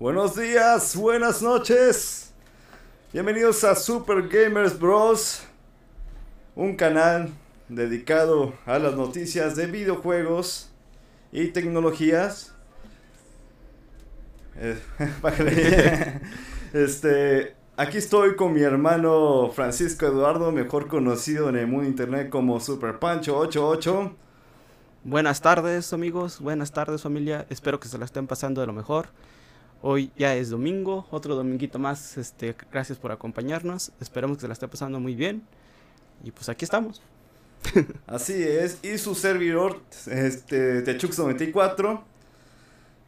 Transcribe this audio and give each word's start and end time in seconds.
Buenos 0.00 0.34
días, 0.34 0.96
buenas 0.96 1.42
noches. 1.42 2.32
Bienvenidos 3.12 3.64
a 3.64 3.74
Super 3.74 4.28
Gamers 4.28 4.78
Bros. 4.78 5.42
Un 6.56 6.74
canal 6.74 7.28
dedicado 7.68 8.54
a 8.64 8.78
las 8.78 8.94
noticias 8.94 9.56
de 9.56 9.66
videojuegos 9.66 10.70
y 11.32 11.48
tecnologías. 11.48 12.54
Eh, 14.56 14.80
este, 16.72 17.54
aquí 17.76 17.98
estoy 17.98 18.36
con 18.36 18.54
mi 18.54 18.62
hermano 18.62 19.50
Francisco 19.54 20.06
Eduardo, 20.06 20.50
mejor 20.50 20.88
conocido 20.88 21.50
en 21.50 21.56
el 21.56 21.66
mundo 21.66 21.86
internet 21.86 22.30
como 22.30 22.58
Super 22.58 22.98
Pancho 22.98 23.36
88. 23.36 24.16
Buenas 25.04 25.42
tardes 25.42 25.92
amigos, 25.92 26.40
buenas 26.40 26.72
tardes 26.72 27.02
familia, 27.02 27.44
espero 27.50 27.78
que 27.78 27.88
se 27.88 27.98
la 27.98 28.06
estén 28.06 28.26
pasando 28.26 28.62
de 28.62 28.66
lo 28.66 28.72
mejor. 28.72 29.10
Hoy 29.82 30.12
ya 30.16 30.34
es 30.36 30.50
domingo, 30.50 31.06
otro 31.10 31.34
dominguito 31.34 31.78
más, 31.78 32.18
este, 32.18 32.54
gracias 32.70 32.98
por 32.98 33.12
acompañarnos, 33.12 33.92
esperamos 33.98 34.36
que 34.36 34.42
se 34.42 34.48
la 34.48 34.52
esté 34.52 34.68
pasando 34.68 35.00
muy 35.00 35.14
bien 35.14 35.42
y 36.22 36.30
pues 36.32 36.50
aquí 36.50 36.66
estamos. 36.66 37.02
Así 38.06 38.42
es, 38.42 38.78
y 38.82 38.98
su 38.98 39.14
servidor, 39.14 39.80
este, 40.06 40.84
Techux94. 40.84 42.02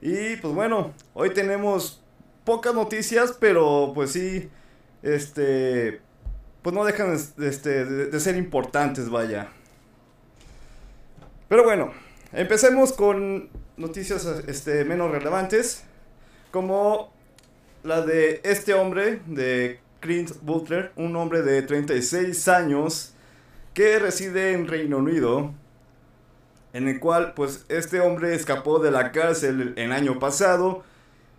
Y 0.01 0.37
pues 0.37 0.55
bueno, 0.55 0.93
hoy 1.13 1.31
tenemos 1.31 2.03
pocas 2.45 2.75
noticias, 2.75 3.37
pero 3.39 3.93
pues 3.95 4.13
sí, 4.13 4.49
este, 5.03 6.01
pues 6.63 6.75
no 6.75 6.85
dejan 6.85 7.13
este, 7.13 7.85
de, 7.85 8.07
de 8.07 8.21
ser 8.21 8.37
importantes, 8.37 9.11
vaya. 9.11 9.49
Pero 11.49 11.65
bueno, 11.65 11.93
empecemos 12.33 12.95
con 12.95 13.51
noticias 13.77 14.25
este, 14.47 14.87
menos 14.87 15.11
relevantes, 15.11 15.85
como 16.53 17.13
la 17.83 18.03
de 18.03 18.41
este 18.45 18.75
hombre, 18.75 19.21
de 19.27 19.81
Clint 19.99 20.31
Butler, 20.43 20.93
un 20.95 21.17
hombre 21.17 21.43
de 21.43 21.63
36 21.63 22.47
años 22.47 23.15
que 23.75 23.99
reside 23.99 24.53
en 24.53 24.69
Reino 24.69 24.99
Unido, 24.99 25.53
en 26.73 26.87
el 26.87 27.01
cual 27.01 27.35
pues 27.35 27.65
este 27.69 28.01
hombre 28.01 28.35
escapó 28.35 28.79
de 28.79 28.93
la 28.93 29.11
cárcel 29.11 29.73
el 29.77 29.91
año 29.91 30.21
pasado 30.21 30.85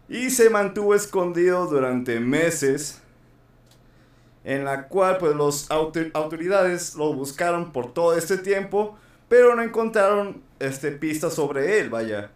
y 0.09 0.31
se 0.31 0.49
mantuvo 0.49 0.93
escondido 0.95 1.67
durante 1.67 2.19
meses 2.19 3.01
en 4.43 4.65
la 4.65 4.87
cual 4.89 5.17
pues 5.19 5.35
las 5.35 5.71
autoridades 6.13 6.95
lo 6.95 7.13
buscaron 7.13 7.71
por 7.71 7.93
todo 7.93 8.17
este 8.17 8.37
tiempo 8.37 8.97
pero 9.29 9.55
no 9.55 9.63
encontraron 9.63 10.43
este, 10.59 10.91
pistas 10.91 11.33
sobre 11.33 11.79
él, 11.79 11.89
vaya. 11.89 12.29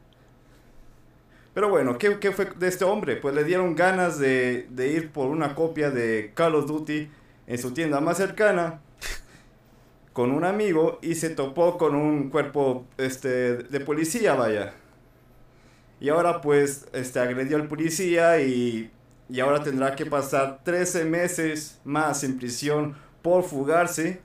Pero 1.57 1.69
bueno, 1.69 1.97
¿qué, 1.97 2.19
¿qué, 2.19 2.31
fue 2.31 2.45
de 2.55 2.67
este 2.67 2.85
hombre? 2.85 3.15
Pues 3.15 3.33
le 3.33 3.43
dieron 3.43 3.75
ganas 3.75 4.19
de, 4.19 4.67
de, 4.69 4.89
ir 4.89 5.09
por 5.09 5.29
una 5.29 5.55
copia 5.55 5.89
de 5.89 6.31
Call 6.35 6.53
of 6.53 6.67
Duty 6.67 7.09
en 7.47 7.57
su 7.57 7.73
tienda 7.73 7.99
más 7.99 8.17
cercana 8.17 8.79
con 10.13 10.29
un 10.29 10.43
amigo 10.43 10.99
y 11.01 11.15
se 11.15 11.31
topó 11.31 11.79
con 11.79 11.95
un 11.95 12.29
cuerpo 12.29 12.85
este, 12.99 13.55
de 13.57 13.79
policía, 13.79 14.35
vaya. 14.35 14.75
Y 15.99 16.09
ahora 16.09 16.41
pues 16.41 16.85
este, 16.93 17.19
agredió 17.19 17.57
al 17.57 17.67
policía 17.67 18.39
y, 18.39 18.91
y 19.27 19.39
ahora 19.39 19.63
tendrá 19.63 19.95
que 19.95 20.05
pasar 20.05 20.59
13 20.63 21.05
meses 21.05 21.81
más 21.83 22.23
en 22.23 22.37
prisión 22.37 22.95
por 23.23 23.41
fugarse 23.41 24.21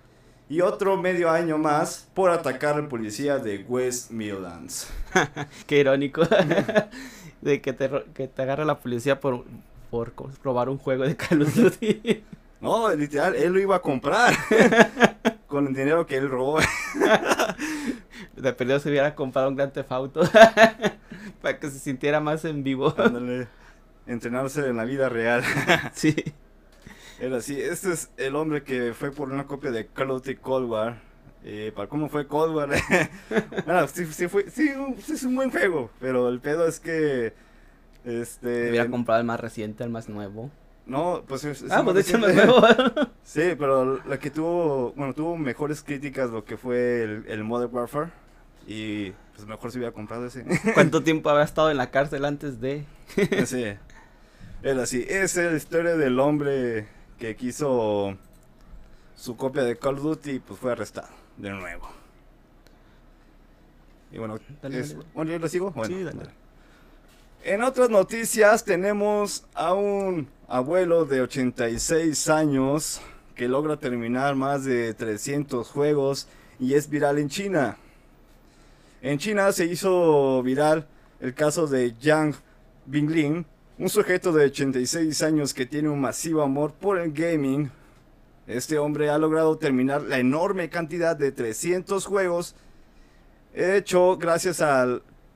y 0.51 0.61
otro 0.61 0.99
medio 0.99 1.31
año 1.31 1.57
más 1.57 2.07
por 2.13 2.31
atacar 2.31 2.75
al 2.75 2.89
policía 2.89 3.39
de 3.39 3.65
West 3.67 4.11
Midlands. 4.11 4.87
Qué 5.67 5.79
irónico. 5.79 6.21
de 7.43 7.61
que 7.61 7.73
te, 7.73 7.91
que 8.15 8.29
te 8.29 8.43
agarra 8.43 8.65
la 8.65 8.79
policía 8.79 9.21
por, 9.21 9.45
por 9.91 10.15
robar 10.43 10.71
un 10.71 10.79
juego 10.79 11.05
de 11.05 11.17
Call 11.17 11.43
of 11.43 11.55
Duty. 11.55 12.25
no, 12.61 12.95
literal, 12.95 13.35
él 13.35 13.53
lo 13.53 13.61
iba 13.61 13.77
a 13.77 13.83
comprar. 13.83 14.35
con 15.47 15.67
el 15.67 15.75
dinero 15.75 16.07
que 16.07 16.17
él 16.17 16.31
robó. 16.31 16.61
de 18.37 18.53
perdido 18.55 18.81
se 18.81 18.89
hubiera 18.89 19.15
comprado 19.15 19.51
un 19.51 19.57
gran 19.57 19.71
tefauto. 19.71 20.23
para 21.43 21.59
que 21.59 21.71
se 21.71 21.79
sintiera 21.79 22.21
más 22.21 22.45
en 22.47 22.63
vivo. 22.63 22.95
Ándale, 22.97 23.49
entrenarse 24.07 24.67
en 24.67 24.77
la 24.77 24.85
vida 24.85 25.11
real. 25.11 25.43
sí. 25.93 26.15
Era 27.21 27.37
así, 27.37 27.61
este 27.61 27.93
es 27.93 28.11
el 28.17 28.35
hombre 28.35 28.65
que 28.65 28.95
fue 28.95 29.13
por 29.13 29.31
una 29.31 29.47
copia 29.47 29.71
de 29.71 29.87
Call 29.87 30.11
of 30.11 30.23
Duty 30.23 30.37
Cold 30.37 30.71
War. 30.71 31.12
Eh, 31.45 31.73
para 31.75 31.89
cómo 31.89 32.09
fue 32.09 32.27
Cold 32.27 32.55
War. 32.55 32.71
bueno, 33.67 33.89
sí, 33.89 34.07
sí, 34.07 34.29
fue, 34.29 34.49
sí, 34.51 34.71
sí, 35.05 35.13
es 35.13 35.23
un 35.25 35.35
buen 35.35 35.51
juego, 35.51 35.91
pero 36.01 36.29
el 36.29 36.41
pedo 36.41 36.67
es 36.67 36.79
que... 36.79 37.33
Este... 38.05 38.71
Hubiera 38.71 38.89
comprado 38.89 39.21
el 39.21 39.27
más 39.27 39.41
reciente, 39.41 39.85
el 39.85 39.91
más 39.91 40.09
nuevo. 40.09 40.51
No, 40.87 41.23
pues 41.27 41.45
es, 41.45 41.65
Ah, 41.71 41.83
pues 41.85 41.95
de 41.95 42.01
hecho 42.03 42.17
el 42.17 42.23
más 42.23 42.35
nuevo. 42.35 42.61
sí, 43.25 43.55
pero 43.59 44.05
la 44.05 44.19
que 44.19 44.31
tuvo, 44.31 44.93
bueno, 44.93 45.15
tuvo 45.15 45.37
mejores 45.37 45.83
críticas 45.83 46.31
lo 46.31 46.45
que 46.45 46.57
fue 46.57 47.03
el, 47.03 47.25
el 47.29 47.45
Modern 47.45 47.75
Warfare. 47.75 48.11
Y 48.67 49.11
pues 49.35 49.47
mejor 49.47 49.73
se 49.73 49.79
hubiera 49.79 49.93
comprado 49.93 50.27
ese. 50.27 50.45
¿Cuánto 50.75 51.03
tiempo 51.03 51.31
habrá 51.31 51.45
estado 51.45 51.71
en 51.71 51.77
la 51.77 51.91
cárcel 51.91 52.25
antes 52.25 52.61
de? 52.61 52.85
sí. 53.47 53.65
Era 54.63 54.83
así, 54.85 55.05
esa 55.09 55.45
es 55.45 55.51
la 55.51 55.57
historia 55.57 55.97
del 55.97 56.21
hombre 56.21 56.87
que 57.19 57.35
quiso 57.35 58.17
su 59.17 59.37
copia 59.37 59.65
de 59.65 59.77
Call 59.77 59.97
of 59.97 60.03
Duty 60.03 60.39
pues 60.39 60.61
fue 60.61 60.71
arrestado 60.71 61.22
de 61.37 61.51
nuevo. 61.51 61.89
Y 64.11 64.19
bueno, 64.19 64.39
Dale, 64.61 64.81
es- 64.81 64.95
dale. 64.95 65.07
bueno, 65.15 65.31
yo 65.33 65.39
lo 65.39 65.49
sigo. 65.49 65.71
Bueno, 65.71 65.95
Sí, 65.97 66.03
dale. 66.03 66.21
En 67.45 67.63
otras 67.63 67.91
noticias 67.91 68.65
tenemos 68.65 69.45
a 69.55 69.73
un 69.75 70.29
abuelo 70.49 71.05
de 71.05 71.23
86 71.23 72.29
años 72.29 73.01
que 73.35 73.49
logra 73.49 73.77
terminar 73.79 74.37
más 74.37 74.65
de 74.65 74.95
300 74.95 75.69
juegos 75.69 76.29
y 76.61 76.75
es 76.75 76.89
viral 76.89 77.19
en 77.19 77.29
China. 77.29 77.77
En 79.01 79.19
China 79.19 79.51
se 79.51 79.65
hizo 79.65 80.41
viral 80.45 80.87
el 81.21 81.35
caso 81.35 81.67
de 81.67 81.95
Yang 81.99 82.37
Binglin, 82.87 83.45
un 83.79 83.89
sujeto 83.89 84.31
de 84.33 84.45
86 84.45 85.23
años 85.23 85.53
que 85.55 85.67
tiene 85.67 85.89
un 85.89 86.01
masivo 86.01 86.43
amor 86.43 86.73
por 86.75 86.99
el 87.01 87.13
gaming. 87.13 87.71
Este 88.47 88.79
hombre 88.79 89.09
ha 89.11 89.19
logrado 89.19 89.57
terminar 89.57 90.03
la 90.03 90.19
enorme 90.19 90.69
cantidad 90.69 91.17
de 91.17 91.31
300 91.33 92.05
juegos 92.07 92.57
hecho 93.55 94.17
gracias 94.17 94.61
a 94.61 94.87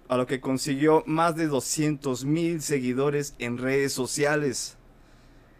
lo 0.08 0.26
que 0.26 0.40
consiguió 0.40 1.02
más 1.06 1.36
de 1.36 1.46
200 1.46 2.24
mil 2.24 2.62
seguidores 2.62 3.34
en 3.38 3.58
redes 3.58 3.92
sociales. 3.92 4.76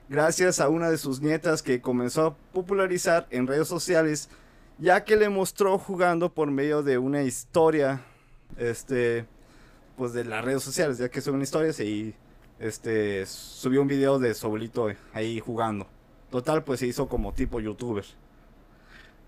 Gracias 0.08 0.60
a 0.60 0.68
una 0.68 0.88
de 0.88 0.98
sus 0.98 1.20
nietas 1.20 1.62
que 1.62 1.80
comenzó 1.80 2.26
a 2.26 2.36
popularizar 2.52 3.26
en 3.30 3.46
redes 3.46 3.68
sociales, 3.68 4.28
ya 4.78 5.04
que 5.04 5.16
le 5.16 5.28
mostró 5.28 5.78
jugando 5.78 6.32
por 6.32 6.50
medio 6.50 6.82
de 6.82 6.98
una 6.98 7.22
historia, 7.22 8.02
este, 8.56 9.26
pues 9.96 10.12
de 10.12 10.24
las 10.24 10.44
redes 10.44 10.62
sociales, 10.62 10.98
ya 10.98 11.08
que 11.08 11.20
son 11.20 11.42
historias 11.42 11.80
y 11.80 12.14
este 12.60 13.26
subió 13.26 13.82
un 13.82 13.88
video 13.88 14.18
de 14.18 14.32
su 14.34 14.46
abuelito 14.46 14.88
ahí 15.12 15.40
jugando. 15.40 15.88
Total, 16.30 16.64
pues 16.64 16.80
se 16.80 16.86
hizo 16.86 17.08
como 17.08 17.32
tipo 17.32 17.60
youtuber. 17.60 18.04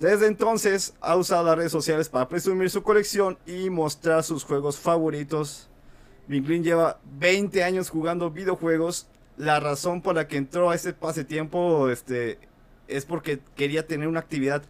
Desde 0.01 0.27
entonces 0.27 0.95
ha 1.01 1.17
usado 1.17 1.45
las 1.45 1.57
redes 1.57 1.73
sociales 1.73 2.09
para 2.09 2.29
presumir 2.29 2.71
su 2.71 2.83
colección 2.83 3.37
y 3.47 3.69
mostrar 3.69 4.23
sus 4.23 4.45
juegos 4.45 4.79
favoritos. 4.79 5.69
Binglin 6.29 6.63
lleva 6.63 7.01
20 7.19 7.65
años 7.65 7.91
jugando 7.91 8.31
videojuegos. 8.31 9.09
La 9.37 9.59
razón 9.59 10.03
por 10.03 10.15
la 10.15 10.29
que 10.29 10.37
entró 10.37 10.71
a 10.71 10.75
este 10.75 10.93
pasatiempo 10.93 11.89
este, 11.89 12.39
es 12.87 13.05
porque 13.05 13.41
quería 13.57 13.87
tener 13.87 14.07
una 14.07 14.21
actividad 14.21 14.63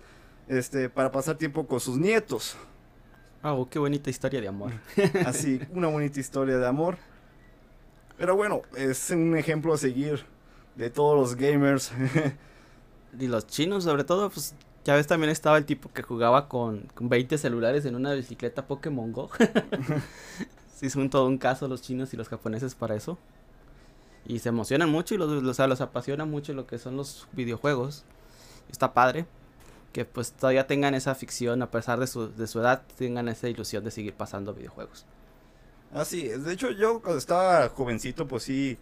este, 0.47 0.89
para 0.89 1.11
pasar 1.11 1.37
tiempo 1.37 1.67
con 1.67 1.81
sus 1.81 1.99
nietos. 1.99 2.57
Ah, 3.43 3.53
oh, 3.53 3.69
qué 3.69 3.79
bonita 3.79 4.11
historia 4.11 4.41
de 4.41 4.49
amor. 4.49 4.73
Así, 5.27 5.61
una 5.71 5.89
bonita 5.89 6.21
historia 6.21 6.57
de 6.57 6.67
amor. 6.67 6.97
Pero 8.17 8.35
bueno, 8.35 8.63
es 8.77 9.11
un 9.11 9.37
ejemplo 9.37 9.75
a 9.75 9.79
seguir 9.79 10.25
de 10.79 10.91
todos 10.91 11.19
los 11.19 11.35
gamers. 11.37 11.93
Y 13.19 13.27
los 13.27 13.47
chinos, 13.47 13.85
sobre 13.85 14.05
todo, 14.05 14.31
pues 14.31 14.55
ya 14.85 14.95
ves 14.95 15.07
también 15.07 15.31
estaba 15.31 15.59
el 15.59 15.65
tipo 15.65 15.91
que 15.93 16.03
jugaba 16.03 16.49
con, 16.49 16.83
con 16.95 17.09
20 17.09 17.37
celulares 17.37 17.85
en 17.85 17.95
una 17.95 18.13
bicicleta 18.13 18.67
Pokémon 18.67 19.13
Go. 19.13 19.31
sí, 20.77 20.87
es 20.87 20.95
un 20.95 21.11
todo 21.11 21.27
un 21.27 21.39
caso 21.39 21.69
los 21.69 21.83
chinos 21.83 22.15
y 22.15 22.17
los 22.17 22.29
japoneses 22.29 22.75
para 22.75 22.95
eso. 22.95 23.19
Y 24.27 24.39
se 24.39 24.51
emocionan 24.51 24.91
mucho 24.91 25.15
y 25.15 25.19
los, 25.19 25.31
los, 25.43 25.51
o 25.51 25.55
sea, 25.55 25.67
los 25.67 25.81
apasiona 25.81 26.27
mucho 26.27 26.53
lo 26.53 26.67
que 26.67 26.79
son 26.79 26.97
los 26.97 27.27
videojuegos. 27.33 28.05
Está 28.71 28.93
padre 28.93 29.27
que 29.93 30.05
pues 30.05 30.33
todavía 30.33 30.67
tengan 30.67 30.95
esa 30.95 31.15
ficción 31.15 31.63
a 31.63 31.71
pesar 31.71 31.99
de 31.99 32.07
su, 32.07 32.29
de 32.33 32.47
su 32.47 32.61
edad, 32.61 32.83
tengan 32.97 33.29
esa 33.29 33.49
ilusión 33.49 33.83
de 33.85 33.91
seguir 33.91 34.15
pasando 34.15 34.55
videojuegos. 34.55 35.07
Así 35.93 36.27
es, 36.27 36.45
de 36.45 36.53
hecho 36.53 36.71
yo 36.71 37.01
cuando 37.01 37.19
estaba 37.19 37.69
jovencito 37.71 38.29
pues 38.29 38.43
sí, 38.43 38.79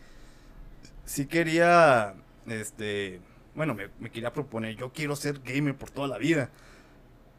sí 1.07 1.25
quería, 1.27 2.15
este, 2.47 3.21
bueno, 3.55 3.75
me, 3.75 3.89
me 3.99 4.11
quería 4.11 4.33
proponer, 4.35 4.77
yo 4.77 4.93
quiero 4.93 5.17
ser 5.17 5.41
gamer 5.41 5.75
por 5.75 5.91
toda 5.91 6.09
la 6.09 6.19
vida. 6.19 6.51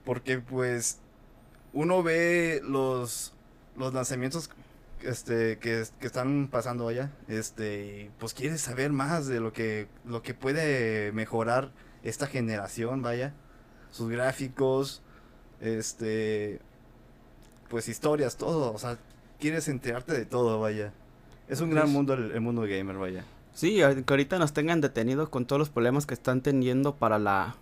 Porque 0.03 0.39
pues 0.39 0.99
uno 1.73 2.01
ve 2.01 2.61
los, 2.63 3.33
los 3.75 3.93
lanzamientos 3.93 4.49
este, 5.01 5.59
que, 5.59 5.83
que 5.99 6.07
están 6.07 6.47
pasando 6.47 6.87
allá, 6.87 7.11
este, 7.27 8.09
pues 8.17 8.33
quieres 8.33 8.61
saber 8.61 8.91
más 8.91 9.27
de 9.27 9.39
lo 9.41 9.53
que, 9.53 9.87
lo 10.05 10.23
que 10.23 10.33
puede 10.33 11.11
mejorar 11.11 11.71
esta 12.03 12.25
generación, 12.25 13.01
vaya, 13.01 13.33
sus 13.91 14.09
gráficos, 14.09 15.03
este, 15.59 16.59
pues 17.69 17.89
historias, 17.89 18.37
todo, 18.37 18.71
o 18.73 18.77
sea, 18.79 18.97
quieres 19.39 19.67
enterarte 19.67 20.13
de 20.13 20.25
todo, 20.25 20.59
vaya. 20.61 20.93
Es 21.49 21.59
un 21.61 21.69
gran 21.69 21.83
Pues- 21.83 21.93
mundo 21.93 22.13
el, 22.13 22.31
el 22.31 22.41
mundo 22.41 22.61
gamer, 22.63 22.95
vaya. 22.97 23.25
Sí, 23.57 23.77
que 23.77 24.13
ahorita 24.13 24.37
nos 24.37 24.53
tengan 24.53 24.81
detenidos 24.81 25.29
con 25.29 25.47
todos 25.47 25.57
los 25.57 25.69
problemas 25.71 26.05
que 26.05 26.13
están 26.13 26.41
teniendo 26.41 26.93
para 26.93 27.17
la 27.17 27.55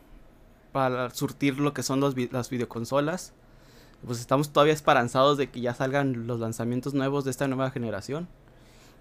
para 0.73 1.09
surtir 1.11 1.57
lo 1.57 1.73
que 1.73 1.83
son 1.83 2.01
los 2.01 2.15
las 2.33 2.49
videoconsolas. 2.49 3.31
Pues 4.05 4.19
estamos 4.19 4.51
todavía 4.51 4.73
esperanzados 4.73 5.37
de 5.37 5.49
que 5.49 5.61
ya 5.61 5.73
salgan 5.73 6.27
los 6.27 6.41
lanzamientos 6.41 6.93
nuevos 6.93 7.23
de 7.23 7.31
esta 7.31 7.47
nueva 7.47 7.71
generación. 7.71 8.27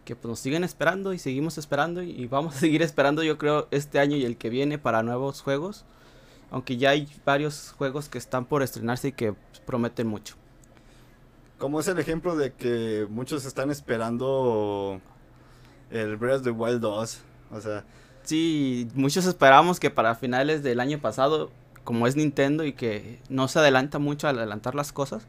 Que 0.04 0.14
pues 0.14 0.28
nos 0.28 0.38
siguen 0.38 0.62
esperando 0.62 1.12
y 1.12 1.18
seguimos 1.18 1.58
esperando 1.58 2.00
y, 2.00 2.10
y 2.10 2.28
vamos 2.28 2.54
a 2.54 2.58
seguir 2.60 2.80
esperando 2.80 3.24
yo 3.24 3.38
creo 3.38 3.66
este 3.72 3.98
año 3.98 4.16
y 4.16 4.24
el 4.24 4.36
que 4.36 4.48
viene 4.48 4.78
para 4.78 5.02
nuevos 5.02 5.40
juegos. 5.40 5.84
Aunque 6.52 6.76
ya 6.76 6.90
hay 6.90 7.08
varios 7.24 7.74
juegos 7.76 8.08
que 8.08 8.18
están 8.18 8.44
por 8.44 8.62
estrenarse 8.62 9.08
y 9.08 9.12
que 9.12 9.32
pues, 9.32 9.58
prometen 9.66 10.06
mucho. 10.06 10.36
Como 11.58 11.80
es 11.80 11.88
el 11.88 11.98
ejemplo 11.98 12.36
de 12.36 12.52
que 12.52 13.08
muchos 13.10 13.46
están 13.46 13.72
esperando 13.72 15.00
el 15.94 16.16
Breath 16.16 16.38
of 16.38 16.42
the 16.44 16.50
Wild 16.50 16.80
2, 16.80 17.20
o 17.52 17.60
sea, 17.60 17.84
Sí, 18.24 18.88
muchos 18.94 19.26
esperábamos 19.26 19.78
que 19.78 19.90
para 19.90 20.14
finales 20.14 20.62
del 20.62 20.80
año 20.80 20.98
pasado, 20.98 21.50
como 21.84 22.06
es 22.06 22.16
Nintendo 22.16 22.64
y 22.64 22.72
que 22.72 23.18
no 23.28 23.48
se 23.48 23.58
adelanta 23.58 23.98
mucho 23.98 24.28
al 24.28 24.38
adelantar 24.38 24.74
las 24.74 24.92
cosas, 24.92 25.26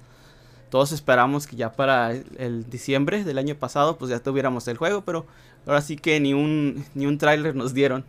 todos 0.69 0.93
esperamos 0.93 1.45
que 1.45 1.57
ya 1.57 1.73
para 1.73 2.13
el, 2.13 2.69
diciembre 2.69 3.25
del 3.25 3.37
año 3.37 3.55
pasado 3.55 3.97
pues 3.97 4.11
ya 4.11 4.19
tuviéramos 4.19 4.67
el 4.69 4.77
juego, 4.77 5.01
pero 5.01 5.25
ahora 5.65 5.81
sí 5.81 5.97
que 5.97 6.19
ni 6.21 6.33
un 6.33 6.85
ni 6.95 7.05
un 7.05 7.17
tráiler 7.17 7.53
nos 7.53 7.73
dieron. 7.73 8.05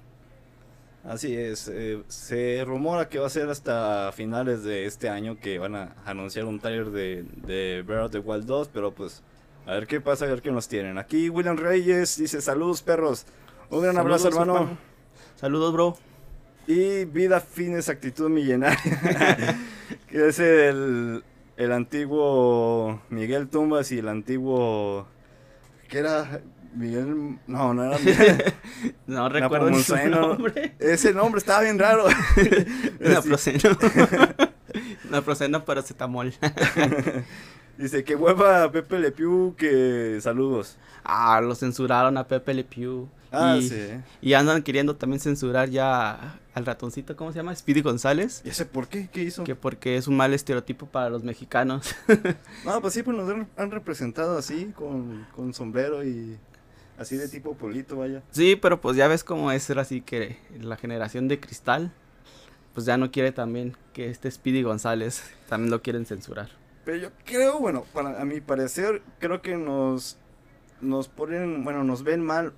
Así 1.02 1.35
es, 1.35 1.69
eh, 1.69 2.02
se 2.06 2.64
rumora 2.64 3.09
que 3.09 3.19
va 3.19 3.26
a 3.26 3.31
ser 3.31 3.49
hasta 3.49 4.12
finales 4.12 4.62
de 4.62 4.87
este 4.87 5.09
año 5.09 5.38
que 5.38 5.59
van 5.59 5.75
a 5.75 5.97
anunciar 6.05 6.44
un 6.47 6.61
trailer 6.61 6.91
de, 6.91 7.25
de 7.44 7.82
Breath 7.82 8.06
of 8.06 8.11
the 8.12 8.19
Wild 8.20 8.47
2, 8.47 8.70
pero 8.73 8.93
pues 8.93 9.23
a 9.66 9.72
ver 9.72 9.86
qué 9.86 10.00
pasa, 10.00 10.24
a 10.24 10.28
ver 10.28 10.42
qué 10.42 10.50
nos 10.50 10.68
tienen. 10.68 10.98
Aquí 10.98 11.28
William 11.28 11.56
Reyes 11.56 12.16
dice 12.16 12.40
saludos 12.40 12.82
perros, 12.82 13.26
un 13.70 13.82
gran 13.82 13.98
abrazo 13.98 14.28
hermano. 14.28 14.54
hermano. 14.54 14.78
Saludos, 15.36 15.72
bro. 15.72 15.98
Y 16.66 17.04
vida 17.04 17.40
fines, 17.40 17.88
actitud 17.88 18.28
millonaria, 18.28 18.78
que 20.08 20.28
es 20.28 20.38
el, 20.38 21.22
el 21.56 21.72
antiguo 21.72 23.02
Miguel 23.10 23.48
Tumbas 23.48 23.92
y 23.92 23.98
el 23.98 24.08
antiguo... 24.08 25.06
¿Qué 25.88 25.98
era? 25.98 26.40
Miguel... 26.74 27.38
No, 27.46 27.72
no 27.72 27.84
era 27.84 27.98
Miguel. 27.98 28.54
No 29.06 29.28
recuerdo 29.28 29.70
ni 29.70 29.82
su 29.82 29.96
nombre. 30.08 30.74
Ese 30.80 31.12
nombre 31.12 31.38
estaba 31.38 31.62
bien 31.62 31.78
raro. 31.78 32.06
Naproceno. 32.98 33.78
Naproceno 35.10 35.64
paracetamol. 35.64 36.34
Dice 37.78 38.05
que 38.05 38.14
hueva 38.17 38.70
Pepe 38.73 38.99
Le 38.99 39.12
Pew, 39.12 39.55
que 39.56 40.19
saludos. 40.20 40.76
ah, 41.05 41.40
lo 41.43 41.55
censuraron 41.55 42.17
a 42.17 42.26
Pepe 42.26 42.55
Le 42.55 42.64
Pew. 42.64 43.08
Ah, 43.32 43.56
y, 43.61 43.69
sí. 43.69 43.76
y 44.23 44.32
andan 44.32 44.62
queriendo 44.62 44.96
también 44.96 45.20
censurar 45.20 45.69
ya 45.69 46.38
al 46.55 46.64
ratoncito, 46.64 47.17
¿cómo 47.17 47.32
se 47.32 47.37
llama? 47.38 47.55
Speedy 47.55 47.82
González. 47.82 48.40
¿Y 48.46 48.49
ese 48.49 48.64
por 48.64 48.88
qué? 48.88 49.08
¿Qué 49.12 49.25
hizo? 49.25 49.44
Que 49.44 49.55
porque 49.55 49.96
es 49.99 50.06
un 50.08 50.17
mal 50.17 50.32
estereotipo 50.32 50.87
para 50.87 51.11
los 51.11 51.23
mexicanos. 51.23 51.94
No, 52.64 52.81
pues 52.81 52.94
sí, 52.94 53.02
pues 53.02 53.14
nos 53.17 53.28
han, 53.28 53.46
han 53.58 53.70
representado 53.70 54.38
así, 54.38 54.73
con, 54.75 55.26
con 55.34 55.52
sombrero 55.52 56.02
y 56.02 56.38
así 56.99 57.17
de 57.17 57.28
tipo 57.28 57.55
polito, 57.55 57.96
vaya. 57.99 58.23
sí, 58.31 58.56
pero 58.56 58.81
pues 58.81 58.96
ya 58.96 59.06
ves 59.06 59.23
cómo 59.23 59.52
es 59.52 59.62
ser 59.64 59.78
así 59.78 60.00
que 60.00 60.38
la 60.58 60.76
generación 60.76 61.28
de 61.28 61.38
cristal, 61.38 61.93
pues 62.73 62.87
ya 62.87 62.96
no 62.96 63.11
quiere 63.11 63.32
también 63.32 63.76
que 63.93 64.08
este 64.08 64.31
Speedy 64.31 64.62
González 64.62 65.23
también 65.49 65.70
lo 65.70 65.82
quieren 65.82 66.06
censurar. 66.06 66.49
Pero 66.87 66.99
yo 66.99 67.11
creo, 67.25 67.59
bueno, 67.59 67.85
para, 67.93 68.23
a 68.23 68.25
mi 68.25 68.41
parecer, 68.41 69.03
creo 69.19 69.43
que 69.43 69.56
nos, 69.56 70.17
nos 70.81 71.09
ponen, 71.09 71.65
bueno, 71.65 71.83
nos 71.83 72.05
ven 72.05 72.25
mal 72.25 72.53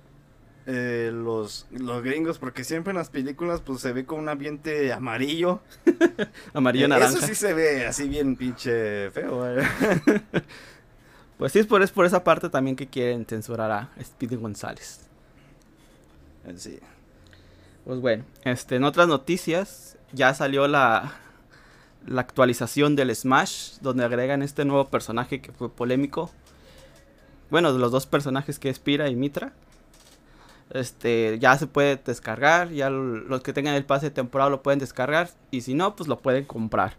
eh, 0.67 1.09
los, 1.11 1.65
los 1.71 2.03
gringos, 2.03 2.37
porque 2.37 2.63
siempre 2.63 2.91
en 2.91 2.97
las 2.97 3.09
películas 3.09 3.61
pues 3.61 3.81
se 3.81 3.91
ve 3.91 4.05
con 4.05 4.19
un 4.19 4.29
ambiente 4.29 4.93
amarillo. 4.93 5.61
Amarillo 6.53 6.85
Eh, 6.85 6.89
naranja. 6.89 7.17
Eso 7.17 7.25
sí 7.25 7.33
se 7.33 7.53
ve 7.55 7.87
así 7.87 8.07
bien 8.07 8.35
pinche 8.35 9.09
feo, 9.11 9.39
vaya. 9.39 9.67
Pues 11.39 11.53
sí, 11.53 11.59
es 11.59 11.67
por, 11.67 11.81
es 11.81 11.89
por 11.89 12.05
esa 12.05 12.23
parte 12.23 12.49
también 12.49 12.75
que 12.75 12.87
quieren 12.87 13.25
censurar 13.25 13.71
a 13.71 13.89
Speedy 14.03 14.35
González. 14.35 15.07
Eh, 16.45 16.53
Sí. 16.55 16.79
Pues 17.85 17.99
bueno, 18.01 18.25
este, 18.43 18.75
en 18.75 18.83
otras 18.83 19.07
noticias 19.07 19.97
ya 20.11 20.33
salió 20.35 20.67
la, 20.67 21.13
la 22.05 22.21
actualización 22.21 22.95
del 22.95 23.15
Smash, 23.15 23.79
donde 23.81 24.03
agregan 24.05 24.41
este 24.41 24.65
nuevo 24.65 24.89
personaje 24.89 25.41
que 25.41 25.51
fue 25.51 25.69
polémico. 25.69 26.29
Bueno, 27.49 27.73
de 27.73 27.79
los 27.79 27.91
dos 27.91 28.05
personajes 28.05 28.59
que 28.59 28.69
es 28.69 28.79
Pira 28.79 29.09
y 29.09 29.15
Mitra. 29.15 29.53
Este, 30.71 31.39
ya 31.39 31.57
se 31.57 31.65
puede 31.65 31.95
descargar, 31.95 32.69
ya 32.69 32.91
los 32.91 33.41
que 33.41 33.53
tengan 33.53 33.73
el 33.73 33.85
pase 33.85 34.07
de 34.07 34.11
temporada 34.11 34.51
lo 34.51 34.61
pueden 34.61 34.77
descargar 34.79 35.31
y 35.49 35.61
si 35.61 35.73
no, 35.73 35.95
pues 35.95 36.07
lo 36.07 36.19
pueden 36.19 36.45
comprar. 36.45 36.93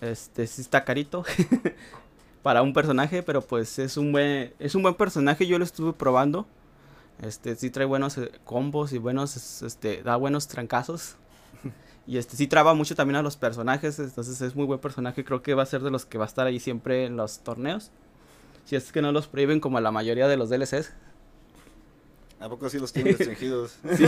Este, 0.00 0.46
sí 0.46 0.60
está 0.62 0.84
carito 0.84 1.24
para 2.42 2.62
un 2.62 2.72
personaje, 2.72 3.22
pero 3.22 3.40
pues 3.40 3.78
es 3.78 3.96
un 3.96 4.12
buen 4.12 4.52
es 4.58 4.74
un 4.74 4.82
buen 4.82 4.94
personaje, 4.94 5.46
yo 5.46 5.58
lo 5.58 5.64
estuve 5.64 5.92
probando. 5.92 6.46
Este, 7.22 7.56
sí 7.56 7.70
trae 7.70 7.86
buenos 7.86 8.16
eh, 8.18 8.30
combos 8.44 8.92
y 8.92 8.98
buenos, 8.98 9.36
es- 9.36 9.62
este, 9.62 10.02
da 10.02 10.16
buenos 10.16 10.46
trancazos. 10.48 11.16
Y 12.08 12.16
este, 12.16 12.36
sí 12.36 12.46
traba 12.48 12.72
mucho 12.74 12.94
también 12.96 13.16
a 13.16 13.22
los 13.22 13.36
personajes, 13.36 13.98
entonces 13.98 14.40
es 14.40 14.56
muy 14.56 14.64
buen 14.64 14.80
personaje, 14.80 15.24
creo 15.24 15.42
que 15.42 15.52
va 15.54 15.62
a 15.62 15.66
ser 15.66 15.82
de 15.82 15.90
los 15.90 16.06
que 16.06 16.16
va 16.18 16.24
a 16.24 16.26
estar 16.26 16.46
ahí 16.46 16.58
siempre 16.58 17.04
en 17.04 17.16
los 17.18 17.40
torneos. 17.40 17.90
Si 18.64 18.76
es 18.76 18.90
que 18.92 19.02
no 19.02 19.12
los 19.12 19.28
prohíben 19.28 19.60
como 19.60 19.78
la 19.80 19.90
mayoría 19.90 20.26
de 20.26 20.36
los 20.38 20.48
DLCs. 20.48 20.92
¿A 22.40 22.48
poco 22.48 22.68
sí 22.70 22.78
los 22.78 22.92
tienen 22.92 23.12
restringidos? 23.18 23.78
Sí, 23.94 24.06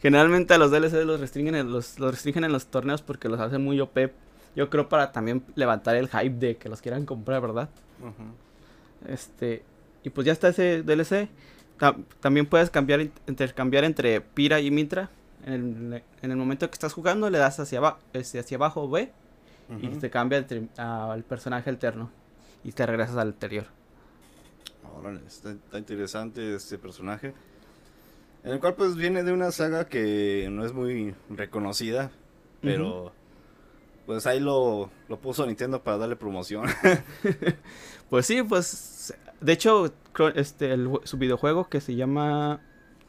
generalmente 0.00 0.54
a 0.54 0.58
los 0.58 0.70
DLCs 0.70 1.04
los 1.04 1.18
restringen, 1.18 1.56
en 1.56 1.72
los, 1.72 1.98
los 1.98 2.12
restringen 2.12 2.44
en 2.44 2.52
los 2.52 2.66
torneos 2.66 3.02
porque 3.02 3.28
los 3.28 3.40
hacen 3.40 3.62
muy 3.64 3.80
OP. 3.80 3.98
Yo 4.54 4.70
creo 4.70 4.88
para 4.88 5.10
también 5.10 5.42
levantar 5.56 5.96
el 5.96 6.08
hype 6.08 6.36
de 6.38 6.56
que 6.56 6.68
los 6.68 6.80
quieran 6.80 7.04
comprar, 7.04 7.40
¿verdad? 7.42 7.68
Este, 9.08 9.64
y 10.04 10.10
pues 10.10 10.24
ya 10.24 10.32
está 10.32 10.48
ese 10.48 10.82
DLC. 10.84 11.28
Ta- 11.78 11.96
también 12.20 12.46
puedes 12.46 12.70
cambiar, 12.70 13.00
in- 13.00 13.12
intercambiar 13.26 13.82
entre 13.84 14.20
Pira 14.20 14.60
y 14.60 14.70
Mitra. 14.70 15.10
En 15.44 15.52
el, 15.92 16.02
en 16.22 16.30
el 16.30 16.36
momento 16.36 16.68
que 16.70 16.74
estás 16.74 16.92
jugando, 16.92 17.28
le 17.30 17.38
das 17.38 17.60
hacia, 17.60 17.78
aba- 17.78 17.98
este, 18.12 18.38
hacia 18.38 18.56
abajo 18.56 18.88
B 18.88 19.12
y 19.80 19.88
te 19.88 20.10
cambia 20.10 20.38
el 20.38 20.68
al 20.76 21.22
personaje 21.24 21.70
alterno. 21.70 22.10
Y 22.64 22.72
te 22.72 22.86
regresas 22.86 23.16
al 23.16 23.28
anterior. 23.28 23.66
Órale, 24.98 25.20
está, 25.26 25.50
está 25.52 25.78
interesante 25.78 26.54
este 26.54 26.78
personaje. 26.78 27.34
En 28.42 28.52
el 28.52 28.60
cual 28.60 28.74
pues 28.74 28.94
viene 28.96 29.22
de 29.22 29.32
una 29.32 29.50
saga 29.52 29.86
que 29.86 30.48
no 30.50 30.64
es 30.64 30.72
muy 30.72 31.14
reconocida, 31.30 32.10
pero 32.60 33.12
pues 34.06 34.26
ahí 34.26 34.38
lo, 34.40 34.90
lo 35.08 35.18
puso 35.18 35.46
Nintendo 35.46 35.82
para 35.82 35.98
darle 35.98 36.16
promoción. 36.16 36.66
Pues 38.10 38.26
sí, 38.26 38.42
pues. 38.42 39.14
De 39.40 39.52
hecho, 39.52 39.92
este, 40.34 40.72
el 40.72 40.88
su 41.04 41.16
videojuego 41.18 41.68
que 41.68 41.80
se 41.80 41.94
llama 41.96 42.60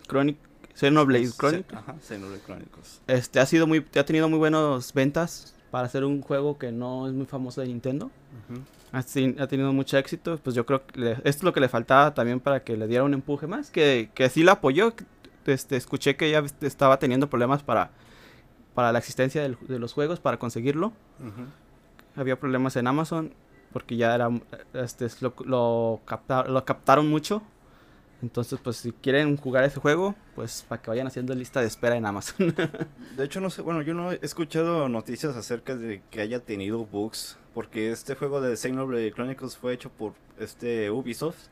Chronic, 0.08 0.38
Xenoblade 0.76 1.30
Chronic, 1.38 1.74
Ajá, 1.74 1.96
Xenoblade 2.02 2.42
Chronicles. 2.46 3.02
este, 3.08 3.40
ha 3.40 3.46
sido 3.46 3.66
muy, 3.66 3.86
ha 3.98 4.04
tenido 4.04 4.30
muy 4.30 4.38
buenas 4.38 4.94
ventas 4.94 5.56
para 5.72 5.90
ser 5.90 6.04
un 6.06 6.22
juego 6.22 6.58
que 6.58 6.72
no 6.72 7.08
es 7.08 7.14
muy 7.14 7.26
famoso 7.26 7.62
de 7.62 7.68
Nintendo. 7.68 8.06
Ujú. 8.50 8.62
Ha, 8.92 9.48
tenido 9.48 9.74
mucho 9.74 9.98
éxito, 9.98 10.40
pues 10.42 10.56
yo 10.56 10.66
creo 10.66 10.86
que 10.86 11.00
le- 11.00 11.12
esto 11.14 11.30
es 11.30 11.44
lo 11.44 11.52
que 11.54 11.60
le 11.60 11.68
faltaba 11.68 12.14
también 12.14 12.40
para 12.40 12.64
que 12.64 12.78
le 12.78 12.88
diera 12.88 13.04
un 13.04 13.14
empuje 13.14 13.46
más, 13.48 13.70
que, 13.72 14.10
que 14.14 14.30
sí 14.30 14.44
la 14.44 14.54
apoyó, 14.54 14.94
este, 15.46 15.76
escuché 15.76 16.16
que 16.16 16.32
ya 16.32 16.44
estaba 16.62 16.98
teniendo 16.98 17.30
problemas 17.30 17.62
para, 17.64 17.92
para 18.74 18.92
la 18.94 19.00
existencia 19.00 19.42
del- 19.42 19.58
de 19.68 19.80
los 19.80 19.92
juegos, 19.94 20.20
para 20.22 20.40
conseguirlo, 20.40 20.94
Ujú. 21.20 21.46
había 22.16 22.40
problemas 22.40 22.76
en 22.78 22.88
Amazon, 22.88 23.34
porque 23.74 23.98
ya 23.98 24.16
era, 24.16 24.30
este, 24.74 25.08
lo, 25.20 25.34
lo, 25.46 26.00
capta- 26.06 26.46
lo 26.46 26.64
captaron 26.64 27.10
mucho, 27.10 27.42
entonces 28.22 28.60
pues 28.64 28.78
si 28.78 28.92
quieren 28.92 29.38
jugar 29.38 29.64
ese 29.64 29.80
juego, 29.80 30.16
pues 30.36 30.66
para 30.68 30.82
que 30.82 30.90
vayan 30.90 31.08
haciendo 31.08 31.34
lista 31.34 31.62
de 31.62 31.68
espera 31.68 31.96
en 31.96 32.06
Amazon. 32.06 32.54
De 33.18 33.24
hecho, 33.24 33.40
no 33.40 33.50
sé, 33.50 33.62
bueno, 33.62 33.82
yo 33.82 33.94
no 33.94 34.12
he 34.12 34.20
escuchado 34.22 34.90
noticias 34.90 35.36
acerca 35.36 35.76
de 35.76 36.02
que 36.10 36.22
haya 36.22 36.40
tenido 36.40 36.86
bugs, 36.86 37.38
porque 37.54 37.92
este 37.92 38.16
juego 38.16 38.42
de 38.42 38.58
Xenoblade 38.58 39.12
Chronicles 39.12 39.58
fue 39.58 39.74
hecho 39.74 39.90
por 39.90 40.14
este 40.40 40.90
Ubisoft 40.92 41.48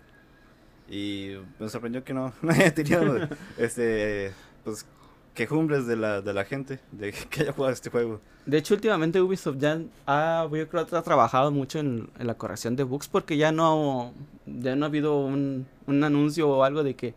y 0.90 1.36
me 1.60 1.70
sorprendió 1.70 2.04
que 2.04 2.14
no, 2.14 2.34
no 2.42 2.52
haya 2.52 2.74
tenido 2.74 3.28
este 3.58 4.34
pues 4.64 4.86
quejumbres 5.34 5.88
de 5.88 5.96
la, 5.96 6.22
de 6.22 6.34
la 6.34 6.46
gente 6.46 6.80
de 6.92 7.12
que 7.30 7.42
haya 7.42 7.54
jugado 7.54 7.74
este 7.74 7.90
juego. 7.90 8.22
De 8.46 8.58
hecho, 8.58 8.74
últimamente 8.74 9.22
Ubisoft 9.22 9.58
ya 9.58 9.80
ha, 10.06 10.48
yo 10.52 10.68
creo 10.68 10.88
ha 10.92 11.02
trabajado 11.02 11.52
mucho 11.52 11.80
en, 11.80 12.10
la 12.20 12.36
corrección 12.36 12.76
de 12.76 12.84
bugs 12.84 13.08
porque 13.08 13.38
ya 13.38 13.52
no, 13.52 14.14
ya 14.46 14.76
no 14.76 14.86
ha 14.86 14.90
habido 14.90 15.20
un, 15.20 15.66
un 15.88 16.04
anuncio 16.04 16.50
o 16.50 16.64
algo 16.64 16.84
de 16.84 16.96
que, 16.96 17.16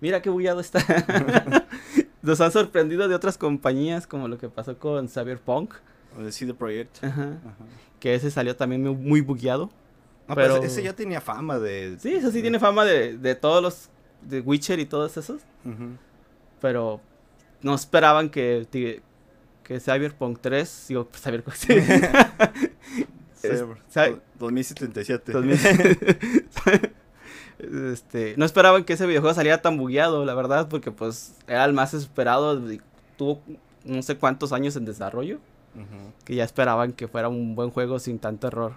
mira 0.00 0.20
qué 0.20 0.30
bugueado 0.30 0.60
está. 0.60 0.84
Nos 2.22 2.40
han 2.40 2.50
sorprendido 2.50 3.06
de 3.06 3.14
otras 3.14 3.36
compañías 3.36 4.06
como 4.06 4.28
lo 4.28 4.38
que 4.38 4.48
pasó 4.48 4.78
con 4.78 5.08
Cyberpunk. 5.08 5.74
O 6.18 6.22
de 6.22 6.32
CD 6.32 6.54
Projekt. 6.54 7.04
Ajá. 7.04 7.38
Que 8.00 8.14
ese 8.14 8.30
salió 8.30 8.56
también 8.56 8.82
muy, 8.82 8.94
muy 8.94 9.20
bugueado. 9.20 9.70
No, 10.26 10.34
pero 10.34 10.56
ese 10.62 10.82
ya 10.82 10.94
tenía 10.94 11.20
fama 11.20 11.58
de... 11.58 11.98
Sí, 11.98 12.14
ese 12.14 12.32
sí 12.32 12.40
tiene 12.40 12.58
fama 12.58 12.84
de, 12.86 13.18
de 13.18 13.34
todos 13.34 13.62
los... 13.62 13.90
De 14.22 14.40
Witcher 14.40 14.80
y 14.80 14.86
todos 14.86 15.18
esos. 15.18 15.42
Pero 16.62 17.02
no 17.64 17.74
esperaban 17.74 18.30
que, 18.30 18.66
que 19.64 19.80
Cyberpunk 19.80 20.38
3, 20.40 20.84
digo, 20.88 21.08
Cyberpunk, 21.12 21.54
sí. 21.56 21.74
2077. 24.38 25.32
este, 27.92 28.34
no 28.36 28.44
esperaban 28.44 28.84
que 28.84 28.92
ese 28.92 29.06
videojuego 29.06 29.34
saliera 29.34 29.60
tan 29.60 29.76
bugueado, 29.76 30.24
la 30.24 30.34
verdad, 30.34 30.68
porque 30.68 30.90
pues 30.90 31.36
era 31.46 31.64
el 31.64 31.72
más 31.72 31.94
esperado, 31.94 32.62
tuvo 33.16 33.40
no 33.84 34.02
sé 34.02 34.16
cuántos 34.16 34.52
años 34.52 34.76
en 34.76 34.84
desarrollo, 34.84 35.38
que 36.24 36.34
ya 36.34 36.44
esperaban 36.44 36.92
que 36.92 37.08
fuera 37.08 37.28
un 37.28 37.54
buen 37.54 37.70
juego 37.70 37.98
sin 37.98 38.18
tanto 38.18 38.46
error. 38.46 38.74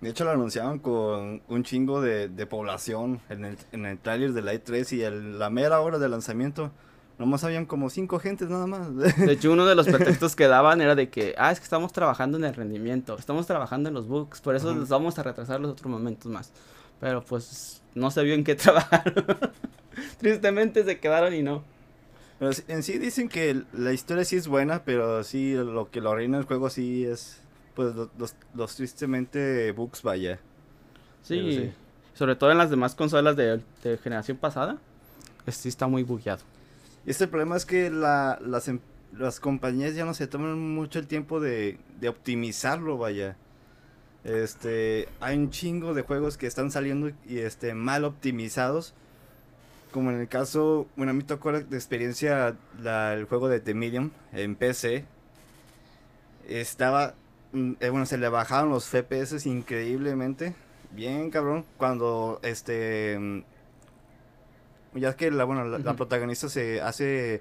De 0.00 0.10
hecho 0.10 0.24
lo 0.24 0.32
anunciaban 0.32 0.80
con 0.80 1.40
un 1.48 1.62
chingo 1.64 2.00
de, 2.00 2.28
población 2.46 3.20
en 3.30 3.44
el, 3.44 3.58
en 3.72 3.86
el 3.86 3.98
trailer 3.98 4.32
de 4.32 4.42
la 4.42 4.52
E3 4.52 4.96
y 4.96 5.02
el, 5.02 5.38
la 5.38 5.50
mera 5.50 5.80
hora 5.80 5.98
de 5.98 6.08
lanzamiento 6.08 6.70
Nomás 7.18 7.44
habían 7.44 7.64
como 7.64 7.90
cinco 7.90 8.18
gentes 8.18 8.48
nada 8.48 8.66
más. 8.66 8.94
De 8.96 9.32
hecho, 9.32 9.52
uno 9.52 9.66
de 9.66 9.74
los 9.74 9.86
pretextos 9.88 10.34
que 10.34 10.48
daban 10.48 10.80
era 10.80 10.94
de 10.94 11.10
que, 11.10 11.34
ah, 11.38 11.52
es 11.52 11.60
que 11.60 11.64
estamos 11.64 11.92
trabajando 11.92 12.38
en 12.38 12.44
el 12.44 12.54
rendimiento, 12.54 13.16
estamos 13.16 13.46
trabajando 13.46 13.88
en 13.88 13.94
los 13.94 14.08
bugs, 14.08 14.40
por 14.40 14.56
eso 14.56 14.74
les 14.74 14.88
vamos 14.88 15.18
a 15.18 15.22
retrasar 15.22 15.60
los 15.60 15.70
otros 15.70 15.90
momentos 15.90 16.30
más. 16.30 16.52
Pero 17.00 17.24
pues 17.24 17.82
no 17.94 18.10
se 18.10 18.22
vio 18.24 18.34
en 18.34 18.42
qué 18.42 18.54
trabajar. 18.56 19.12
Tristemente 20.18 20.84
se 20.84 20.98
quedaron 20.98 21.34
y 21.34 21.42
no. 21.42 21.62
Pero 22.40 22.50
en 22.66 22.82
sí 22.82 22.98
dicen 22.98 23.28
que 23.28 23.62
la 23.72 23.92
historia 23.92 24.24
sí 24.24 24.34
es 24.36 24.48
buena, 24.48 24.82
pero 24.84 25.22
sí 25.22 25.54
lo 25.54 25.90
que 25.90 26.00
lo 26.00 26.10
arruina 26.10 26.38
el 26.38 26.44
juego 26.44 26.68
sí 26.68 27.04
es, 27.04 27.40
pues 27.74 27.94
los, 27.94 28.34
los, 28.54 28.74
tristemente 28.74 29.70
bugs 29.70 30.02
vaya. 30.02 30.40
Sí, 31.22 31.72
sobre 32.14 32.34
todo 32.34 32.50
en 32.50 32.58
las 32.58 32.70
demás 32.70 32.96
consolas 32.96 33.36
de, 33.36 33.60
de 33.84 33.98
generación 33.98 34.36
pasada, 34.36 34.78
sí 35.46 35.68
está 35.68 35.86
muy 35.86 36.02
bugueado. 36.02 36.42
Y 37.06 37.10
este 37.10 37.28
problema 37.28 37.56
es 37.56 37.66
que 37.66 37.90
la, 37.90 38.38
las, 38.40 38.68
em, 38.68 38.80
las 39.12 39.40
compañías 39.40 39.94
ya 39.94 40.04
no 40.04 40.14
se 40.14 40.26
toman 40.26 40.58
mucho 40.58 40.98
el 40.98 41.06
tiempo 41.06 41.40
de, 41.40 41.78
de 42.00 42.08
optimizarlo, 42.08 42.98
vaya. 42.98 43.36
Este, 44.24 45.06
hay 45.20 45.36
un 45.36 45.50
chingo 45.50 45.92
de 45.92 46.00
juegos 46.02 46.38
que 46.38 46.46
están 46.46 46.70
saliendo 46.70 47.10
y 47.26 47.38
este 47.38 47.74
mal 47.74 48.04
optimizados. 48.04 48.94
Como 49.92 50.10
en 50.10 50.18
el 50.18 50.28
caso, 50.28 50.88
bueno, 50.96 51.10
a 51.10 51.14
mí 51.14 51.22
tocó 51.22 51.52
de 51.52 51.76
experiencia 51.76 52.56
la, 52.82 53.14
el 53.14 53.26
juego 53.26 53.48
de 53.48 53.60
The 53.60 53.74
Medium 53.74 54.10
en 54.32 54.56
PC. 54.56 55.04
Estaba, 56.48 57.14
mm, 57.52 57.72
eh, 57.80 57.90
bueno, 57.90 58.06
se 58.06 58.18
le 58.18 58.28
bajaron 58.28 58.70
los 58.70 58.86
FPS 58.88 59.46
increíblemente. 59.46 60.54
Bien, 60.90 61.30
cabrón. 61.30 61.64
Cuando 61.76 62.40
este 62.42 63.44
ya 64.94 65.16
que 65.16 65.30
la, 65.30 65.44
bueno, 65.44 65.64
la, 65.64 65.94
protagonista 65.94 66.48
se 66.48 66.80
hace 66.80 67.40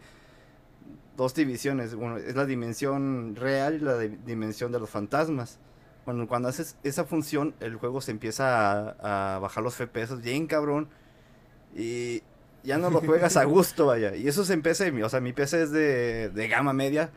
dos 1.15 1.33
divisiones. 1.33 1.95
Bueno, 1.95 2.17
es 2.17 2.35
la 2.35 2.45
dimensión 2.45 3.35
real 3.35 3.75
y 3.75 3.79
la 3.79 3.97
dimensión 3.97 4.71
de 4.71 4.79
los 4.79 4.89
fantasmas. 4.89 5.59
Bueno, 6.05 6.27
cuando 6.27 6.49
haces 6.49 6.77
esa 6.83 7.05
función, 7.05 7.53
el 7.59 7.75
juego 7.75 8.01
se 8.01 8.11
empieza 8.11 9.35
a, 9.35 9.39
bajar 9.39 9.63
los 9.63 9.75
FPS 9.75 10.21
bien 10.21 10.47
cabrón. 10.47 10.89
Y 11.75 12.21
ya 12.63 12.77
no 12.77 12.89
lo 12.89 13.01
juegas 13.01 13.37
a 13.37 13.43
gusto, 13.45 13.87
vaya. 13.87 14.15
Y 14.15 14.27
eso 14.27 14.43
se 14.45 14.53
empieza, 14.53 14.85
o 15.03 15.09
sea, 15.09 15.19
mi 15.19 15.33
PC 15.33 15.63
es 15.63 15.71
de, 15.71 16.29
de 16.29 16.47
gama 16.47 16.73
media. 16.73 17.11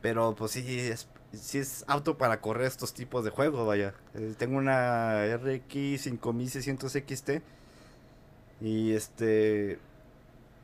Pero 0.00 0.34
pues 0.34 0.52
sí 0.52 0.78
es, 0.78 1.08
sí 1.32 1.58
es 1.58 1.84
apto 1.86 2.16
para 2.16 2.40
correr 2.40 2.66
estos 2.66 2.94
tipos 2.94 3.24
de 3.24 3.30
juegos, 3.30 3.66
vaya. 3.66 3.94
Eh, 4.14 4.34
tengo 4.38 4.56
una 4.56 5.26
RX 5.36 6.00
5600 6.02 6.92
XT 6.92 7.30
y 8.60 8.92
este. 8.92 9.78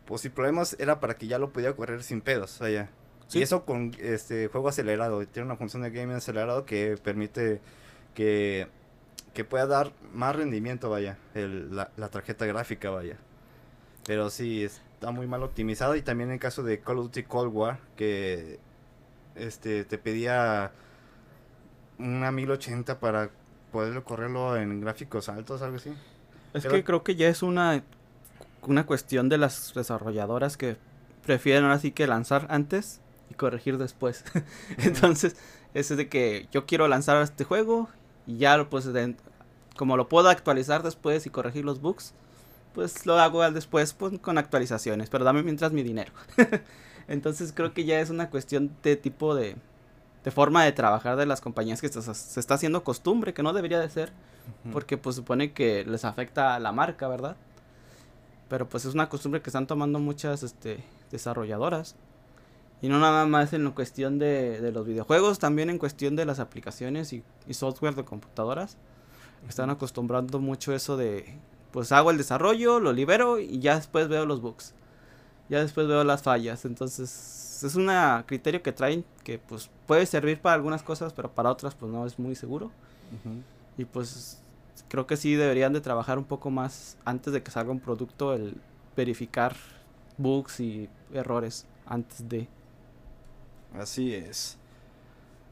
Pues 0.06 0.20
sin 0.20 0.30
problemas 0.30 0.76
era 0.78 1.00
para 1.00 1.14
que 1.14 1.26
ya 1.26 1.38
lo 1.38 1.50
pudiera 1.50 1.74
correr 1.74 2.02
sin 2.02 2.20
pedos, 2.20 2.62
allá. 2.62 2.90
Y 3.32 3.42
eso 3.42 3.64
con 3.64 3.92
este 3.98 4.48
juego 4.48 4.68
acelerado. 4.68 5.26
Tiene 5.26 5.46
una 5.46 5.56
función 5.56 5.82
de 5.82 5.90
gaming 5.90 6.16
acelerado 6.16 6.64
que 6.64 6.96
permite 7.02 7.60
que, 8.14 8.68
que 9.34 9.44
pueda 9.44 9.66
dar 9.66 9.92
más 10.12 10.36
rendimiento, 10.36 10.90
vaya. 10.90 11.18
la, 11.34 12.08
tarjeta 12.08 12.46
gráfica, 12.46 12.90
vaya. 12.90 13.16
Pero 14.06 14.30
sí, 14.30 14.62
está 14.62 15.10
muy 15.10 15.26
mal 15.26 15.42
optimizado. 15.42 15.96
Y 15.96 16.02
también 16.02 16.30
en 16.30 16.38
caso 16.38 16.62
de 16.62 16.80
Call 16.80 16.98
of 16.98 17.06
Duty 17.06 17.24
Cold 17.24 17.52
War, 17.52 17.80
que 17.96 18.60
este 19.34 19.84
te 19.84 19.98
pedía 19.98 20.70
una 21.98 22.30
1080 22.30 23.00
para 23.00 23.30
poderlo 23.72 24.04
correrlo 24.04 24.56
en 24.56 24.80
gráficos 24.80 25.28
altos, 25.28 25.62
algo 25.62 25.76
así. 25.76 25.92
Es 26.56 26.66
que 26.66 26.84
creo 26.84 27.02
que 27.02 27.16
ya 27.16 27.28
es 27.28 27.42
una, 27.42 27.82
una 28.62 28.86
cuestión 28.86 29.28
de 29.28 29.38
las 29.38 29.72
desarrolladoras 29.75 30.56
que 30.56 30.76
prefieren 31.25 31.64
ahora 31.64 31.78
sí 31.78 31.92
que 31.92 32.06
lanzar 32.06 32.46
antes 32.50 33.00
y 33.30 33.34
corregir 33.34 33.78
después. 33.78 34.25
Entonces, 34.78 35.36
es 35.75 35.94
de 35.94 36.08
que 36.08 36.48
yo 36.52 36.66
quiero 36.66 36.88
lanzar 36.88 37.20
este 37.22 37.44
juego 37.44 37.88
y 38.26 38.38
ya 38.38 38.68
pues 38.68 38.88
como 39.76 39.96
lo 39.96 40.08
puedo 40.08 40.28
actualizar 40.28 40.82
después 40.82 41.26
y 41.26 41.30
corregir 41.30 41.64
los 41.64 41.80
bugs, 41.80 42.14
pues 42.75 43.06
lo 43.06 43.18
hago 43.18 43.48
después 43.50 43.92
pues, 43.94 44.18
con 44.18 44.38
actualizaciones, 44.38 45.10
pero 45.10 45.25
dame 45.25 45.42
mientras 45.42 45.72
mi 45.72 45.82
dinero. 45.82 46.12
Entonces 47.08 47.52
creo 47.54 47.72
que 47.72 47.84
ya 47.84 48.00
es 48.00 48.10
una 48.10 48.30
cuestión 48.30 48.75
de 48.82 48.96
tipo 48.96 49.34
de, 49.34 49.56
de 50.26 50.33
forma 50.33 50.64
de 50.64 50.73
trabajar 50.73 51.16
de 51.16 51.25
las 51.25 51.40
compañías 51.40 51.80
que 51.80 51.88
se, 51.88 52.02
se 52.02 52.40
está 52.40 52.54
haciendo 52.54 52.83
costumbre, 52.83 53.33
que 53.33 53.45
no 53.45 53.52
debería 53.52 53.78
de 53.78 53.88
ser 53.88 54.12
porque 54.73 54.99
pues 54.99 55.14
supone 55.14 55.52
que 55.52 55.85
les 55.85 56.04
afecta 56.04 56.56
a 56.56 56.59
la 56.59 56.73
marca, 56.73 57.06
¿verdad? 57.06 57.37
Pero 58.49 58.68
pues 58.68 58.85
es 58.85 58.95
una 58.95 59.09
costumbre 59.09 59.40
que 59.40 59.50
están 59.50 59.68
tomando 59.68 60.00
muchas 60.00 60.42
este, 60.42 60.83
desarrolladoras. 61.12 61.95
Y 62.83 62.88
no 62.88 62.99
nada 62.99 63.25
más 63.26 63.52
en 63.52 63.62
la 63.62 63.71
cuestión 63.71 64.18
de, 64.18 64.61
de 64.61 64.73
los 64.73 64.85
videojuegos, 64.85 65.38
también 65.38 65.71
en 65.71 65.78
cuestión 65.78 66.16
de 66.16 66.25
las 66.25 66.40
aplicaciones 66.40 67.12
y, 67.12 67.23
software 67.50 67.95
de 67.95 68.04
computadoras. 68.04 68.78
Están 69.49 69.71
acostumbrando 69.71 70.40
mucho 70.40 70.75
eso 70.75 70.97
de, 70.97 71.38
pues 71.71 71.92
hago 71.92 72.11
el 72.11 72.18
desarrollo, 72.18 72.80
lo 72.80 72.92
libero 72.92 73.38
y 73.38 73.61
ya 73.61 73.76
después 73.76 74.09
veo 74.09 74.26
los 74.26 74.40
bugs. 74.40 74.75
Ya 75.48 75.60
después 75.60 75.86
veo 75.86 76.02
las 76.04 76.22
fallas. 76.22 76.64
Entonces 76.64 77.62
es 77.62 77.74
un 77.74 77.90
criterio 78.26 78.62
que 78.62 78.72
traen 78.72 79.04
que 79.24 79.38
pues 79.38 79.70
puede 79.86 80.06
servir 80.06 80.40
para 80.40 80.54
algunas 80.54 80.82
cosas, 80.82 81.12
pero 81.12 81.30
para 81.32 81.50
otras 81.50 81.74
pues 81.74 81.90
no 81.90 82.06
es 82.06 82.18
muy 82.18 82.34
seguro. 82.34 82.70
Y 83.78 83.84
pues 83.84 84.42
creo 84.88 85.06
que 85.06 85.16
sí 85.16 85.34
deberían 85.34 85.72
de 85.72 85.80
trabajar 85.80 86.18
un 86.18 86.24
poco 86.24 86.50
más 86.50 86.96
antes 87.04 87.32
de 87.32 87.42
que 87.42 87.50
salga 87.50 87.70
un 87.70 87.80
producto, 87.80 88.34
el 88.34 88.60
verificar 88.96 89.54
bugs 90.18 90.60
y 90.60 90.88
errores 91.12 91.66
antes 91.86 92.28
de. 92.28 92.48
Así 93.74 94.14
es. 94.14 94.58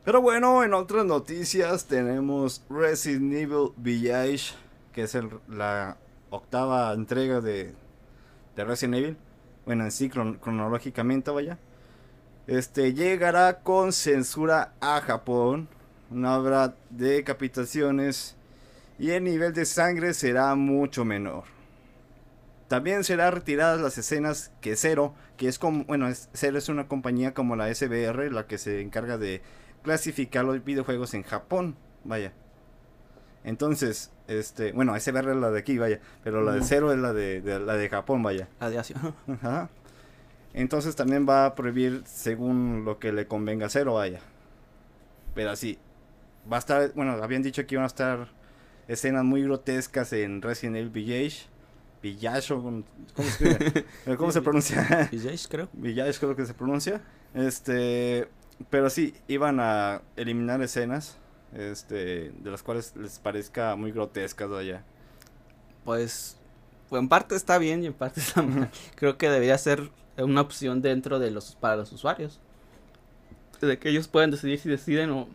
Pero 0.04 0.20
bueno, 0.20 0.62
en 0.62 0.74
otras 0.74 1.04
noticias 1.04 1.86
tenemos 1.86 2.62
Resident 2.68 3.32
Evil 3.32 3.70
Village, 3.76 4.54
que 4.92 5.02
es 5.02 5.16
la 5.48 5.96
octava 6.30 6.92
entrega 6.92 7.40
de, 7.40 7.74
de 8.56 8.64
Resident 8.64 8.96
Evil. 8.96 9.16
Bueno, 9.66 9.84
en 9.84 9.90
sí, 9.90 10.08
cronológicamente, 10.08 11.30
vaya. 11.30 11.58
Este 12.46 12.92
llegará 12.92 13.60
con 13.60 13.92
censura 13.92 14.74
a 14.80 15.00
Japón 15.00 15.68
no 16.10 16.28
habrá 16.30 16.74
decapitaciones 16.90 18.36
y 18.98 19.10
el 19.10 19.24
nivel 19.24 19.52
de 19.52 19.64
sangre 19.64 20.14
será 20.14 20.54
mucho 20.54 21.04
menor. 21.04 21.44
También 22.68 23.04
serán 23.04 23.32
retiradas 23.32 23.80
las 23.80 23.98
escenas 23.98 24.52
que 24.60 24.76
Cero, 24.76 25.14
que 25.36 25.48
es 25.48 25.58
como, 25.58 25.84
bueno, 25.84 26.08
Cero 26.32 26.58
es 26.58 26.68
una 26.68 26.88
compañía 26.88 27.34
como 27.34 27.56
la 27.56 27.72
SBR, 27.74 28.30
la 28.32 28.46
que 28.46 28.58
se 28.58 28.80
encarga 28.80 29.18
de 29.18 29.42
clasificar 29.82 30.44
los 30.44 30.64
videojuegos 30.64 31.14
en 31.14 31.24
Japón, 31.24 31.76
vaya. 32.04 32.32
Entonces, 33.44 34.10
este, 34.26 34.72
bueno, 34.72 34.98
SBR 34.98 35.30
es 35.30 35.36
la 35.36 35.50
de 35.50 35.58
aquí, 35.58 35.78
vaya, 35.78 36.00
pero 36.22 36.42
la 36.42 36.52
de 36.52 36.62
Cero 36.62 36.92
es 36.92 36.98
la 36.98 37.12
de, 37.12 37.42
la 37.60 37.74
de 37.74 37.88
Japón, 37.88 38.22
vaya. 38.22 38.48
La 38.58 38.70
de 38.70 38.78
Asia. 38.78 38.96
Entonces 40.54 40.96
también 40.96 41.28
va 41.28 41.46
a 41.46 41.54
prohibir 41.54 42.02
según 42.06 42.84
lo 42.84 42.98
que 42.98 43.12
le 43.12 43.26
convenga 43.26 43.66
a 43.66 43.68
Cero, 43.68 43.94
vaya. 43.94 44.20
Pero 45.34 45.50
así, 45.50 45.78
va 46.50 46.56
a 46.56 46.60
estar, 46.60 46.92
bueno, 46.94 47.12
habían 47.22 47.42
dicho 47.42 47.66
que 47.66 47.74
iban 47.74 47.84
a 47.84 47.88
estar 47.88 48.28
escenas 48.88 49.24
muy 49.24 49.42
grotescas 49.42 50.12
en 50.12 50.40
Resident 50.40 50.76
Evil 50.76 50.90
Village, 50.90 51.46
Village, 52.02 52.52
o 52.52 52.62
¿cómo, 52.62 52.84
escribe? 53.18 53.84
¿Cómo 54.16 54.30
se 54.30 54.42
pronuncia? 54.42 55.08
Village, 55.12 55.48
creo. 55.48 55.68
Village 55.72 56.18
creo 56.18 56.36
que 56.36 56.46
se 56.46 56.54
pronuncia. 56.54 57.02
Este, 57.34 58.28
pero 58.70 58.90
sí, 58.90 59.14
iban 59.26 59.58
a 59.60 60.02
eliminar 60.16 60.62
escenas, 60.62 61.18
este, 61.54 62.32
de 62.32 62.50
las 62.50 62.62
cuales 62.62 62.94
les 62.96 63.18
parezca 63.18 63.76
muy 63.76 63.92
grotescas 63.92 64.50
allá. 64.50 64.82
Pues, 65.84 66.36
pues 66.88 67.00
en 67.00 67.08
parte 67.08 67.36
está 67.36 67.58
bien 67.58 67.82
y 67.82 67.86
en 67.86 67.94
parte 67.94 68.20
está 68.20 68.42
mal. 68.42 68.70
creo 68.96 69.16
que 69.16 69.28
debería 69.30 69.56
ser 69.58 69.90
una 70.18 70.40
opción 70.40 70.82
dentro 70.82 71.18
de 71.18 71.30
los 71.30 71.54
para 71.56 71.76
los 71.76 71.92
usuarios. 71.92 72.40
De 73.60 73.78
que 73.78 73.88
ellos 73.88 74.08
puedan 74.08 74.30
decidir 74.30 74.58
si 74.58 74.68
deciden 74.68 75.10
o 75.10 75.28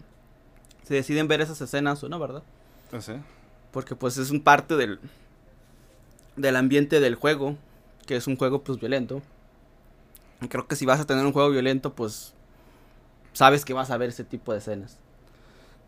si 0.84 0.94
deciden 0.94 1.28
ver 1.28 1.42
esas 1.42 1.60
escenas 1.62 2.04
o 2.04 2.10
no, 2.10 2.20
¿verdad? 2.20 2.44
No 2.92 3.02
sé. 3.02 3.20
Porque 3.72 3.96
pues 3.96 4.18
es 4.18 4.30
un 4.30 4.42
parte 4.42 4.76
del 4.76 5.00
del 6.36 6.56
ambiente 6.56 7.00
del 7.00 7.16
juego, 7.16 7.58
que 8.06 8.16
es 8.16 8.28
un 8.28 8.38
juego 8.38 8.64
pues 8.64 8.80
violento. 8.80 9.22
Y 10.42 10.48
creo 10.48 10.68
que 10.68 10.76
si 10.76 10.86
vas 10.86 11.00
a 11.00 11.06
tener 11.06 11.26
un 11.26 11.34
juego 11.34 11.50
violento, 11.50 11.94
pues 11.94 12.34
sabes 13.34 13.66
que 13.66 13.74
vas 13.74 13.92
a 13.92 13.98
ver 13.98 14.10
ese 14.10 14.24
tipo 14.24 14.52
de 14.54 14.60
escenas. 14.60 14.98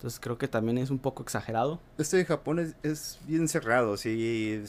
Entonces 0.01 0.19
creo 0.19 0.39
que 0.39 0.47
también 0.47 0.79
es 0.79 0.89
un 0.89 0.97
poco 0.97 1.21
exagerado. 1.21 1.79
Este 1.99 2.17
de 2.17 2.25
Japón 2.25 2.57
es, 2.57 2.75
es 2.81 3.19
bien 3.27 3.47
cerrado, 3.47 3.97
si, 3.97 4.63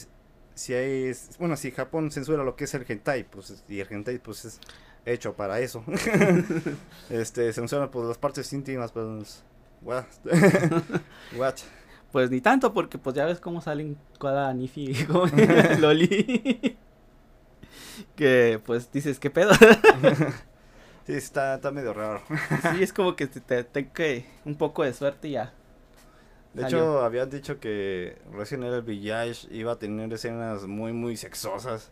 si 0.54 0.74
hay, 0.74 1.10
bueno, 1.38 1.56
si 1.56 1.70
Japón 1.70 2.10
censura 2.10 2.44
lo 2.44 2.54
que 2.54 2.64
es 2.64 2.74
el 2.74 2.84
hentai, 2.86 3.24
pues, 3.24 3.64
y 3.66 3.80
el 3.80 3.90
hentai 3.90 4.18
pues 4.18 4.44
es 4.44 4.60
hecho 5.06 5.32
para 5.32 5.58
eso. 5.60 5.82
este, 7.08 7.50
censura 7.54 7.90
pues 7.90 8.08
las 8.08 8.18
partes 8.18 8.52
íntimas, 8.52 8.92
pues, 8.92 9.42
what? 9.80 10.04
what? 11.38 11.54
Pues 12.12 12.30
ni 12.30 12.42
tanto, 12.42 12.74
porque 12.74 12.98
pues 12.98 13.16
ya 13.16 13.24
ves 13.24 13.40
cómo 13.40 13.62
salen 13.62 13.96
cada 14.20 14.52
Nifi 14.52 14.92
Loli. 15.78 16.76
que 18.16 18.60
pues 18.66 18.92
dices, 18.92 19.18
¿qué 19.18 19.30
pedo? 19.30 19.52
Sí, 21.06 21.14
está, 21.14 21.54
está 21.54 21.70
medio 21.70 21.92
raro. 21.92 22.22
sí, 22.72 22.82
es 22.82 22.92
como 22.94 23.16
que 23.16 23.26
te 23.26 23.64
tengo 23.64 23.92
que 23.92 24.26
un 24.44 24.56
poco 24.56 24.84
de 24.84 24.92
suerte 24.92 25.28
y 25.28 25.32
ya. 25.32 25.52
De 26.54 26.64
hecho, 26.64 27.02
habían 27.02 27.30
dicho 27.30 27.58
que 27.60 28.18
recién 28.30 28.62
el 28.62 28.82
Village 28.82 29.48
iba 29.50 29.72
a 29.72 29.78
tener 29.78 30.12
escenas 30.12 30.66
muy, 30.66 30.92
muy 30.92 31.16
sexosas. 31.16 31.90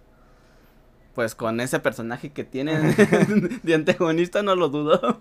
Pues 1.15 1.35
con 1.35 1.61
ese 1.61 1.81
personaje 1.81 2.31
que 2.31 2.45
tienen 2.45 2.95
de 3.63 3.75
antagonista 3.75 4.43
no 4.43 4.55
lo 4.55 4.69
dudo. 4.69 5.21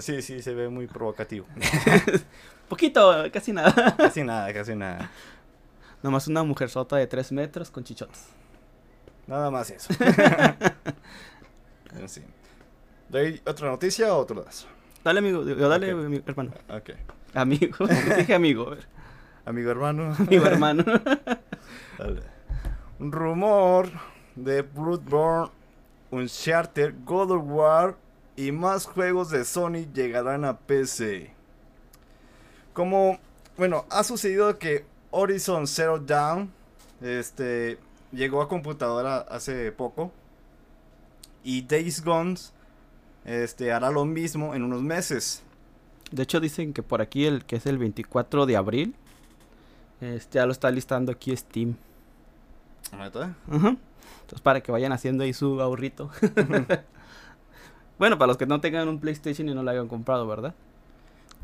Sí, 0.00 0.22
sí, 0.22 0.40
se 0.40 0.54
ve 0.54 0.68
muy 0.68 0.86
provocativo. 0.86 1.46
Poquito, 2.68 3.12
casi 3.32 3.52
nada. 3.52 3.96
Casi 3.96 4.22
nada, 4.22 4.52
casi 4.52 4.74
nada. 4.74 5.10
Nomás 6.02 6.28
una 6.28 6.42
mujer 6.42 6.68
sota 6.68 6.96
de 6.96 7.06
3 7.06 7.32
metros 7.32 7.70
con 7.70 7.82
chichotes. 7.84 8.26
Nada 9.26 9.50
más 9.50 9.70
eso. 9.70 9.92
sí. 12.06 12.22
¿Doy 13.08 13.40
otra 13.46 13.70
noticia 13.70 14.12
o 14.12 14.18
otro 14.18 14.42
das? 14.42 14.66
Dale, 15.04 15.20
amigo. 15.20 15.44
Dale, 15.44 15.90
hermano. 16.26 16.52
Ok. 16.68 16.90
Amigo. 17.34 17.86
Dije 18.16 18.34
amigo. 18.34 18.74
Amigo 19.44 19.70
hermano. 19.70 20.14
Amigo 20.18 20.46
hermano. 20.46 20.84
Dale. 21.98 22.22
Un 22.98 23.12
rumor 23.12 23.88
de 24.34 24.62
Bloodborne, 24.62 25.52
Uncharted, 26.10 26.94
God 27.04 27.30
of 27.30 27.42
War 27.44 27.96
y 28.36 28.52
más 28.52 28.86
juegos 28.86 29.30
de 29.30 29.44
Sony 29.44 29.86
llegarán 29.94 30.44
a 30.44 30.58
PC. 30.58 31.30
Como, 32.72 33.18
bueno, 33.56 33.86
ha 33.90 34.02
sucedido 34.02 34.58
que 34.58 34.84
Horizon 35.10 35.66
Zero 35.66 35.98
Dawn 35.98 36.52
este, 37.00 37.78
llegó 38.12 38.42
a 38.42 38.48
computadora 38.48 39.18
hace 39.18 39.70
poco. 39.72 40.12
Y 41.44 41.62
Days 41.62 42.04
Gone 42.04 42.34
este, 43.26 43.72
hará 43.72 43.90
lo 43.90 44.04
mismo 44.04 44.54
en 44.54 44.62
unos 44.62 44.82
meses. 44.82 45.42
De 46.10 46.22
hecho 46.22 46.40
dicen 46.40 46.72
que 46.72 46.82
por 46.82 47.02
aquí, 47.02 47.26
el 47.26 47.44
que 47.44 47.56
es 47.56 47.66
el 47.66 47.76
24 47.76 48.46
de 48.46 48.56
abril, 48.56 48.94
este, 50.00 50.38
ya 50.38 50.46
lo 50.46 50.52
está 50.52 50.70
listando 50.70 51.12
aquí 51.12 51.36
Steam. 51.36 51.74
Entonces 53.50 54.40
para 54.42 54.60
que 54.60 54.70
vayan 54.70 54.92
haciendo 54.92 55.24
ahí 55.24 55.32
su 55.32 55.60
ahorrito. 55.60 56.10
bueno, 57.98 58.16
para 58.16 58.28
los 58.28 58.36
que 58.36 58.46
no 58.46 58.60
tengan 58.60 58.88
un 58.88 59.00
PlayStation 59.00 59.48
y 59.48 59.54
no 59.54 59.62
lo 59.62 59.70
hayan 59.70 59.88
comprado, 59.88 60.26
¿verdad? 60.26 60.54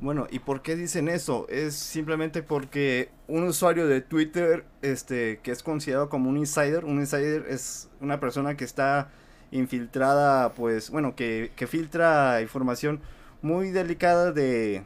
Bueno, 0.01 0.27
¿y 0.31 0.41
por 0.41 0.63
qué 0.63 0.75
dicen 0.75 1.09
eso? 1.09 1.47
Es 1.49 1.75
simplemente 1.75 2.43
porque 2.43 3.11
un 3.29 3.45
usuario 3.45 3.87
de 3.87 4.01
Twitter, 4.01 4.65
este, 4.83 5.39
que 5.43 5.53
es 5.53 5.63
considerado 5.63 6.09
como 6.09 6.29
un 6.29 6.39
insider, 6.39 6.85
un 6.85 6.99
insider 6.99 7.47
es 7.49 7.89
una 8.01 8.19
persona 8.19 8.57
que 8.57 8.65
está 8.65 9.11
infiltrada, 9.53 10.55
pues, 10.55 10.91
bueno, 10.91 11.15
que, 11.15 11.53
que 11.55 11.67
filtra 11.67 12.41
información 12.43 13.01
muy 13.43 13.71
delicada 13.71 14.33
de, 14.33 14.83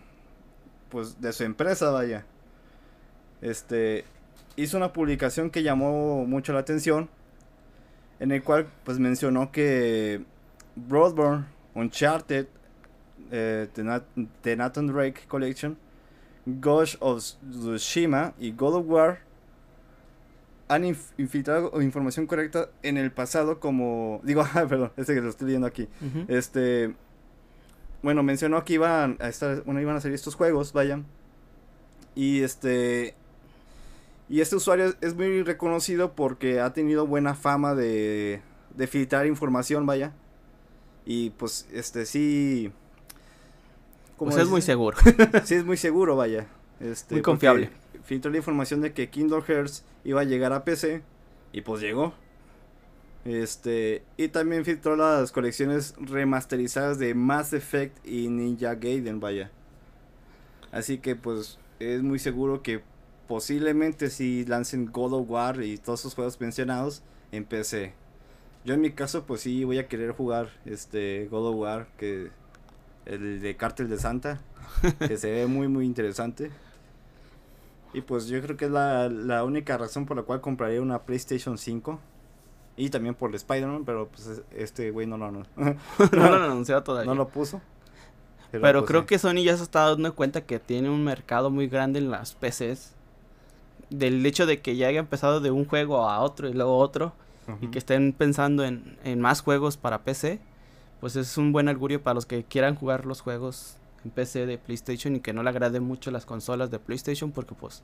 pues, 0.91 1.21
de 1.21 1.33
su 1.33 1.45
empresa, 1.45 1.91
vaya. 1.91 2.27
Este, 3.41 4.05
hizo 4.57 4.77
una 4.77 4.93
publicación 4.93 5.51
que 5.51 5.63
llamó 5.63 6.27
mucho 6.27 6.53
la 6.53 6.61
atención, 6.61 7.09
en 8.19 8.33
el 8.33 8.43
cual, 8.43 8.67
pues, 8.85 8.99
mencionó 8.99 9.53
que 9.53 10.25
Broadburn, 10.75 11.47
Uncharted, 11.75 12.47
eh, 13.31 13.69
The, 13.73 14.57
Nathan 14.57 14.87
Drake 14.89 15.23
Collection, 15.29 15.79
Ghost 16.45 16.97
of 17.01 17.23
Tsushima 17.23 18.35
y 18.39 18.53
God 18.53 18.77
of 18.77 18.87
War 18.89 19.26
han 20.69 20.85
infiltrado 20.85 21.81
información 21.81 22.27
correcta 22.27 22.71
en 22.83 22.97
el 22.97 23.13
pasado 23.13 23.61
como 23.61 24.21
digo 24.25 24.43
ah, 24.55 24.67
perdón 24.69 24.93
este 24.97 25.15
que 25.15 25.21
lo 25.21 25.31
estoy 25.31 25.47
leyendo 25.47 25.67
aquí. 25.67 25.89
Este 26.29 26.95
bueno 28.03 28.23
mencionó 28.23 28.65
que 28.65 28.75
iban 28.75 29.17
a 29.21 29.29
estar 29.29 29.63
bueno 29.65 29.81
iban 29.81 29.97
a 29.97 30.01
salir 30.01 30.15
estos 30.15 30.35
juegos 30.35 30.73
vayan 30.73 31.07
y 32.15 32.43
este 32.43 33.15
y 34.29 34.41
este 34.41 34.57
usuario 34.57 34.95
es 35.01 35.15
muy 35.15 35.43
reconocido 35.43 36.15
porque 36.15 36.61
ha 36.61 36.73
tenido 36.73 37.07
buena 37.07 37.35
fama 37.35 37.75
de 37.75 38.41
de 38.75 38.87
filtrar 38.87 39.27
información 39.27 39.87
vaya. 39.87 40.13
Y 41.09 41.31
pues 41.31 41.69
este 41.73 42.05
sí 42.05 42.73
pues 44.19 44.37
es 44.37 44.49
muy 44.49 44.63
seguro. 44.63 44.97
sí, 45.45 45.55
es 45.55 45.65
muy 45.65 45.77
seguro, 45.77 46.17
vaya. 46.17 46.47
Este, 46.81 47.15
muy 47.15 47.23
confiable. 47.23 47.71
Filtró 48.05 48.31
la 48.31 48.37
información 48.37 48.81
de 48.81 48.93
que 48.93 49.09
Kingdom 49.09 49.43
Hearts 49.43 49.85
iba 50.05 50.21
a 50.21 50.25
llegar 50.25 50.53
a 50.53 50.65
PC 50.65 51.03
y 51.53 51.61
pues 51.63 51.81
llegó. 51.81 52.15
Este, 53.25 54.05
y 54.17 54.29
también 54.29 54.65
filtró 54.65 54.95
las 54.95 55.33
colecciones 55.33 55.95
remasterizadas 55.99 56.99
de 56.99 57.15
Mass 57.15 57.53
Effect 57.53 58.07
y 58.07 58.29
Ninja 58.29 58.77
Gaiden, 58.77 59.19
vaya. 59.19 59.51
Así 60.71 60.99
que 60.99 61.17
pues 61.17 61.59
es 61.81 62.03
muy 62.03 62.19
seguro 62.19 62.63
que 62.63 62.83
posiblemente 63.27 64.11
si 64.11 64.45
lancen 64.45 64.87
God 64.87 65.15
of 65.15 65.31
War 65.31 65.63
y 65.63 65.79
todos 65.79 66.01
esos 66.01 66.15
juegos 66.15 66.41
mencionados 66.41 67.03
en 67.33 67.45
PC. 67.45 67.95
Yo 68.65 68.75
en 68.75 68.81
mi 68.81 68.93
caso 68.93 69.25
pues 69.27 69.41
sí 69.41 69.65
voy 69.65 69.79
a 69.79 69.89
querer 69.89 70.13
jugar 70.13 70.51
este 70.65 71.27
God 71.29 71.49
of 71.49 71.57
War 71.57 71.89
que 71.99 72.31
el 73.07 73.41
de 73.41 73.57
Cártel 73.57 73.89
de 73.89 73.99
Santa, 73.99 74.41
que 74.99 75.17
se 75.17 75.31
ve 75.31 75.47
muy, 75.47 75.69
muy 75.69 75.85
interesante. 75.87 76.51
Y 77.97 78.03
pues 78.03 78.27
yo 78.27 78.43
creo 78.43 78.59
que 78.59 78.67
es 78.67 78.71
la, 78.71 79.43
única 79.43 79.79
razón 79.79 80.05
por 80.05 80.19
la 80.19 80.23
cual 80.23 80.43
compraría 80.43 80.83
una 80.83 81.01
PlayStation 81.01 81.57
5. 81.57 81.99
Y 82.77 82.91
también 82.91 83.15
por 83.15 83.31
el 83.31 83.37
Spider-Man, 83.37 83.85
pero 83.87 84.09
pues 84.09 84.43
este 84.55 84.91
güey 84.91 85.07
no, 85.07 85.17
no, 85.17 85.31
no. 85.31 85.45
no 85.57 85.77
lo 86.13 86.45
anunció 86.45 86.83
todavía. 86.83 87.11
No 87.11 87.15
lo 87.15 87.29
puso. 87.29 87.63
Pero, 88.53 88.81
pues, 88.81 88.89
creo 88.91 89.07
que 89.07 89.19
Sony 89.19 89.43
ya 89.45 89.57
se 89.57 89.63
está 89.63 89.89
dando 89.89 90.15
cuenta 90.15 90.43
que 90.43 90.59
tiene 90.59 90.91
un 90.91 91.05
mercado 91.05 91.49
muy 91.49 91.69
grande 91.69 91.99
en 91.99 92.11
las 92.11 92.35
PCs. 92.35 92.93
Del 93.89 94.25
hecho 94.27 94.45
de 94.45 94.61
que 94.61 94.77
ya 94.77 94.89
haya 94.89 95.01
empezado 95.01 95.41
de 95.41 95.51
un 95.51 95.65
juego 95.65 96.07
a 96.07 96.21
otro 96.21 96.51
y 96.51 96.53
luego 96.53 96.77
otro. 96.77 97.15
Y 97.63 97.69
que 97.69 97.79
estén 97.79 98.13
pensando 98.13 98.63
en, 98.63 98.99
en 99.05 99.21
más 99.23 99.41
juegos 99.41 99.79
para 99.79 100.03
PC 100.03 100.39
pues 101.01 101.17
es 101.17 101.37
un 101.39 101.53
buen 101.53 101.69
augurio 101.69 102.03
para 102.03 102.15
los 102.15 102.27
que 102.27 102.45
quieran 102.45 102.75
jugar 102.75 103.07
los 103.07 103.21
juegos 103.21 103.77
en 104.07 104.11
PC 104.11 104.47
de 104.47 104.59
PlayStation 104.59 105.17
y 105.17 105.21
que 105.21 105.33
no 105.33 105.43
le 105.43 105.51
agrade 105.51 105.81
mucho 105.81 106.11
las 106.11 106.25
consolas 106.25 106.71
de 106.71 106.79
PlayStation 106.79 107.33
porque 107.33 107.55
pues 107.55 107.83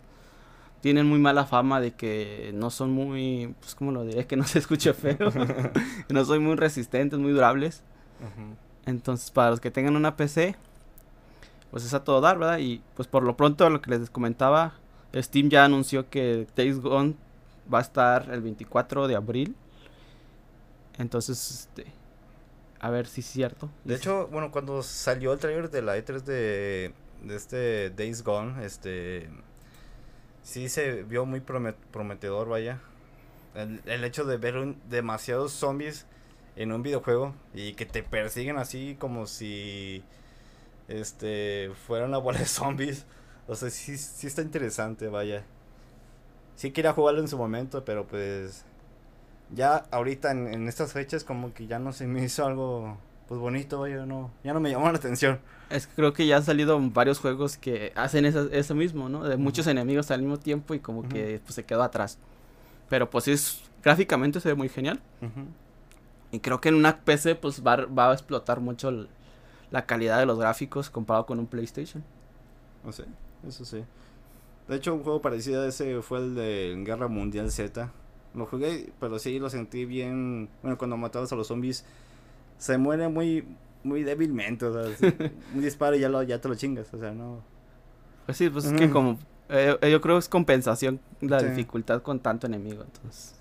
tienen 0.81 1.07
muy 1.07 1.19
mala 1.19 1.45
fama 1.45 1.81
de 1.81 1.93
que 1.93 2.53
no 2.55 2.71
son 2.71 2.93
muy, 2.93 3.55
pues 3.61 3.75
como 3.75 3.93
lo 3.93 4.05
diré, 4.05 4.27
que 4.27 4.37
no 4.37 4.45
se 4.45 4.59
escuche 4.59 4.93
feo, 4.95 5.31
no 6.09 6.25
son 6.25 6.43
muy 6.43 6.57
resistentes, 6.57 7.19
muy 7.19 7.33
durables. 7.33 7.83
Entonces 8.87 9.31
para 9.31 9.51
los 9.51 9.61
que 9.61 9.71
tengan 9.71 9.97
una 9.97 10.17
PC, 10.17 10.57
pues 11.71 11.85
es 11.85 11.95
a 11.95 12.05
todo 12.05 12.21
dar, 12.21 12.39
¿verdad? 12.39 12.59
Y 12.59 12.83
pues 12.95 13.09
por 13.09 13.25
lo 13.25 13.37
pronto 13.37 13.69
lo 13.69 13.83
que 13.83 13.91
les 13.91 14.11
comentaba, 14.11 14.75
Steam 15.15 15.49
ya 15.49 15.65
anunció 15.65 16.09
que 16.09 16.47
Days 16.57 16.81
Gone 16.81 17.15
va 17.73 17.79
a 17.79 17.83
estar 17.83 18.31
el 18.31 18.41
24 18.41 19.09
de 19.09 19.17
abril. 19.17 19.57
Entonces, 20.99 21.69
este, 21.69 21.93
a 22.83 22.91
ver 22.91 23.07
si 23.07 23.23
es 23.23 23.27
cierto. 23.29 23.71
De 23.85 23.95
hecho, 23.95 24.29
bueno, 24.29 24.51
cuando 24.51 24.83
salió 24.83 25.33
el 25.33 25.39
trailer 25.39 25.71
de 25.71 25.83
la 25.83 25.97
E3 25.97 26.23
de, 26.23 26.93
de 27.23 27.37
este 27.37 27.91
Days 27.91 28.23
Gone, 28.25 28.65
este 28.67 29.31
sí 30.43 30.69
se 30.69 31.05
vio 31.05 31.25
muy 31.25 31.41
prometedor, 31.41 32.49
vaya. 32.49 32.81
el, 33.55 33.81
el 33.87 34.05
hecho 34.05 34.25
de 34.25 34.37
ver 34.37 34.57
un, 34.57 34.81
demasiados 34.91 35.53
zombies 35.53 36.07
en 36.57 36.73
un 36.73 36.83
videojuego 36.83 37.35
y 37.55 37.75
que 37.75 37.87
te 37.87 38.03
persiguen 38.03 38.59
así 38.59 38.97
como 38.99 39.27
si 39.27 40.03
este 40.89 41.71
fuera 41.87 42.07
una 42.07 42.19
bola 42.19 42.39
de 42.41 42.47
zombies. 42.47 43.07
O 43.49 43.55
sea, 43.57 43.71
sí, 43.71 43.97
sí 43.97 44.27
está 44.27 44.43
interesante, 44.43 45.09
vaya. 45.09 45.45
Sí 46.57 46.71
quería 46.73 46.93
jugarlo 46.93 47.21
en 47.21 47.29
su 47.29 47.39
momento, 47.39 47.85
pero 47.85 48.07
pues 48.07 48.65
ya 49.55 49.85
ahorita 49.91 50.31
en, 50.31 50.47
en 50.53 50.69
estas 50.69 50.93
fechas 50.93 51.25
como 51.25 51.53
que 51.55 51.67
ya 51.67 51.79
no 51.79 51.93
se 51.93 52.07
me 52.07 52.25
hizo 52.25 52.45
algo 52.47 52.97
pues 53.29 53.41
bonito, 53.41 53.81
vaya, 53.81 54.05
no, 54.05 54.31
ya 54.45 54.53
no 54.53 54.61
me 54.61 54.71
llamó 54.71 54.91
la 54.91 54.99
atención. 54.99 55.41
Es 55.71 55.87
que 55.87 55.95
creo 55.95 56.13
que 56.13 56.27
ya 56.27 56.37
han 56.37 56.43
salido 56.45 56.79
varios 56.91 57.19
juegos 57.19 57.57
que 57.57 57.93
hacen 57.97 58.27
eso, 58.27 58.51
eso 58.51 58.75
mismo, 58.75 59.09
¿no? 59.09 59.25
De 59.25 59.37
muchos 59.39 59.67
enemigos 59.67 60.11
al 60.11 60.21
mismo 60.21 60.39
tiempo 60.39 60.75
y 60.75 60.81
como 60.81 61.09
que 61.09 61.41
pues, 61.43 61.55
se 61.55 61.65
quedó 61.65 61.83
atrás. 61.83 62.19
Pero 62.91 63.09
pues 63.09 63.29
es, 63.29 63.63
gráficamente 63.83 64.39
se 64.41 64.49
ve 64.49 64.55
muy 64.55 64.69
genial. 64.69 65.01
Y 66.31 66.41
creo 66.41 66.61
que 66.61 66.69
en 66.71 66.75
una 66.75 66.99
PC 67.01 67.35
pues 67.37 67.63
va, 67.67 67.77
va 67.87 68.11
a 68.11 68.13
explotar 68.13 68.61
mucho 68.61 68.89
el- 68.91 69.09
la 69.71 69.87
calidad 69.87 70.19
de 70.19 70.27
los 70.27 70.39
gráficos 70.39 70.91
comparado 70.91 71.25
con 71.25 71.39
un 71.39 71.47
PlayStation. 71.47 72.05
No 72.85 72.93
sé, 72.93 73.05
eso 73.47 73.65
sí. 73.65 73.83
De 74.69 74.77
hecho, 74.77 74.93
un 74.95 75.03
juego 75.03 75.23
parecido 75.23 75.63
a 75.63 75.67
ese 75.69 76.03
fue 76.03 76.19
el 76.19 76.35
de 76.35 76.83
Guerra 76.85 77.09
Mundial 77.09 77.51
Z. 77.51 77.91
Lo 78.35 78.47
jugué, 78.47 78.93
pero 79.01 79.19
sí 79.19 79.39
lo 79.39 79.51
sentí 79.51 79.85
bien. 79.85 80.49
Bueno, 80.63 80.79
cuando 80.79 80.97
matabas 80.97 81.33
a 81.33 81.37
los 81.37 81.47
zombies, 81.49 81.85
se 82.59 82.79
muere 82.79 83.09
muy 83.09 83.45
muy 83.85 84.05
débilmente. 84.05 84.65
O 84.67 84.73
sea, 84.73 85.11
un 85.55 85.61
disparo 85.61 85.97
y 85.97 86.01
ya, 86.01 86.09
lo, 86.09 86.23
ya 86.23 86.41
te 86.41 86.49
lo 86.49 86.55
chingas. 86.55 86.93
O 86.95 86.99
sea, 86.99 87.13
no. 87.13 87.41
Pues 88.27 88.39
sí, 88.39 88.49
pues 88.49 88.65
es 88.67 88.73
que 88.73 88.89
como... 88.91 89.19
eh, 89.49 89.77
yo 89.91 90.01
creo 90.01 90.15
que 90.15 90.21
es 90.21 90.29
compensación 90.29 91.01
la 91.21 91.41
Sí. 91.41 91.47
dificultad 91.47 92.01
con 92.03 92.21
tanto 92.21 92.47
enemigo, 92.47 92.83
entonces... 92.85 93.35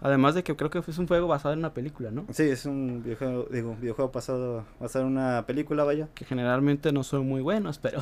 Además 0.00 0.34
de 0.34 0.42
que 0.42 0.54
creo 0.56 0.68
que 0.70 0.78
es 0.80 0.98
un 0.98 1.06
juego 1.06 1.28
basado 1.28 1.52
en 1.54 1.60
una 1.60 1.72
película, 1.72 2.10
¿no? 2.10 2.26
Sí, 2.30 2.42
es 2.42 2.66
un 2.66 3.02
videojuego, 3.02 3.46
digo, 3.50 3.76
videojuego 3.80 4.10
pasado 4.12 4.64
a 4.80 4.88
ser 4.88 5.04
una 5.04 5.46
película, 5.46 5.84
vaya. 5.84 6.08
Que 6.14 6.24
generalmente 6.26 6.92
no 6.92 7.04
son 7.04 7.26
muy 7.26 7.40
buenos, 7.40 7.78
pero... 7.78 8.00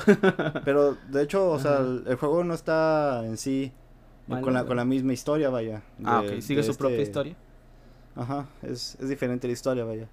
Pero 0.64 0.96
de 1.10 1.22
hecho, 1.22 1.50
o 1.50 1.58
sea, 1.60 1.78
el 2.06 2.16
juego 2.16 2.42
no 2.44 2.54
está 2.54 3.24
en 3.24 3.36
sí 3.36 3.72
Malo, 4.26 4.42
con, 4.42 4.54
la, 4.54 4.64
con 4.64 4.76
la 4.76 4.84
misma 4.84 5.12
historia, 5.12 5.50
vaya. 5.50 5.82
ah, 6.04 6.22
ok, 6.24 6.40
sigue 6.40 6.62
su 6.62 6.76
propia 6.76 6.96
este- 6.96 7.02
historia. 7.10 7.36
Ajá, 8.14 8.46
es, 8.62 8.96
es 9.00 9.08
diferente 9.08 9.46
la 9.46 9.52
historia, 9.54 9.84
vaya. 9.84 10.08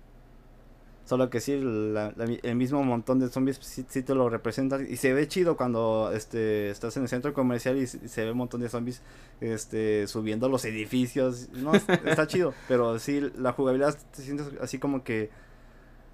Solo 1.05 1.29
que 1.31 1.39
sí, 1.41 1.59
la- 1.59 2.13
el 2.43 2.55
mismo 2.55 2.83
montón 2.83 3.19
de 3.19 3.29
zombies 3.29 3.57
sí, 3.61 3.83
sí 3.89 4.03
te 4.03 4.13
lo 4.13 4.29
representan. 4.29 4.85
Y 4.87 4.95
se 4.97 5.11
ve 5.11 5.27
chido 5.27 5.57
cuando 5.57 6.11
este 6.13 6.69
estás 6.69 6.95
en 6.97 7.03
el 7.03 7.09
centro 7.09 7.33
comercial 7.33 7.77
y, 7.77 7.87
se 7.87 8.25
ve 8.25 8.31
un 8.31 8.37
montón 8.37 8.61
de 8.61 8.69
zombies 8.69 9.01
este 9.41 10.05
subiendo 10.07 10.49
los 10.49 10.65
edificios. 10.65 11.49
No, 11.53 11.73
es- 11.73 11.89
está 12.05 12.27
chido. 12.27 12.53
Pero 12.67 12.99
sí, 12.99 13.21
la 13.37 13.53
jugabilidad 13.53 13.97
te 14.15 14.21
sientes 14.21 14.51
así 14.61 14.77
como 14.77 15.03
que 15.03 15.31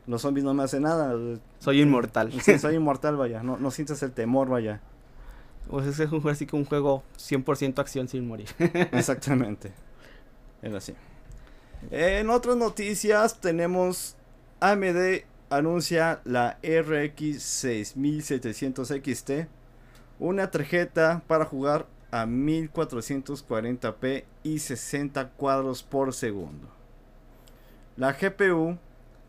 los 0.07 0.21
zombies 0.21 0.45
no 0.45 0.53
me 0.53 0.63
hacen 0.63 0.83
nada. 0.83 1.13
Soy 1.59 1.81
inmortal. 1.81 2.31
Sí, 2.41 2.57
soy 2.57 2.75
inmortal, 2.77 3.17
vaya. 3.17 3.43
No, 3.43 3.57
no 3.57 3.71
sientes 3.71 4.01
el 4.01 4.11
temor, 4.13 4.47
vaya. 4.47 4.81
Pues 5.69 5.87
ese 5.87 6.03
es 6.03 6.11
un 6.11 6.27
así 6.29 6.45
que 6.45 6.55
un 6.55 6.65
juego 6.65 7.03
100% 7.17 7.79
acción 7.79 8.07
sin 8.07 8.27
morir. 8.27 8.47
Exactamente. 8.59 9.71
Era 10.61 10.77
así. 10.77 10.93
En 11.91 12.29
otras 12.29 12.55
noticias 12.55 13.39
tenemos 13.39 14.15
AMD 14.59 15.23
anuncia 15.49 16.21
la 16.23 16.57
RX 16.63 17.41
6700 17.41 18.87
XT, 18.87 19.31
una 20.19 20.49
tarjeta 20.51 21.23
para 21.27 21.45
jugar 21.45 21.87
a 22.11 22.25
1440p 22.25 24.23
y 24.43 24.59
60 24.59 25.29
cuadros 25.31 25.83
por 25.83 26.13
segundo. 26.13 26.69
La 27.97 28.13
GPU 28.13 28.77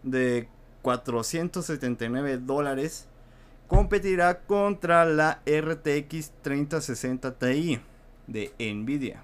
de 0.03 0.49
479 0.83 2.39
dólares 2.39 3.09
competirá 3.67 4.41
contra 4.41 5.05
la 5.05 5.43
RTX 5.47 6.33
3060 6.43 7.39
Ti 7.39 7.81
de 8.27 8.53
Nvidia. 8.59 9.23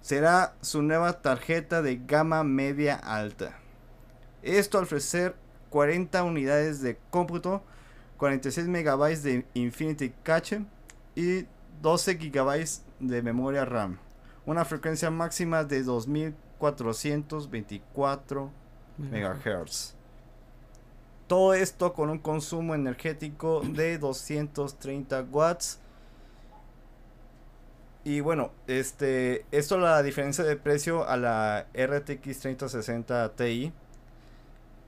Será 0.00 0.54
su 0.60 0.82
nueva 0.82 1.22
tarjeta 1.22 1.82
de 1.82 1.96
gama 1.96 2.42
media 2.42 2.96
alta. 2.96 3.58
Esto 4.42 4.78
al 4.78 4.84
ofrecer 4.84 5.36
40 5.70 6.24
unidades 6.24 6.82
de 6.82 6.98
cómputo, 7.10 7.62
46 8.16 8.66
MB 8.68 9.22
de 9.22 9.46
Infinity 9.54 10.12
Cache 10.22 10.64
y 11.14 11.46
12 11.80 12.14
GB 12.14 12.66
de 13.00 13.22
memoria 13.22 13.64
RAM. 13.64 13.98
Una 14.44 14.64
frecuencia 14.64 15.08
máxima 15.10 15.62
de 15.62 15.84
2424 15.84 18.50
MHz. 18.98 20.01
Todo 21.32 21.54
esto 21.54 21.94
con 21.94 22.10
un 22.10 22.18
consumo 22.18 22.74
energético 22.74 23.62
de 23.64 23.96
230 23.96 25.22
watts. 25.30 25.78
Y 28.04 28.20
bueno, 28.20 28.50
este, 28.66 29.46
esto 29.50 29.78
la 29.78 30.02
diferencia 30.02 30.44
de 30.44 30.56
precio 30.56 31.08
a 31.08 31.16
la 31.16 31.68
RTX 31.72 32.38
3060 32.38 33.34
Ti. 33.34 33.72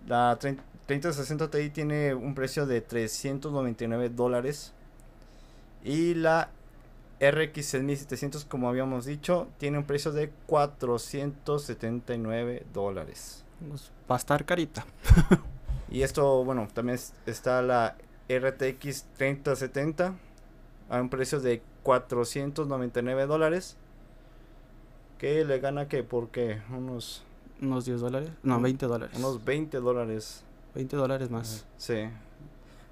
La 0.07 0.37
30 0.39 0.63
3060 0.85 1.51
Ti 1.51 1.71
tiene 1.71 2.13
un 2.13 2.35
precio 2.35 2.67
de 2.67 2.83
399 2.83 4.11
dólares. 4.11 4.75
Y 5.83 6.13
la 6.13 6.51
RX 7.21 7.65
6700, 7.65 8.45
como 8.45 8.69
habíamos 8.69 9.07
dicho, 9.07 9.49
tiene 9.57 9.79
un 9.79 9.85
precio 9.85 10.13
de 10.13 10.29
479 10.45 12.67
dólares. 12.75 13.47
Va 14.11 14.17
a 14.17 14.19
estar 14.19 14.45
carita. 14.45 14.85
Y 15.95 16.03
esto, 16.03 16.45
bueno, 16.45 16.67
también 16.75 16.97
es- 16.97 17.13
está 17.27 17.63
la 17.63 17.97
RTX 18.29 19.05
3070 19.17 20.15
a 20.91 21.01
un 21.01 21.09
precio 21.09 21.41
de 21.41 21.63
499 21.85 23.27
dólares. 23.27 23.77
Que 25.19 25.45
le 25.45 25.61
gana 25.61 25.89
que 25.89 26.03
por 26.03 26.31
qué? 26.31 26.61
Unos, 26.71 27.23
Unos 27.63 27.85
10 27.85 28.01
dólares. 28.01 28.31
No, 28.43 28.61
20 28.61 28.87
dólares. 28.87 29.17
unos 29.17 29.45
20 29.45 29.79
dólares. 29.79 30.43
20 30.75 30.97
dólares 30.97 31.31
más. 31.31 31.65
Sí. 31.77 32.09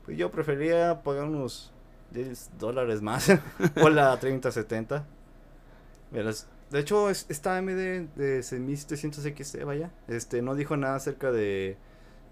Pues 0.04 0.16
yo 0.16 0.30
preferiría 0.30 1.02
pagar 1.02 1.24
unos 1.24 1.72
10 2.12 2.50
dólares 2.58 3.02
más 3.02 3.26
por 3.74 3.90
la 3.92 4.18
3070. 4.20 5.04
Verás, 6.12 6.46
De 6.70 6.78
hecho, 6.78 7.10
es- 7.10 7.26
esta 7.28 7.56
AMD 7.58 8.08
de 8.16 8.42
6700 8.42 9.24
XT, 9.26 9.64
vaya, 9.64 9.90
este, 10.08 10.40
no 10.40 10.54
dijo 10.54 10.76
nada 10.76 10.94
acerca 10.94 11.30
de, 11.32 11.76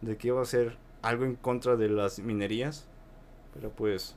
de 0.00 0.16
que 0.16 0.28
iba 0.28 0.38
a 0.38 0.42
hacer 0.42 0.76
algo 1.02 1.24
en 1.24 1.34
contra 1.36 1.76
de 1.76 1.88
las 1.88 2.18
minerías. 2.20 2.86
Pero 3.54 3.70
pues, 3.70 4.16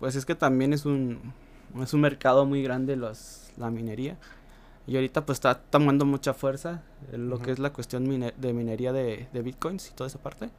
Pues 0.00 0.16
es 0.16 0.24
que 0.24 0.34
también 0.34 0.72
es 0.72 0.84
un, 0.86 1.32
es 1.80 1.94
un 1.94 2.00
mercado 2.00 2.44
muy 2.46 2.62
grande 2.62 2.96
los, 2.96 3.50
la 3.56 3.70
minería. 3.70 4.16
Y 4.86 4.96
ahorita 4.96 5.24
pues 5.24 5.36
está 5.36 5.54
tomando 5.60 6.04
mucha 6.04 6.34
fuerza 6.34 6.82
lo 7.12 7.38
que 7.38 7.52
es 7.52 7.60
la 7.60 7.72
cuestión 7.72 8.02
mine- 8.08 8.34
de 8.36 8.52
minería 8.52 8.92
de, 8.92 9.28
de 9.32 9.42
bitcoins 9.42 9.88
y 9.90 9.92
toda 9.94 10.08
esa 10.08 10.18
parte. 10.18 10.50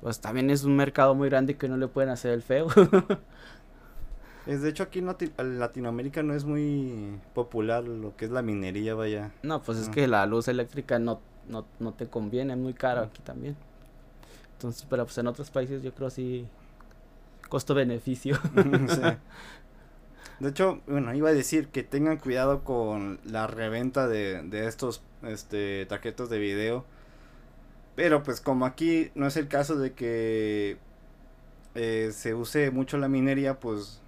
Pues 0.00 0.20
también 0.20 0.48
es 0.50 0.64
un 0.64 0.74
mercado 0.74 1.14
muy 1.14 1.28
grande 1.28 1.56
que 1.56 1.68
no 1.68 1.76
le 1.76 1.86
pueden 1.86 2.08
hacer 2.10 2.32
el 2.32 2.40
feo. 2.42 2.68
es 4.46 4.62
de 4.62 4.70
hecho 4.70 4.82
aquí 4.84 4.98
en 4.98 5.06
Lati- 5.06 5.32
en 5.38 5.58
Latinoamérica 5.60 6.22
no 6.22 6.34
es 6.34 6.44
muy 6.44 7.18
popular 7.34 7.84
lo 7.84 8.16
que 8.16 8.24
es 8.24 8.30
la 8.30 8.42
minería, 8.42 8.94
vaya. 8.94 9.32
no, 9.42 9.62
pues 9.62 9.78
es 9.78 9.88
que 9.88 10.08
la 10.08 10.24
luz 10.26 10.48
eléctrica 10.48 10.98
no, 10.98 11.20
no, 11.48 11.64
no 11.78 11.92
te 11.92 12.06
conviene, 12.06 12.52
es 12.54 12.58
muy 12.58 12.74
caro 12.74 13.02
aquí 13.02 13.22
también. 13.22 13.56
Entonces, 14.54 14.86
pero 14.88 15.04
pues 15.04 15.18
en 15.18 15.26
otros 15.26 15.50
países 15.50 15.82
yo 15.82 15.92
creo 15.92 16.10
sí 16.10 16.46
costo-beneficio. 17.48 18.38
Sí. 18.88 19.00
De 20.40 20.48
hecho, 20.48 20.80
bueno, 20.88 21.14
iba 21.14 21.28
a 21.28 21.32
decir 21.32 21.68
que 21.68 21.84
tengan 21.84 22.16
cuidado 22.16 22.64
con 22.64 23.20
la 23.24 23.46
reventa 23.46 24.08
de, 24.08 24.42
de 24.42 24.66
estos 24.66 25.00
este, 25.22 25.86
tarjetas 25.86 26.30
de 26.30 26.38
video. 26.40 26.84
Pero 27.94 28.22
pues 28.22 28.40
como 28.40 28.66
aquí 28.66 29.12
no 29.14 29.26
es 29.26 29.36
el 29.36 29.46
caso 29.46 29.76
de 29.76 29.92
que 29.92 30.78
eh, 31.74 32.10
se 32.12 32.34
use 32.34 32.70
mucho 32.70 32.98
la 32.98 33.08
minería, 33.08 33.60
pues 33.60 34.00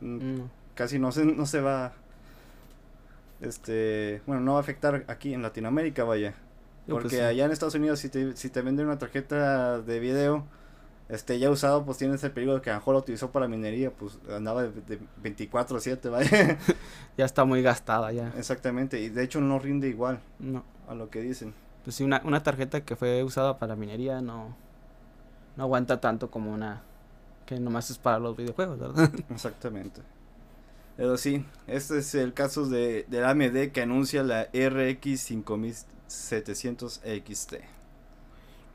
mm, 0.00 0.42
casi 0.74 0.98
no 0.98 1.12
se, 1.12 1.24
no 1.24 1.46
se 1.46 1.60
va... 1.60 1.94
Este, 3.40 4.22
bueno, 4.26 4.40
no 4.42 4.52
va 4.52 4.58
a 4.58 4.60
afectar 4.62 5.04
aquí 5.08 5.34
en 5.34 5.42
Latinoamérica, 5.42 6.04
vaya. 6.04 6.34
Pues, 6.86 7.02
Porque 7.02 7.16
sí. 7.16 7.22
allá 7.22 7.44
en 7.46 7.50
Estados 7.52 7.74
Unidos, 7.74 7.98
si 7.98 8.08
te, 8.08 8.36
si 8.36 8.50
te 8.50 8.62
venden 8.62 8.86
una 8.86 8.98
tarjeta 8.98 9.80
de 9.80 9.98
video, 10.00 10.44
este, 11.08 11.38
ya 11.38 11.50
usado, 11.50 11.84
pues 11.84 11.98
tienes 11.98 12.22
el 12.24 12.30
peligro 12.32 12.54
de 12.56 12.60
que 12.62 12.70
a 12.70 12.74
lo 12.74 12.80
mejor 12.80 12.94
lo 12.94 13.00
utilizó 13.00 13.30
para 13.30 13.48
minería, 13.48 13.90
pues 13.90 14.18
andaba 14.34 14.62
de, 14.64 14.70
de 14.82 14.98
24-7, 15.22 16.10
¿vale? 16.10 16.58
Ya 17.16 17.24
está 17.24 17.44
muy 17.44 17.62
gastada 17.62 18.10
ya. 18.12 18.32
Exactamente, 18.36 19.00
y 19.00 19.08
de 19.08 19.22
hecho 19.22 19.40
no 19.40 19.58
rinde 19.58 19.88
igual 19.88 20.18
No. 20.38 20.64
a 20.88 20.94
lo 20.94 21.10
que 21.10 21.20
dicen. 21.20 21.54
Pues 21.84 21.96
sí, 21.96 22.04
una, 22.04 22.20
una 22.24 22.42
tarjeta 22.42 22.80
que 22.82 22.96
fue 22.96 23.22
usada 23.22 23.58
para 23.58 23.76
minería 23.76 24.20
no, 24.22 24.56
no 25.56 25.62
aguanta 25.62 26.00
tanto 26.00 26.30
como 26.30 26.52
una 26.52 26.82
que 27.46 27.60
nomás 27.60 27.90
es 27.90 27.98
para 27.98 28.18
los 28.18 28.36
videojuegos, 28.36 28.78
¿verdad? 28.78 29.10
Exactamente. 29.30 30.00
Pero 30.96 31.16
sí, 31.16 31.44
este 31.66 31.98
es 31.98 32.14
el 32.14 32.34
caso 32.34 32.68
de, 32.68 33.04
del 33.08 33.24
AMD 33.24 33.72
que 33.72 33.82
anuncia 33.82 34.22
la 34.22 34.44
RX 34.52 35.20
5700 35.20 37.00
XT. 37.04 37.54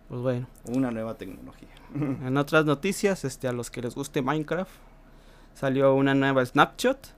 Pues 0.10 0.22
bueno. 0.22 0.48
Una 0.66 0.92
nueva 0.92 1.16
tecnología. 1.16 1.70
En 1.96 2.38
otras 2.38 2.66
noticias, 2.66 3.26
este, 3.26 3.48
a 3.48 3.52
los 3.52 3.72
que 3.72 3.82
les 3.82 3.96
guste 3.96 4.22
Minecraft, 4.22 4.72
salió 5.54 5.96
una 5.96 6.14
nueva 6.14 6.46
snapshot 6.46 7.16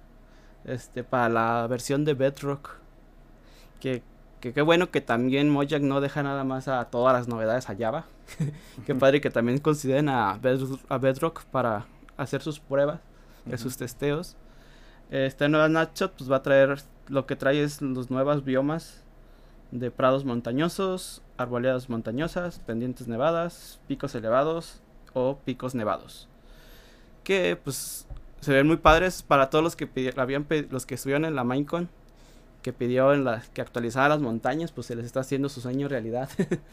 este, 0.66 1.04
para 1.04 1.30
la 1.30 1.68
versión 1.68 2.06
de 2.06 2.14
Bedrock. 2.14 2.78
Que 3.80 4.04
qué 4.42 4.62
bueno 4.62 4.90
que 4.90 5.02
también 5.02 5.50
Mojang 5.50 5.88
no 5.88 6.02
deja 6.02 6.24
nada 6.24 6.44
más 6.44 6.68
a 6.68 6.86
todas 6.86 7.14
las 7.14 7.28
novedades 7.28 7.70
a 7.70 7.76
Java. 7.76 8.06
qué 8.86 8.96
padre 8.96 9.22
que 9.22 9.30
también 9.30 9.60
consideren 9.60 10.10
a, 10.10 10.40
a 10.90 10.98
Bedrock 10.98 11.44
para 11.46 11.86
hacer 12.18 12.42
sus 12.42 12.60
pruebas, 12.60 13.00
sus 13.58 13.78
testeos. 13.78 14.36
Esta 15.12 15.50
nueva 15.50 15.68
snapshot 15.68 16.14
pues 16.18 16.32
va 16.32 16.38
a 16.38 16.42
traer 16.42 16.82
lo 17.08 17.26
que 17.26 17.36
trae 17.36 17.62
es 17.62 17.82
los 17.82 18.10
nuevos 18.10 18.46
biomas 18.46 19.04
de 19.72 19.92
prados 19.92 20.26
montañosos, 20.26 21.22
arboledas 21.38 21.90
montañosas, 21.90 22.60
pendientes 22.60 23.08
nevadas, 23.08 23.80
picos 23.88 24.16
elevados 24.16 24.82
o 25.14 25.38
picos 25.38 25.76
nevados. 25.76 26.30
Que 27.24 27.58
pues 27.62 28.08
se 28.40 28.54
ven 28.54 28.68
muy 28.68 28.78
padres 28.78 29.22
para 29.22 29.50
todos 29.50 29.64
los 29.64 29.76
que 29.76 29.90
habían 30.18 30.48
los 30.70 30.86
que 30.86 30.96
estuvieron 30.96 31.26
en 31.26 31.36
la 31.36 31.44
Minecon 31.44 31.90
que 32.62 32.74
pidió 32.74 33.14
en 33.14 33.24
la, 33.24 33.42
que 33.54 33.62
actualizara 33.62 34.10
las 34.10 34.22
montañas, 34.22 34.72
pues 34.72 34.88
se 34.88 34.96
les 34.96 35.06
está 35.06 35.22
haciendo 35.22 35.50
su 35.50 35.62
sueño 35.62 35.88
realidad. 35.88 36.30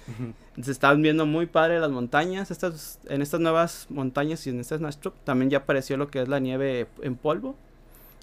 se 0.63 0.71
están 0.71 1.01
viendo 1.03 1.27
muy 1.27 1.47
padre 1.47 1.81
las 1.81 1.91
montañas, 1.91 2.51
estas 2.51 3.01
en 3.09 3.23
estas 3.23 3.41
nuevas 3.41 3.87
montañas 3.89 4.47
y 4.47 4.51
en 4.51 4.61
estas 4.61 4.81
Nashtrop 4.81 5.15
también 5.25 5.51
ya 5.51 5.59
apareció 5.59 5.97
lo 5.97 6.09
que 6.09 6.23
es 6.23 6.29
la 6.29 6.41
nieve 6.41 6.89
en 7.03 7.17
polvo, 7.17 7.57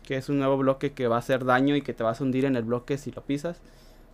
que 0.05 0.17
es 0.17 0.29
un 0.29 0.37
nuevo 0.37 0.57
bloque 0.57 0.93
que 0.93 1.07
va 1.07 1.17
a 1.17 1.19
hacer 1.19 1.45
daño 1.45 1.75
y 1.75 1.81
que 1.81 1.93
te 1.93 2.03
vas 2.03 2.21
a 2.21 2.23
hundir 2.23 2.45
en 2.45 2.55
el 2.55 2.63
bloque 2.63 2.97
si 2.97 3.11
lo 3.11 3.23
pisas. 3.23 3.59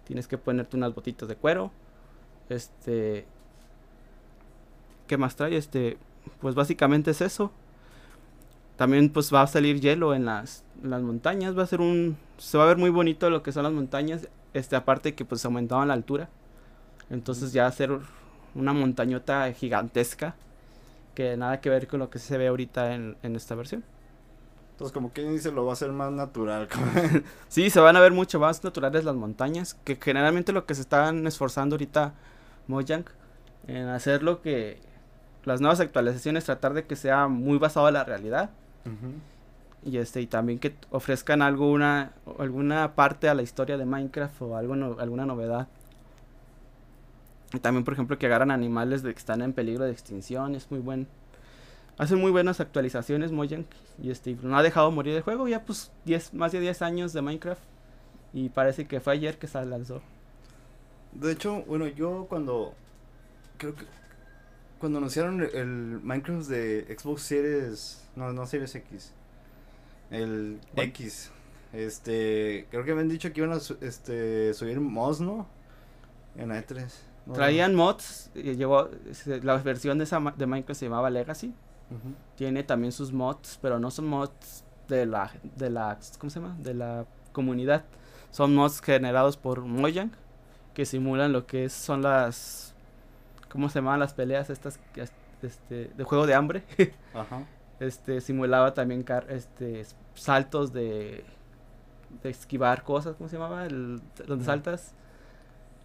Tienes 0.06 0.28
que 0.28 0.38
ponerte 0.38 0.78
unas 0.78 0.96
botitas 0.96 1.28
de 1.28 1.36
cuero. 1.36 1.72
Este 2.50 3.26
¿Qué 5.08 5.18
más 5.18 5.36
trae? 5.36 5.58
Este, 5.58 5.98
pues 6.40 6.56
básicamente 6.56 7.12
es 7.12 7.20
eso. 7.20 7.52
También 8.78 9.10
pues 9.10 9.34
va 9.34 9.42
a 9.42 9.48
salir 9.48 9.82
hielo 9.82 10.16
en 10.16 10.26
las, 10.26 10.64
las 10.82 11.02
montañas, 11.02 11.58
va 11.58 11.64
a 11.64 11.68
ser 11.68 11.82
un 11.82 12.18
se 12.38 12.58
va 12.58 12.64
a 12.64 12.68
ver 12.68 12.78
muy 12.78 12.90
bonito 12.90 13.30
lo 13.30 13.44
que 13.44 13.52
son 13.52 13.64
las 13.64 13.74
montañas, 13.74 14.28
este 14.54 14.76
aparte 14.76 15.14
que 15.14 15.26
pues 15.26 15.44
aumentaban 15.46 15.90
la 15.90 15.94
altura. 15.96 16.30
Entonces 17.10 17.52
ya 17.52 17.68
hacer 17.68 17.92
una 18.56 18.74
montañota 18.74 19.52
gigantesca 19.52 20.36
que 21.14 21.36
nada 21.38 21.60
que 21.60 21.70
ver 21.70 21.88
con 21.88 22.00
lo 22.00 22.10
que 22.10 22.18
se 22.18 22.38
ve 22.38 22.48
ahorita 22.48 22.96
en, 22.96 23.18
en 23.22 23.36
esta 23.36 23.54
versión. 23.54 23.84
Entonces 24.82 24.96
como 24.96 25.14
que 25.14 25.22
dice 25.30 25.52
lo 25.52 25.64
va 25.64 25.74
a 25.74 25.74
hacer 25.74 25.92
más 25.92 26.12
natural. 26.12 26.68
sí, 27.50 27.70
se 27.70 27.80
van 27.80 27.96
a 27.98 28.00
ver 28.00 28.14
mucho 28.14 28.40
más 28.40 28.64
naturales 28.64 29.04
las 29.04 29.14
montañas, 29.14 29.76
que 29.84 29.96
generalmente 29.96 30.54
lo 30.54 30.66
que 30.66 30.74
se 30.74 30.82
están 30.82 31.28
esforzando 31.28 31.76
ahorita 31.76 32.16
Mojang 32.66 33.06
en 33.68 33.90
hacer 33.90 34.24
lo 34.24 34.42
que 34.42 34.80
las 35.44 35.62
nuevas 35.62 35.80
actualizaciones 35.82 36.46
tratar 36.46 36.74
de 36.74 36.86
que 36.86 36.96
sea 36.96 37.28
muy 37.28 37.60
basado 37.60 37.90
en 37.90 37.94
la 37.94 38.04
realidad. 38.06 38.50
Y 39.86 39.98
este 39.98 40.20
y 40.20 40.26
también 40.26 40.58
que 40.58 40.76
ofrezcan 40.90 41.44
alguna 41.44 42.14
alguna 42.40 42.96
parte 42.96 43.30
a 43.30 43.36
la 43.36 43.44
historia 43.44 43.78
de 43.78 43.86
Minecraft 43.86 44.42
o 44.42 44.58
algo 44.58 44.74
alguna 45.00 45.28
novedad. 45.28 45.68
Y 47.54 47.60
también 47.60 47.86
por 47.86 47.94
ejemplo 47.94 48.18
que 48.18 48.26
agarran 48.26 48.50
animales 48.50 49.04
de 49.04 49.14
que 49.14 49.20
están 49.20 49.44
en 49.44 49.54
peligro 49.54 49.86
de 49.86 49.92
extinción 49.92 50.56
es 50.56 50.72
muy 50.72 50.80
buen 50.80 51.08
hacen 52.02 52.20
muy 52.20 52.32
buenas 52.32 52.60
actualizaciones 52.60 53.32
Mojang 53.32 53.66
y 54.02 54.10
este 54.10 54.36
no 54.42 54.58
ha 54.58 54.64
dejado 54.64 54.90
morir 54.92 55.16
el 55.16 55.22
juego 55.22 55.48
ya 55.48 55.64
pues 55.64 55.92
10 56.06 56.34
más 56.34 56.52
de 56.52 56.60
10 56.60 56.82
años 56.82 57.14
de 57.14 57.22
Minecraft 57.22 57.62
y 58.34 58.50
parece 58.50 58.88
que 58.88 59.00
fue 59.00 59.14
ayer 59.14 59.38
que 59.38 59.48
se 59.48 59.64
lanzó 59.66 60.02
de 61.14 61.32
hecho 61.32 61.64
bueno 61.68 61.88
yo 61.88 62.26
cuando 62.28 62.74
creo 63.58 63.76
que 63.76 63.86
cuando 64.80 64.98
anunciaron 64.98 65.42
el 65.42 66.00
Minecraft 66.02 66.50
de 66.50 66.98
Xbox 66.98 67.22
Series 67.22 68.10
no 68.16 68.34
no 68.34 68.48
Series 68.48 68.74
X 68.74 69.14
el 70.12 70.60
X. 70.76 71.32
Este, 71.74 72.68
creo 72.70 72.84
que 72.84 72.94
me 72.94 73.02
han 73.02 73.10
dicho 73.10 73.32
que 73.32 73.40
iban 73.40 73.54
a 73.54 73.62
este, 73.82 74.54
subir 74.54 74.80
mods, 74.82 75.22
¿no? 75.22 75.48
En 76.36 76.50
E3. 76.50 76.86
Traían 77.34 77.76
mods, 77.76 78.30
llegó, 78.34 78.90
la 79.42 79.58
versión 79.58 79.98
de, 79.98 80.04
esa, 80.04 80.20
de 80.38 80.46
Minecraft 80.46 80.80
se 80.80 80.86
llamaba 80.86 81.10
Legacy. 81.10 81.54
Tiene 82.36 82.64
también 82.64 82.92
sus 82.92 83.12
mods, 83.12 83.60
pero 83.62 83.80
no 83.80 83.92
son 83.92 84.08
mods 84.08 84.64
de 84.88 85.06
la, 85.06 85.32
de 85.56 85.70
la, 85.70 85.98
¿cómo 86.18 86.30
se 86.30 86.40
llama? 86.40 86.56
De 86.60 86.74
la 86.74 87.06
comunidad. 87.32 87.84
Son 88.32 88.54
mods 88.56 88.82
generados 88.82 89.38
por 89.38 89.62
Mojang, 89.62 90.12
que 90.74 90.86
simulan 90.86 91.34
lo 91.34 91.46
que 91.46 91.70
son 91.70 92.02
las, 92.02 92.74
¿cómo 93.50 93.70
se 93.70 93.80
llaman 93.80 94.00
las 94.00 94.14
peleas 94.14 94.50
estas, 94.50 94.80
este, 95.42 95.92
de 95.96 96.04
juego 96.04 96.26
de 96.26 96.34
hambre? 96.34 96.64
Ajá. 97.14 97.46
Este, 97.80 98.22
simulaba 98.22 98.74
también 98.74 99.04
car 99.04 99.26
este, 99.30 99.86
saltos 100.14 100.72
de, 100.72 101.26
de 102.24 102.30
esquivar 102.30 102.84
cosas, 102.84 103.16
¿cómo 103.16 103.28
se 103.30 103.38
llamaba? 103.38 103.66
El, 103.66 104.02
donde 104.28 104.46
saltas. 104.46 104.94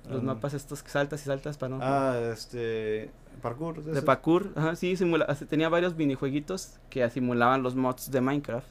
Los 0.09 0.21
um, 0.21 0.27
mapas 0.27 0.55
estos 0.55 0.83
que 0.83 0.91
saltas 0.91 1.21
y 1.23 1.25
saltas 1.25 1.57
para 1.57 1.77
no. 1.77 1.79
Ah, 1.83 2.19
este. 2.33 3.11
Parkour. 3.43 3.83
De, 3.83 4.03
parkour, 4.03 4.53
ajá, 4.55 4.77
sí, 4.77 4.97
simula, 4.97 5.27
tenía 5.49 5.69
varios 5.69 5.95
minijueguitos 5.95 6.79
que 6.89 7.09
simulaban 7.11 7.63
los 7.63 7.75
mods 7.75 8.11
de 8.11 8.21
Minecraft. 8.21 8.67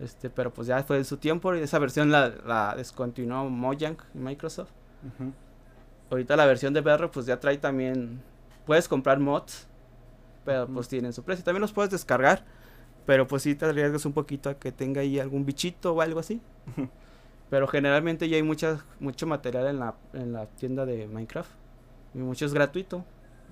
Este, 0.00 0.30
pero 0.30 0.52
pues 0.52 0.68
ya 0.68 0.82
fue 0.84 0.98
en 0.98 1.04
su 1.04 1.16
tiempo 1.16 1.54
y 1.54 1.60
esa 1.60 1.78
versión 1.78 2.10
la, 2.10 2.32
la 2.46 2.74
descontinuó 2.76 3.50
Mojang 3.50 3.96
y 4.14 4.18
Microsoft. 4.18 4.70
Ahorita 6.10 6.36
la 6.36 6.46
versión 6.46 6.72
de 6.72 6.80
Bedrock 6.80 7.12
pues 7.12 7.26
ya 7.26 7.38
trae 7.40 7.58
también. 7.58 8.22
Puedes 8.64 8.88
comprar 8.88 9.18
mods, 9.18 9.66
pero 10.44 10.66
pues 10.66 10.88
tienen 10.88 11.12
su 11.12 11.22
precio. 11.24 11.44
También 11.44 11.60
los 11.60 11.72
puedes 11.72 11.90
descargar 11.90 12.44
pero 13.08 13.26
pues 13.26 13.42
sí 13.42 13.54
te 13.54 13.64
arriesgas 13.64 14.04
un 14.04 14.12
poquito 14.12 14.50
a 14.50 14.58
que 14.58 14.70
tenga 14.70 15.00
ahí 15.00 15.18
algún 15.18 15.46
bichito 15.46 15.94
o 15.94 16.02
algo 16.02 16.20
así. 16.20 16.42
Pero 17.50 17.66
generalmente 17.66 18.28
ya 18.28 18.36
hay 18.36 18.42
mucha, 18.42 18.84
mucho 19.00 19.26
material 19.26 19.66
en 19.68 19.78
la, 19.78 19.94
en 20.12 20.32
la 20.32 20.46
tienda 20.46 20.84
de 20.86 21.06
Minecraft. 21.06 21.50
Y 22.14 22.18
mucho 22.18 22.46
es 22.46 22.52
gratuito. 22.52 23.04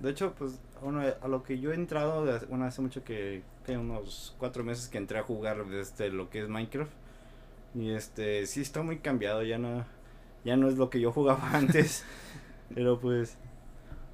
De 0.03 0.11
hecho, 0.11 0.35
pues 0.39 0.61
bueno, 0.83 1.01
a 1.21 1.29
lo 1.29 1.43
que 1.43 1.59
yo 1.59 1.73
he 1.73 1.75
entrado, 1.75 2.27
bueno, 2.49 2.67
hace 2.67 2.83
mucho 2.83 3.03
que, 3.03 3.43
que 3.65 3.79
unos 3.79 4.35
cuatro 4.39 4.63
meses 4.65 4.89
que 4.89 4.99
entré 4.99 5.19
a 5.19 5.23
jugar 5.23 5.59
este, 5.73 6.11
lo 6.11 6.29
que 6.29 6.43
es 6.43 6.49
Minecraft. 6.49 6.93
Y 7.75 7.91
este, 7.91 8.47
sí 8.47 8.61
está 8.61 8.83
muy 8.83 8.99
cambiado, 8.99 9.43
ya 9.43 9.59
no, 9.59 9.85
ya 10.45 10.57
no 10.57 10.69
es 10.69 10.77
lo 10.77 10.91
que 10.91 11.01
yo 11.01 11.13
jugaba 11.13 11.51
antes. 11.53 12.05
pero 12.75 12.99
pues 12.99 13.39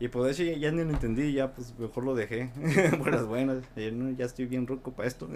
y 0.03 0.09
pues 0.09 0.41
eso 0.41 0.59
ya, 0.59 0.73
ni 0.73 0.83
lo 0.83 0.91
entendí, 0.91 1.33
ya 1.33 1.53
pues 1.53 1.79
mejor 1.79 2.03
lo 2.03 2.17
dejé. 2.17 2.51
por 2.99 3.13
las 3.13 3.25
buenas. 3.29 3.59
ya 3.77 4.25
estoy 4.25 4.47
bien 4.47 4.67
ruco 4.67 4.91
para 4.91 5.07
esto. 5.07 5.29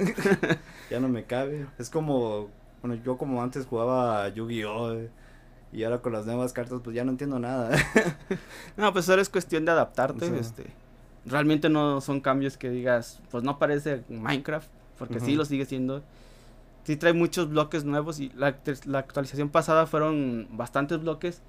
ya 0.91 0.99
no 0.99 1.09
me 1.09 1.23
cabe. 1.23 1.67
Es 1.79 1.89
como, 1.89 2.51
bueno, 2.83 3.03
yo 3.03 3.17
como 3.17 3.43
antes 3.43 3.67
jugaba 3.67 4.29
Yu-Gi-Oh! 4.29 5.09
Y 5.73 5.85
ahora 5.85 6.01
con 6.01 6.13
las 6.13 6.27
nuevas 6.27 6.53
cartas 6.53 6.81
pues 6.83 6.95
ya 6.95 7.05
no 7.05 7.11
entiendo 7.11 7.39
nada. 7.39 7.77
no, 8.77 8.93
pues 8.93 9.09
ahora 9.09 9.23
es 9.23 9.29
cuestión 9.29 9.65
de 9.65 9.73
adaptarte. 9.73 10.27
este 10.39 10.73
Realmente 11.25 11.69
no 11.69 12.01
son 12.01 12.21
cambios 12.21 12.57
que 12.57 12.71
digas, 12.71 13.21
pues 13.31 13.43
no 13.43 13.59
parece 13.59 14.05
Minecraft, 14.09 14.69
porque 14.97 15.19
sí 15.21 15.35
lo 15.35 15.45
sigue 15.45 15.67
siendo. 15.67 16.03
Sí 16.85 16.97
trae 16.97 17.13
muchos 17.13 17.51
bloques 17.51 17.85
nuevos 17.85 18.21
y 18.21 18.31
la, 18.37 18.57
la 18.85 19.01
actualización 19.01 19.49
pasada 19.49 19.87
fueron 19.87 20.47
bastantes 20.53 21.01
bloques 21.01 21.43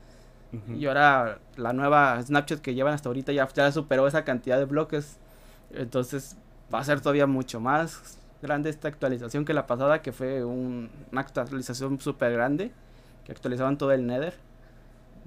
y 0.74 0.86
ahora 0.86 1.40
la 1.58 1.74
nueva 1.74 2.22
Snapchat 2.22 2.60
que 2.60 2.74
llevan 2.74 2.94
hasta 2.94 3.10
ahorita 3.10 3.34
ya, 3.34 3.48
ya 3.54 3.72
superó 3.72 4.08
esa 4.08 4.24
cantidad 4.24 4.58
de 4.58 4.66
bloques. 4.66 5.20
Entonces 5.72 6.38
va 6.74 6.80
a 6.80 6.84
ser 6.84 7.02
todavía 7.02 7.28
mucho 7.28 7.60
más 7.60 8.18
grande 8.42 8.70
esta 8.70 8.88
actualización 8.88 9.46
que 9.46 9.54
la 9.54 9.68
pasada, 9.68 10.02
que 10.02 10.12
fue 10.12 10.44
una 10.44 10.90
actualización 11.14 12.00
súper 12.00 12.34
grande, 12.34 12.72
que 13.26 13.32
actualizaban 13.32 13.78
todo 13.78 13.92
el 13.92 14.06
Nether, 14.06 14.36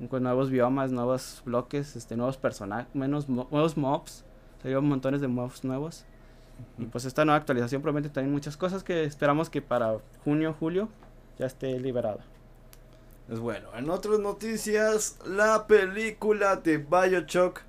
con 0.08 0.22
nuevos 0.22 0.50
biomas, 0.50 0.92
nuevos 0.92 1.42
bloques, 1.44 1.96
este, 1.96 2.16
nuevos 2.16 2.36
personajes, 2.36 2.94
menos 2.94 3.28
nuevos 3.28 3.76
mobs, 3.76 4.24
salieron 4.62 4.88
montones 4.88 5.20
de 5.20 5.28
mobs 5.28 5.64
nuevos. 5.64 6.04
Y 6.78 6.86
pues 6.86 7.04
esta 7.04 7.24
nueva 7.24 7.38
actualización 7.38 7.82
promete 7.82 8.08
también 8.08 8.32
muchas 8.32 8.56
cosas 8.56 8.82
que 8.82 9.04
esperamos 9.04 9.50
que 9.50 9.62
para 9.62 9.98
junio, 10.24 10.54
julio 10.58 10.88
ya 11.38 11.46
esté 11.46 11.78
liberada. 11.78 12.20
Pues 13.26 13.40
bueno, 13.40 13.68
en 13.76 13.88
otras 13.90 14.18
noticias, 14.18 15.18
la 15.24 15.66
película 15.66 16.56
de 16.56 16.78
Bioshock 16.78 17.62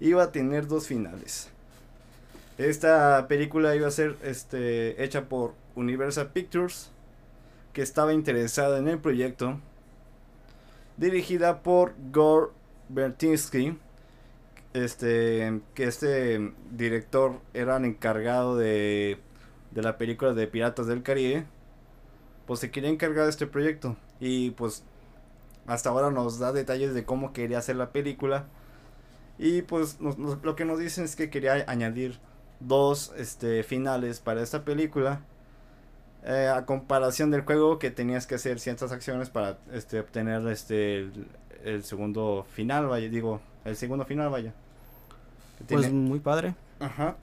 iba 0.00 0.22
a 0.22 0.32
tener 0.32 0.66
dos 0.66 0.86
finales. 0.86 1.50
Esta 2.58 3.26
película 3.28 3.74
iba 3.74 3.88
a 3.88 3.90
ser 3.90 4.16
este, 4.22 5.02
hecha 5.02 5.28
por 5.28 5.54
Universal 5.76 6.32
Pictures, 6.32 6.90
que 7.72 7.82
estaba 7.82 8.12
interesada 8.12 8.78
en 8.78 8.88
el 8.88 8.98
proyecto. 8.98 9.60
Dirigida 10.96 11.62
por 11.62 11.94
Gore 12.12 12.50
Bertinsky, 12.88 13.78
este, 14.74 15.60
que 15.74 15.84
este 15.84 16.52
director 16.72 17.40
era 17.54 17.76
el 17.76 17.84
encargado 17.84 18.56
de, 18.56 19.18
de 19.70 19.82
la 19.82 19.96
película 19.96 20.34
de 20.34 20.46
Piratas 20.46 20.86
del 20.86 21.02
Caribe 21.02 21.46
pues 22.48 22.60
se 22.60 22.70
quería 22.70 22.88
encargar 22.88 23.24
de 23.24 23.30
este 23.30 23.46
proyecto. 23.46 23.94
Y 24.20 24.52
pues 24.52 24.82
hasta 25.66 25.90
ahora 25.90 26.10
nos 26.10 26.38
da 26.38 26.50
detalles 26.50 26.94
de 26.94 27.04
cómo 27.04 27.34
quería 27.34 27.58
hacer 27.58 27.76
la 27.76 27.92
película. 27.92 28.46
Y 29.38 29.60
pues 29.62 29.98
lo 30.00 30.56
que 30.56 30.64
nos 30.64 30.78
dicen 30.78 31.04
es 31.04 31.14
que 31.14 31.28
quería 31.28 31.62
añadir 31.68 32.18
dos 32.60 33.12
este, 33.16 33.62
finales 33.62 34.20
para 34.20 34.42
esta 34.42 34.64
película. 34.64 35.20
Eh, 36.24 36.48
a 36.48 36.66
comparación 36.66 37.30
del 37.30 37.42
juego 37.42 37.78
que 37.78 37.90
tenías 37.90 38.26
que 38.26 38.34
hacer 38.34 38.58
ciertas 38.58 38.92
acciones 38.92 39.30
para 39.30 39.58
este, 39.72 40.00
obtener 40.00 40.46
este, 40.48 41.10
el, 41.64 41.84
segundo 41.84 42.44
final, 42.50 42.86
vaya, 42.86 43.08
digo, 43.08 43.40
el 43.64 43.76
segundo 43.76 44.04
final, 44.04 44.28
vaya. 44.28 44.52
Pues 45.68 45.90
muy 45.92 46.20
padre. 46.20 46.54
Ajá. 46.80 47.16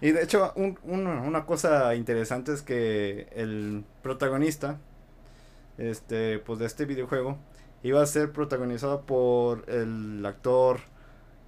Y 0.00 0.10
de 0.12 0.22
hecho, 0.22 0.52
una 0.84 1.46
cosa 1.46 1.94
interesante 1.94 2.52
es 2.52 2.62
que 2.62 3.28
el 3.32 3.84
protagonista, 4.02 4.78
este, 5.78 6.38
pues 6.38 6.58
de 6.58 6.66
este 6.66 6.84
videojuego, 6.84 7.38
iba 7.82 8.02
a 8.02 8.06
ser 8.06 8.32
protagonizado 8.32 9.02
por 9.02 9.68
el 9.70 10.24
actor 10.26 10.80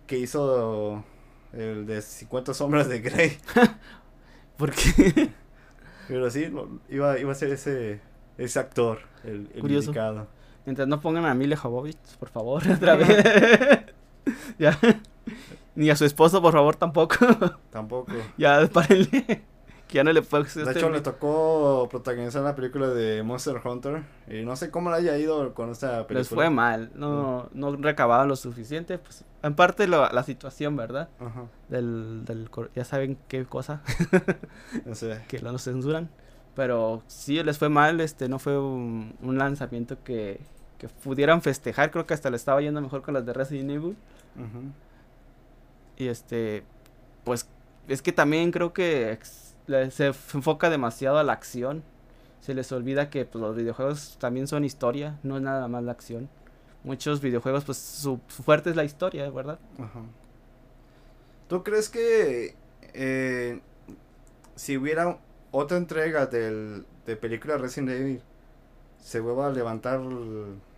que 0.06 0.18
hizo 0.18 1.04
el 1.52 1.86
de 1.86 2.02
50 2.02 2.54
sombras 2.54 2.88
de 2.88 3.00
Grey. 3.00 3.38
¿Por 4.56 4.72
qué? 4.72 5.30
Pero 6.08 6.30
sí, 6.30 6.50
iba, 6.88 7.18
iba 7.18 7.32
a 7.32 7.34
ser 7.34 7.50
ese, 7.50 8.00
ese 8.38 8.58
actor, 8.58 9.00
el, 9.24 9.50
el 9.54 9.60
Curioso. 9.60 9.92
Mientras 10.64 10.88
no 10.88 11.00
pongan 11.00 11.26
a 11.26 11.34
Mile 11.34 11.56
Jovovich, 11.56 11.98
por 12.18 12.28
favor, 12.28 12.62
otra 12.70 12.96
vez. 12.96 13.06
ya. 14.58 14.78
Ni 15.74 15.90
a 15.90 15.96
su 15.96 16.04
esposo, 16.04 16.40
por 16.40 16.52
favor, 16.52 16.76
tampoco. 16.76 17.16
Tampoco. 17.70 18.12
ya, 18.38 18.66
párenle 18.72 19.44
que 19.86 19.96
ya 19.96 20.04
no 20.04 20.12
le. 20.12 20.20
De 20.20 20.40
este 20.42 20.70
hecho, 20.70 20.90
le 20.90 21.00
tocó 21.00 21.86
protagonizar 21.90 22.42
la 22.42 22.56
película 22.56 22.88
de 22.88 23.22
Monster 23.22 23.60
Hunter. 23.64 24.02
Y 24.28 24.44
no 24.44 24.56
sé 24.56 24.70
cómo 24.70 24.90
le 24.90 24.96
haya 24.96 25.16
ido 25.16 25.54
con 25.54 25.70
esta 25.70 26.06
película. 26.06 26.18
Les 26.18 26.28
fue 26.28 26.50
mal. 26.50 26.90
No, 26.94 27.48
mm. 27.52 27.58
no 27.58 27.76
recababan 27.76 28.28
lo 28.28 28.36
suficiente. 28.36 28.98
Pues, 28.98 29.24
en 29.42 29.54
parte 29.54 29.86
la 29.86 30.22
situación, 30.24 30.76
¿verdad? 30.76 31.08
Ajá. 31.20 31.44
Del, 31.68 32.24
del, 32.24 32.50
ya 32.74 32.84
saben 32.84 33.16
qué 33.28 33.44
cosa. 33.44 33.82
no 34.84 34.94
sé. 34.94 35.22
Que 35.28 35.38
lo 35.38 35.56
censuran. 35.58 36.10
Pero 36.54 37.02
sí 37.06 37.42
les 37.42 37.58
fue 37.58 37.68
mal. 37.68 38.00
Este 38.00 38.28
no 38.28 38.38
fue 38.38 38.58
un, 38.58 39.14
lanzamiento 39.22 40.02
que, 40.02 40.40
que 40.78 40.88
pudieran 40.88 41.42
festejar. 41.42 41.92
Creo 41.92 42.06
que 42.06 42.14
hasta 42.14 42.30
le 42.30 42.36
estaba 42.36 42.60
yendo 42.60 42.80
mejor 42.80 43.02
con 43.02 43.14
las 43.14 43.24
de 43.24 43.32
Resident 43.32 43.70
Evil. 43.70 43.96
Ajá. 44.34 44.58
Y 45.96 46.08
este. 46.08 46.64
Pues 47.22 47.48
es 47.88 48.02
que 48.02 48.12
también 48.12 48.50
creo 48.50 48.72
que 48.72 49.10
se 49.90 50.06
enfoca 50.06 50.70
demasiado 50.70 51.18
a 51.18 51.24
la 51.24 51.32
acción. 51.32 51.82
Se 52.40 52.54
les 52.54 52.70
olvida 52.72 53.10
que 53.10 53.24
pues, 53.24 53.42
los 53.42 53.56
videojuegos 53.56 54.16
también 54.18 54.46
son 54.46 54.64
historia, 54.64 55.18
no 55.22 55.36
es 55.36 55.42
nada 55.42 55.66
más 55.68 55.82
la 55.82 55.92
acción. 55.92 56.28
Muchos 56.84 57.20
videojuegos, 57.20 57.64
pues 57.64 57.78
su, 57.78 58.20
fuerte 58.28 58.70
es 58.70 58.76
la 58.76 58.84
historia, 58.84 59.28
¿verdad? 59.30 59.58
Ajá. 59.78 60.02
¿Tú 61.48 61.62
crees 61.62 61.88
que 61.88 62.54
eh, 62.94 63.60
si 64.54 64.76
hubiera 64.76 65.18
otra 65.50 65.76
entrega 65.76 66.26
del, 66.26 66.84
de 67.06 67.16
película 67.16 67.56
Resident 67.56 67.90
Evil, 67.90 68.20
se 69.00 69.20
vuelva 69.20 69.46
a 69.46 69.50
levantar 69.50 70.00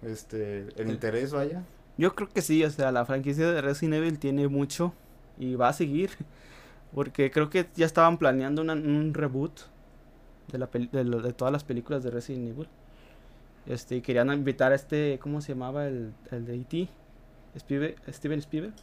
este 0.02 0.68
el 0.76 0.90
interés, 0.90 1.32
vaya? 1.32 1.62
Yo 1.96 2.14
creo 2.14 2.28
que 2.28 2.42
sí, 2.42 2.62
o 2.62 2.70
sea, 2.70 2.92
la 2.92 3.04
franquicia 3.06 3.50
de 3.50 3.60
Resident 3.62 3.94
Evil 3.94 4.18
tiene 4.18 4.48
mucho 4.48 4.92
y 5.38 5.54
va 5.54 5.68
a 5.68 5.72
seguir. 5.72 6.10
Porque 6.94 7.30
creo 7.30 7.50
que 7.50 7.66
ya 7.74 7.86
estaban 7.86 8.18
planeando 8.18 8.62
un 8.62 9.12
reboot 9.14 9.60
de, 10.50 10.58
la 10.58 10.66
de, 10.66 11.32
todas 11.32 11.52
las 11.52 11.64
películas 11.64 12.02
de 12.02 12.10
Resident 12.10 12.48
Evil. 12.48 12.68
Este, 13.66 13.96
y 13.96 14.00
querían 14.00 14.32
invitar 14.32 14.72
a 14.72 14.74
este, 14.74 15.18
¿cómo 15.18 15.40
se 15.40 15.52
llamaba? 15.52 15.86
El, 15.86 16.14
el 16.30 16.46
de 16.46 16.56
E.T. 16.56 16.88
Steven 17.56 18.38
Spielberg. 18.38 18.74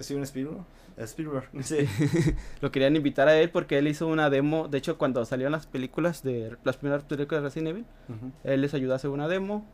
Steven 0.00 0.22
Spielberg. 0.24 0.64
Spielberg. 0.98 1.48
Sí. 1.62 1.88
lo 2.60 2.70
querían 2.70 2.96
invitar 2.96 3.28
a 3.28 3.36
él 3.38 3.50
porque 3.50 3.78
él 3.78 3.88
hizo 3.88 4.06
una 4.06 4.28
demo. 4.30 4.68
De 4.68 4.78
hecho, 4.78 4.98
cuando 4.98 5.24
salieron 5.24 5.52
las 5.52 5.66
películas 5.66 6.22
de 6.22 6.56
las 6.64 6.76
primeras 6.76 7.04
películas 7.04 7.42
de 7.42 7.48
Resident 7.48 7.68
Evil, 7.68 7.86
él 8.44 8.60
les 8.60 8.74
ayudó 8.74 8.92
a 8.92 8.96
hacer 8.96 9.10
una 9.10 9.28
demo. 9.28 9.66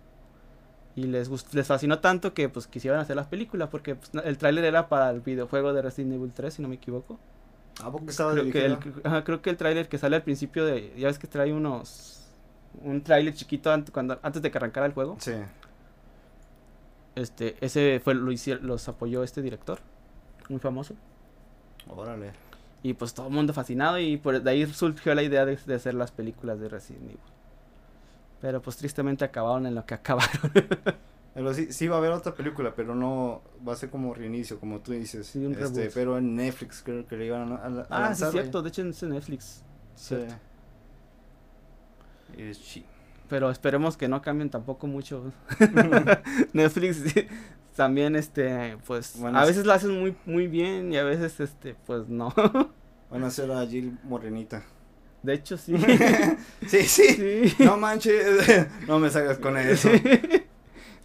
Y 0.96 1.04
les 1.04 1.30
les 1.54 1.66
fascinó 1.66 2.00
tanto 2.00 2.34
que 2.34 2.48
pues 2.48 2.66
quisieron 2.66 2.98
hacer 2.98 3.14
las 3.14 3.28
películas 3.28 3.68
porque 3.70 3.94
pues, 3.94 4.10
el 4.24 4.38
tráiler 4.38 4.64
era 4.64 4.88
para 4.88 5.10
el 5.10 5.20
videojuego 5.20 5.72
de 5.72 5.82
Resident 5.82 6.14
Evil 6.14 6.32
3, 6.32 6.52
si 6.52 6.62
no 6.62 6.68
me 6.68 6.74
equivoco 6.74 7.18
creo 7.80 8.50
que, 8.50 8.66
el, 8.66 8.78
creo 9.24 9.42
que 9.42 9.50
el 9.50 9.56
tráiler 9.56 9.88
que 9.88 9.98
sale 9.98 10.16
al 10.16 10.22
principio 10.22 10.64
de... 10.64 10.92
Ya 10.96 11.08
ves 11.08 11.18
que 11.18 11.26
trae 11.26 11.52
unos... 11.52 12.28
Un 12.82 13.02
tráiler 13.02 13.34
chiquito 13.34 13.72
antes, 13.72 13.90
cuando, 13.90 14.18
antes 14.22 14.42
de 14.42 14.50
que 14.50 14.58
arrancara 14.58 14.86
el 14.86 14.92
juego. 14.92 15.16
Sí. 15.18 15.32
Este, 17.16 17.56
ese 17.60 18.00
fue, 18.02 18.14
lo 18.14 18.30
hicieron, 18.30 18.66
los 18.66 18.88
apoyó 18.88 19.22
este 19.22 19.42
director. 19.42 19.80
Muy 20.48 20.60
famoso. 20.60 20.94
Órale. 21.88 22.32
Y 22.82 22.94
pues 22.94 23.12
todo 23.12 23.26
el 23.26 23.32
mundo 23.32 23.52
fascinado 23.52 23.98
y 23.98 24.16
por 24.16 24.40
de 24.40 24.50
ahí 24.50 24.66
surgió 24.66 25.14
la 25.14 25.22
idea 25.22 25.44
de, 25.44 25.56
de 25.56 25.74
hacer 25.74 25.94
las 25.94 26.12
películas 26.12 26.60
de 26.60 26.68
Resident 26.68 27.04
Evil. 27.04 27.18
Pero 28.40 28.62
pues 28.62 28.76
tristemente 28.76 29.24
acabaron 29.24 29.66
en 29.66 29.74
lo 29.74 29.84
que 29.84 29.94
acabaron. 29.94 30.52
Pero 31.34 31.54
sí, 31.54 31.72
sí 31.72 31.86
va 31.86 31.96
a 31.96 31.98
haber 31.98 32.10
otra 32.10 32.34
película, 32.34 32.74
pero 32.74 32.94
no 32.94 33.42
va 33.66 33.74
a 33.74 33.76
ser 33.76 33.88
como 33.88 34.12
reinicio, 34.14 34.58
como 34.58 34.80
tú 34.80 34.92
dices. 34.92 35.26
Sí, 35.26 35.44
un 35.44 35.54
este, 35.54 35.90
pero 35.94 36.18
en 36.18 36.34
Netflix 36.34 36.82
creo 36.84 37.06
que 37.06 37.16
le 37.16 37.26
iban 37.26 37.52
a, 37.52 37.56
a, 37.56 38.08
Ah, 38.08 38.14
sí, 38.14 38.24
cierto, 38.32 38.62
de 38.62 38.68
hecho 38.68 38.82
es 38.82 39.02
en 39.02 39.10
Netflix. 39.10 39.62
Sí. 39.94 40.16
Sí. 42.52 42.84
Pero 43.28 43.50
esperemos 43.50 43.96
que 43.96 44.08
no 44.08 44.20
cambien 44.22 44.50
tampoco 44.50 44.88
mucho. 44.88 45.32
Netflix 46.52 47.04
también, 47.76 48.16
este, 48.16 48.76
pues, 48.86 49.16
a 49.22 49.44
veces 49.44 49.66
la 49.66 49.74
hacen 49.74 50.00
muy, 50.00 50.16
muy 50.26 50.48
bien 50.48 50.92
y 50.92 50.96
a 50.96 51.04
veces, 51.04 51.38
este, 51.38 51.76
pues 51.86 52.08
no. 52.08 52.34
Van 53.08 53.24
a 53.24 53.28
hacer 53.28 53.50
a 53.52 53.64
Jill 53.66 53.98
Morenita. 54.02 54.64
De 55.22 55.34
hecho, 55.34 55.56
sí. 55.56 55.76
sí, 56.66 56.82
sí, 56.82 57.14
sí. 57.14 57.64
No 57.64 57.76
manches, 57.76 58.68
no 58.88 58.98
me 58.98 59.10
salgas 59.10 59.38
con 59.38 59.56
eso. 59.56 59.90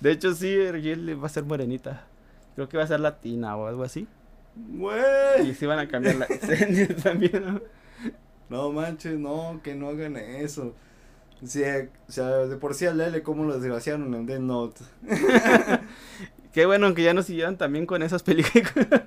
De 0.05 0.11
hecho, 0.11 0.35
sí, 0.35 0.53
Ergel 0.53 1.19
va 1.19 1.25
a 1.25 1.29
ser 1.29 1.45
morenita. 1.45 2.05
Creo 2.53 2.69
que 2.69 2.77
va 2.77 2.83
a 2.83 2.87
ser 2.87 2.99
latina 2.99 3.57
o 3.57 3.65
algo 3.65 3.81
así. 3.81 4.07
Güey. 4.55 5.49
Y 5.49 5.55
sí 5.55 5.65
van 5.65 5.79
a 5.79 5.87
cambiar 5.87 6.17
la 6.17 6.27
también. 7.03 7.43
¿no? 7.43 7.61
no 8.47 8.71
manches, 8.71 9.17
no, 9.17 9.61
que 9.63 9.73
no 9.73 9.89
hagan 9.89 10.15
eso. 10.17 10.75
Sí, 11.43 11.63
o 12.07 12.11
sea, 12.11 12.27
de 12.27 12.55
por 12.57 12.75
sí 12.75 12.85
a 12.85 12.93
Lele 12.93 13.23
cómo 13.23 13.45
lo 13.45 13.57
desgraciaron 13.57 14.13
en 14.13 14.27
Dead 14.27 14.39
Note. 14.39 14.83
Qué 16.53 16.67
bueno 16.67 16.93
que 16.93 17.01
ya 17.01 17.15
nos 17.15 17.25
siguieron 17.25 17.57
también 17.57 17.87
con 17.87 18.03
esas 18.03 18.21
películas. 18.21 19.05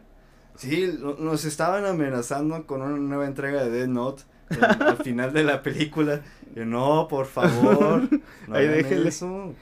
Sí, 0.57 0.99
nos 1.21 1.45
estaban 1.45 1.85
amenazando 1.85 2.67
con 2.67 2.83
una 2.83 2.97
nueva 2.97 3.27
entrega 3.29 3.63
de 3.63 3.71
Dead 3.71 3.87
Note 3.87 4.25
al 4.51 4.97
final 4.97 5.33
de 5.33 5.45
la 5.45 5.63
película. 5.63 6.23
No, 6.57 7.07
por 7.09 7.27
favor, 7.27 8.09
no 8.49 8.57
Ahí 8.57 8.67
déjenle 8.67 9.11
eso. 9.11 9.55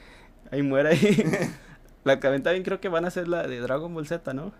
Ahí 0.51 0.61
muere 0.61 0.89
ahí. 0.89 1.23
la 2.03 2.19
que 2.19 2.27
también 2.39 2.63
creo 2.63 2.79
que 2.79 2.89
van 2.89 3.05
a 3.05 3.11
ser 3.11 3.27
la 3.27 3.47
de 3.47 3.59
Dragon 3.59 3.93
Ball 3.93 4.07
Z, 4.07 4.33
¿no? 4.33 4.51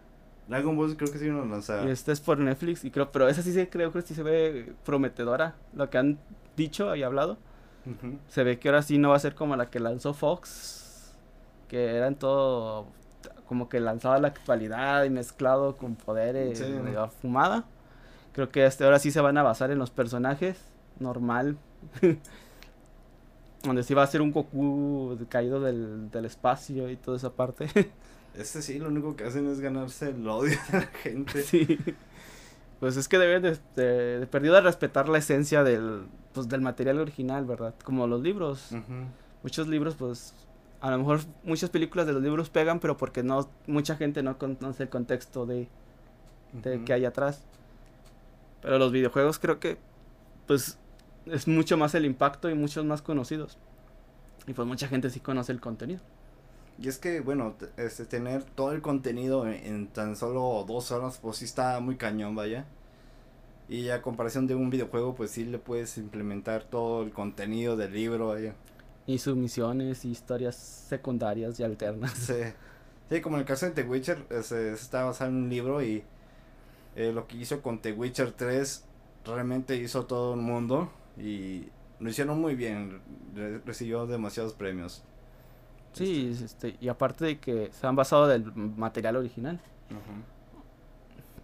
Dragon 0.47 0.75
Ball 0.77 0.95
creo 0.95 1.11
que 1.11 1.19
sí 1.19 1.29
nos 1.29 1.47
lanzaron. 1.47 1.87
Y 1.87 1.91
esta 1.91 2.11
es 2.11 2.21
por 2.21 2.39
Netflix 2.39 2.85
y 2.85 2.91
creo, 2.91 3.11
pero 3.11 3.27
esa 3.27 3.41
sí 3.41 3.53
se 3.53 3.69
creo 3.69 3.91
que 3.91 4.01
sí 4.01 4.13
se 4.13 4.23
ve 4.23 4.73
prometedora, 4.85 5.55
lo 5.73 5.89
que 5.89 5.97
han 5.97 6.19
dicho 6.55 6.95
y 6.95 7.03
hablado. 7.03 7.37
Se 8.27 8.43
ve 8.43 8.59
que 8.59 8.67
ahora 8.67 8.81
sí 8.81 8.97
no 8.97 9.09
va 9.09 9.15
a 9.15 9.19
ser 9.19 9.33
como 9.33 9.55
la 9.55 9.69
que 9.69 9.79
lanzó 9.79 10.13
Fox, 10.13 11.15
que 11.69 11.95
era 11.95 12.07
en 12.07 12.15
todo 12.15 12.87
como 13.47 13.69
que 13.69 13.79
lanzaba 13.79 14.19
la 14.19 14.27
actualidad 14.27 15.05
y 15.05 15.09
mezclado 15.09 15.77
con 15.77 15.95
poderes 15.95 16.59
de 16.59 16.91
la 16.91 17.07
fumada. 17.07 17.63
Creo 18.33 18.49
que 18.49 18.65
este 18.65 18.83
ahora 18.83 18.99
sí 18.99 19.09
se 19.09 19.21
van 19.21 19.37
a 19.37 19.43
basar 19.43 19.71
en 19.71 19.79
los 19.79 19.89
personajes 19.89 20.59
normal. 20.99 21.57
Donde 23.67 23.83
sí 23.83 23.93
va 23.93 24.03
a 24.03 24.07
ser 24.07 24.21
un 24.21 24.31
Goku 24.31 25.17
caído 25.29 25.59
del, 25.59 26.09
del 26.09 26.25
espacio 26.25 26.89
y 26.89 26.95
toda 26.95 27.17
esa 27.17 27.33
parte. 27.33 27.67
Este 28.37 28.61
sí, 28.61 28.77
lo 28.77 28.89
único 28.89 29.15
que 29.15 29.23
hacen 29.23 29.47
es 29.47 29.59
ganarse 29.59 30.09
el 30.09 30.27
odio 30.27 30.55
de 30.71 30.77
la 30.77 30.85
gente. 30.85 31.41
Sí. 31.41 31.79
Pues 32.79 32.95
es 32.95 33.07
que 33.07 33.17
deben 33.17 33.41
de, 33.41 33.57
de, 33.75 34.27
perdido 34.27 34.53
de 34.53 34.61
respetar 34.61 35.09
la 35.09 35.17
esencia 35.17 35.63
del, 35.63 36.03
pues, 36.33 36.47
del 36.47 36.61
material 36.61 36.99
original, 36.99 37.45
¿verdad? 37.45 37.73
Como 37.83 38.05
los 38.05 38.21
libros. 38.21 38.69
Muchos 39.41 39.67
libros, 39.67 39.95
pues, 39.95 40.35
a 40.81 40.91
lo 40.91 40.99
mejor 40.99 41.21
muchas 41.43 41.71
películas 41.71 42.05
de 42.05 42.13
los 42.13 42.21
libros 42.21 42.51
pegan, 42.51 42.79
pero 42.79 42.95
porque 42.95 43.23
no, 43.23 43.49
mucha 43.65 43.95
gente 43.95 44.21
no 44.21 44.37
conoce 44.37 44.83
el 44.83 44.89
contexto 44.89 45.47
de, 45.47 45.67
de 46.53 46.83
que 46.85 46.93
hay 46.93 47.05
atrás. 47.05 47.43
Pero 48.61 48.77
los 48.77 48.91
videojuegos 48.91 49.39
creo 49.39 49.59
que, 49.59 49.79
pues, 50.45 50.77
es 51.31 51.47
mucho 51.47 51.77
más 51.77 51.95
el 51.95 52.05
impacto 52.05 52.49
y 52.49 52.55
muchos 52.55 52.85
más 52.85 53.01
conocidos. 53.01 53.57
Y 54.45 54.53
pues 54.53 54.67
mucha 54.67 54.87
gente 54.87 55.09
sí 55.09 55.19
conoce 55.19 55.51
el 55.51 55.59
contenido. 55.59 55.99
Y 56.79 56.87
es 56.87 56.99
que, 56.99 57.21
bueno, 57.21 57.55
este, 57.77 58.05
tener 58.05 58.43
todo 58.43 58.71
el 58.71 58.81
contenido 58.81 59.47
en, 59.47 59.87
tan 59.87 60.15
solo 60.15 60.63
dos 60.67 60.91
horas, 60.91 61.19
pues 61.21 61.37
sí 61.37 61.45
está 61.45 61.79
muy 61.79 61.95
cañón, 61.95 62.35
vaya. 62.35 62.65
Y 63.67 63.89
a 63.89 64.01
comparación 64.01 64.47
de 64.47 64.55
un 64.55 64.69
videojuego, 64.69 65.15
pues 65.15 65.31
sí 65.31 65.43
le 65.43 65.59
puedes 65.59 65.97
implementar 65.97 66.63
todo 66.63 67.03
el 67.03 67.11
contenido 67.11 67.75
del 67.75 67.93
libro, 67.93 68.29
vaya. 68.29 68.53
Y 69.05 69.17
sus 69.17 69.35
misiones 69.35 70.05
y 70.05 70.11
historias 70.11 70.55
secundarias 70.55 71.59
y 71.59 71.63
alternas. 71.63 72.13
Sí. 72.13 72.33
Sí, 73.09 73.21
como 73.21 73.37
en 73.37 73.41
el 73.41 73.45
caso 73.45 73.65
de 73.65 73.71
The 73.71 73.83
Witcher, 73.83 74.25
se 74.43 74.73
está 74.73 75.05
basado 75.05 75.31
en 75.31 75.37
un 75.37 75.49
libro 75.49 75.81
y 75.81 76.03
eh, 76.97 77.11
lo 77.13 77.25
que 77.25 77.37
hizo 77.37 77.61
con 77.61 77.79
The 77.79 77.93
Witcher 77.93 78.33
3 78.33 78.83
realmente 79.25 79.77
hizo 79.77 80.05
todo 80.05 80.33
el 80.33 80.41
mundo 80.41 80.91
y 81.17 81.69
lo 81.99 82.09
hicieron 82.09 82.39
muy 82.39 82.55
bien, 82.55 83.01
recibió 83.65 84.05
demasiados 84.05 84.53
premios. 84.53 85.03
Sí, 85.93 86.29
este. 86.31 86.45
este, 86.45 86.77
y 86.79 86.89
aparte 86.89 87.25
de 87.25 87.39
que 87.39 87.71
se 87.71 87.87
han 87.87 87.95
basado 87.95 88.27
del 88.27 88.51
material 88.53 89.15
original. 89.15 89.59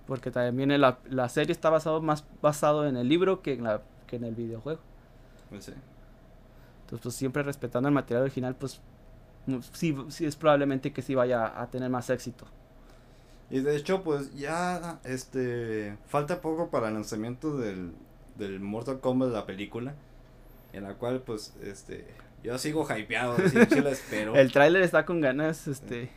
Porque 0.05 0.31
también 0.31 0.79
la, 0.79 0.99
la 1.09 1.29
serie 1.29 1.53
está 1.53 1.69
basado 1.69 2.01
más 2.01 2.25
basado 2.41 2.87
en 2.87 2.97
el 2.97 3.07
libro 3.07 3.41
que 3.41 3.53
en, 3.53 3.63
la, 3.63 3.81
que 4.05 4.17
en 4.17 4.25
el 4.25 4.35
videojuego. 4.35 4.81
Pues 5.49 5.65
sí. 5.65 5.73
Entonces, 6.81 7.03
pues 7.03 7.15
siempre 7.15 7.41
respetando 7.41 7.87
el 7.87 7.95
material 7.95 8.23
original, 8.23 8.55
pues 8.55 8.81
sí, 9.71 9.95
sí 10.09 10.25
es 10.25 10.35
probablemente 10.35 10.91
que 10.91 11.01
sí 11.01 11.15
vaya 11.15 11.59
a 11.59 11.67
tener 11.71 11.89
más 11.89 12.09
éxito. 12.09 12.45
Y 13.49 13.61
de 13.61 13.75
hecho, 13.75 14.03
pues 14.03 14.35
ya 14.35 14.99
este 15.03 15.97
falta 16.07 16.41
poco 16.41 16.69
para 16.69 16.89
el 16.89 16.95
lanzamiento 16.95 17.57
del, 17.57 17.93
del 18.37 18.59
Mortal 18.59 18.99
Kombat 18.99 19.31
la 19.31 19.45
película, 19.45 19.95
en 20.73 20.83
la 20.83 20.95
cual 20.95 21.21
pues 21.21 21.55
este 21.61 22.07
yo 22.43 22.57
sigo 22.57 22.85
hypeado, 22.85 23.37
así 23.37 23.81
lo 23.81 23.89
espero. 23.89 24.35
el 24.35 24.51
tráiler 24.51 24.81
está 24.81 25.05
con 25.05 25.21
ganas, 25.21 25.67
este 25.67 26.09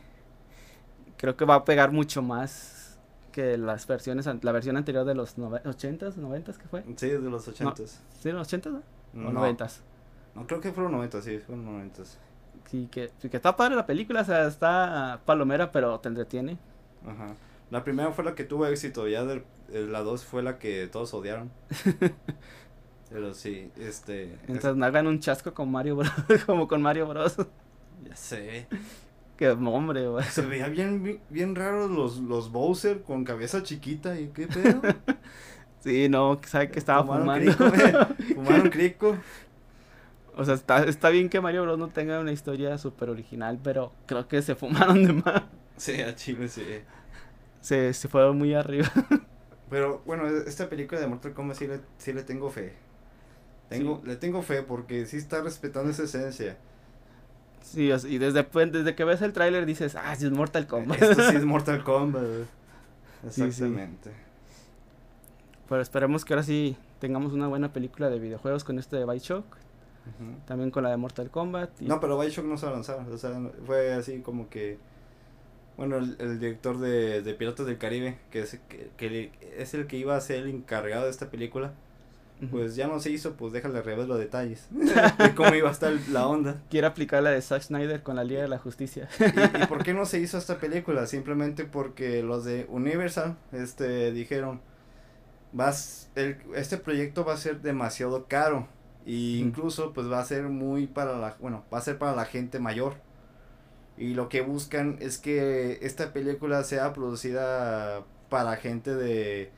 creo 1.17 1.35
que 1.35 1.45
va 1.45 1.55
a 1.55 1.65
pegar 1.65 1.91
mucho 1.91 2.21
más 2.21 2.99
que 3.31 3.57
las 3.57 3.85
versiones 3.85 4.25
la 4.25 4.51
versión 4.51 4.77
anterior 4.77 5.05
de 5.05 5.13
los 5.13 5.37
80s, 5.37 6.15
90s 6.15 6.57
que 6.57 6.67
fue? 6.67 6.83
Sí, 6.95 7.09
de 7.09 7.19
los 7.19 7.47
80s. 7.47 7.99
¿Sí, 8.19 8.29
de 8.29 8.33
los 8.33 8.51
80s? 8.51 8.81
¿O 9.13 9.17
90s? 9.17 9.81
No, 10.33 10.47
creo 10.47 10.59
que 10.59 10.71
fueron 10.71 10.91
90, 10.93 11.21
sí, 11.21 11.37
fueron 11.39 11.65
90. 11.65 12.03
Sí, 12.65 12.87
que, 12.91 13.11
que 13.21 13.37
está 13.37 13.55
padre 13.55 13.75
la 13.75 13.85
película, 13.85 14.21
o 14.21 14.25
sea, 14.25 14.47
está 14.47 15.21
palomera, 15.25 15.71
pero 15.71 15.99
te 15.99 16.09
entretiene. 16.09 16.57
Ajá. 17.05 17.27
La 17.69 17.83
primera 17.83 18.11
fue 18.11 18.23
la 18.23 18.35
que 18.35 18.43
tuvo 18.43 18.65
éxito, 18.65 19.07
ya 19.07 19.25
de, 19.25 19.43
eh, 19.71 19.87
la 19.89 20.01
dos 20.01 20.23
fue 20.23 20.41
la 20.41 20.57
que 20.57 20.87
todos 20.87 21.13
odiaron. 21.13 21.51
pero 23.09 23.33
sí, 23.33 23.71
este... 23.77 24.37
Mientras 24.47 24.75
no 24.75 24.85
hagan 24.85 25.07
un 25.07 25.19
chasco 25.19 25.53
con 25.53 25.69
Mario 25.71 25.97
Bros, 25.97 26.11
como 26.45 26.67
con 26.67 26.81
Mario 26.81 27.07
Bros. 27.07 27.37
Ya 28.07 28.15
sé. 28.15 28.67
Qué 29.37 29.49
hombre, 29.49 30.07
güey. 30.07 30.25
Se 30.25 30.41
veía 30.41 30.67
bien, 30.67 31.21
bien, 31.29 31.55
raros 31.55 31.91
los, 31.91 32.17
los 32.17 32.51
Bowser 32.51 33.03
con 33.03 33.23
cabeza 33.23 33.61
chiquita 33.61 34.19
y 34.19 34.29
qué 34.29 34.47
pedo. 34.47 34.81
sí, 35.79 36.09
no, 36.09 36.39
sabe 36.43 36.71
que 36.71 36.79
estaba 36.79 37.05
fumando. 37.05 37.51
fumaron 38.33 38.69
crico. 38.71 39.15
O 40.35 40.43
sea, 40.43 40.55
está, 40.55 40.85
está 40.85 41.09
bien 41.09 41.29
que 41.29 41.39
Mario 41.39 41.63
Bros 41.63 41.77
no 41.77 41.89
tenga 41.89 42.19
una 42.19 42.31
historia 42.31 42.79
súper 42.79 43.11
original, 43.11 43.59
pero 43.63 43.93
creo 44.07 44.27
que 44.27 44.41
se 44.41 44.55
fumaron 44.55 45.03
de 45.03 45.13
más. 45.13 45.43
Sí, 45.75 46.01
a 46.01 46.15
Chile 46.15 46.47
sí. 46.47 46.63
Se, 47.67 47.93
se 47.93 48.07
fueron 48.07 48.37
muy 48.37 48.53
arriba. 48.53 48.89
Pero 49.69 50.01
bueno, 50.05 50.25
esta 50.25 50.69
película 50.69 51.01
de 51.01 51.07
Mortal 51.07 51.33
Kombat 51.33 51.57
sí 51.57 51.67
le, 51.67 51.81
sí 51.97 52.13
le 52.13 52.23
tengo 52.23 52.49
fe. 52.49 52.71
Tengo, 53.67 54.01
Le 54.05 54.15
tengo 54.15 54.41
fe 54.41 54.63
porque 54.63 55.05
sí 55.05 55.17
está 55.17 55.41
respetando 55.41 55.91
esa 55.91 56.03
esencia. 56.03 56.57
Sí, 57.61 57.91
y 57.91 58.17
desde, 58.19 58.45
pues, 58.45 58.71
desde 58.71 58.95
que 58.95 59.03
ves 59.03 59.21
el 59.21 59.33
tráiler 59.33 59.65
dices, 59.65 59.97
ah, 59.97 60.15
sí 60.15 60.25
es 60.25 60.31
Mortal 60.31 60.65
Kombat. 60.65 61.01
Esto 61.01 61.29
sí 61.29 61.35
es 61.35 61.43
Mortal 61.45 61.83
Kombat. 61.83 62.23
Exactamente. 63.25 64.11
Pero 65.67 65.81
esperemos 65.81 66.23
que 66.23 66.35
ahora 66.35 66.43
sí 66.43 66.77
tengamos 67.01 67.33
una 67.33 67.49
buena 67.49 67.73
película 67.73 68.09
de 68.09 68.17
videojuegos 68.19 68.63
con 68.63 68.79
este 68.79 68.95
de 68.95 69.03
Bioshock. 69.03 69.43
También 70.45 70.71
con 70.71 70.83
la 70.83 70.91
de 70.91 70.95
Mortal 70.95 71.29
Kombat. 71.29 71.81
No, 71.81 71.99
pero 71.99 72.17
Bioshock 72.17 72.45
no 72.45 72.57
se 72.57 72.65
avanzaba. 72.65 73.05
O 73.11 73.17
sea, 73.17 73.37
fue 73.65 73.91
así 73.91 74.21
como 74.21 74.47
que. 74.47 74.79
Bueno, 75.77 75.97
el, 75.97 76.39
director 76.39 76.79
de, 76.79 77.21
de, 77.21 77.33
Piratas 77.35 77.67
del 77.67 77.77
Caribe, 77.77 78.17
que 78.31 78.41
es, 78.41 78.59
que, 78.97 79.31
es 79.57 79.73
el 79.75 79.85
que 79.85 79.97
iba 79.97 80.15
a 80.15 80.21
ser 80.21 80.43
el 80.43 80.49
encargado 80.49 81.05
de 81.05 81.11
esta 81.11 81.29
película, 81.29 81.71
pues 82.51 82.75
ya 82.75 82.87
no 82.87 82.99
se 82.99 83.09
hizo, 83.09 83.33
pues 83.33 83.51
déjale 83.53 83.81
revés 83.81 84.07
los 84.07 84.19
detalles 84.19 84.67
de 84.71 85.33
cómo 85.35 85.55
iba 85.55 85.69
a 85.69 85.71
estar 85.71 85.93
la 86.11 86.27
onda. 86.27 86.61
Quiere 86.69 86.87
aplicar 86.87 87.23
la 87.23 87.31
de 87.31 87.41
Zack 87.41 87.63
Snyder 87.63 88.03
con 88.03 88.15
la 88.15 88.23
Liga 88.23 88.41
de 88.41 88.47
la 88.47 88.59
Justicia. 88.59 89.07
¿Y, 89.19 89.63
¿Y, 89.63 89.65
por 89.67 89.83
qué 89.83 89.93
no 89.93 90.05
se 90.07 90.19
hizo 90.19 90.37
esta 90.37 90.59
película? 90.59 91.07
Simplemente 91.07 91.65
porque 91.65 92.21
los 92.21 92.45
de 92.45 92.67
Universal 92.69 93.37
este, 93.51 94.11
dijeron, 94.11 94.61
vas, 95.51 96.09
el, 96.15 96.37
este 96.55 96.77
proyecto 96.77 97.25
va 97.25 97.33
a 97.33 97.37
ser 97.37 97.61
demasiado 97.61 98.25
caro 98.27 98.67
y 99.05 99.39
incluso 99.39 99.93
pues 99.93 100.11
va 100.11 100.19
a 100.19 100.25
ser 100.25 100.43
muy 100.43 100.85
para 100.85 101.17
la, 101.17 101.37
bueno, 101.39 101.63
va 101.73 101.77
a 101.79 101.81
ser 101.81 101.97
para 101.97 102.15
la 102.15 102.25
gente 102.25 102.59
mayor. 102.59 102.95
Y 103.97 104.13
lo 104.13 104.29
que 104.29 104.41
buscan 104.41 104.97
es 104.99 105.17
que 105.17 105.79
esta 105.81 106.13
película 106.13 106.63
sea 106.63 106.93
producida 106.93 108.03
para 108.29 108.55
gente 108.57 108.93
de, 108.95 109.51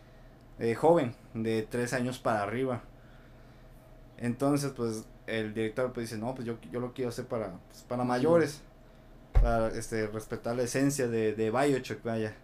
joven, 0.76 1.14
de 1.34 1.68
tres 1.70 1.94
años 1.94 2.20
para 2.20 2.44
arriba. 2.44 2.84
Entonces 4.18 4.72
pues 4.72 5.06
el 5.28 5.54
director 5.54 5.92
pues 5.92 6.10
dice, 6.10 6.22
no, 6.22 6.34
pues 6.36 6.48
yo, 6.48 6.58
yo 6.72 6.80
lo 6.80 6.94
quiero 6.94 7.10
hacer 7.10 7.26
para, 7.26 7.60
pues, 7.70 7.84
para 7.84 8.04
mayores. 8.04 8.62
Para 9.34 9.68
este, 9.70 10.08
respetar 10.08 10.56
la 10.56 10.64
esencia 10.64 11.08
de, 11.08 11.34
de 11.34 11.52
Bioshock, 11.52 12.04
vaya. 12.04 12.36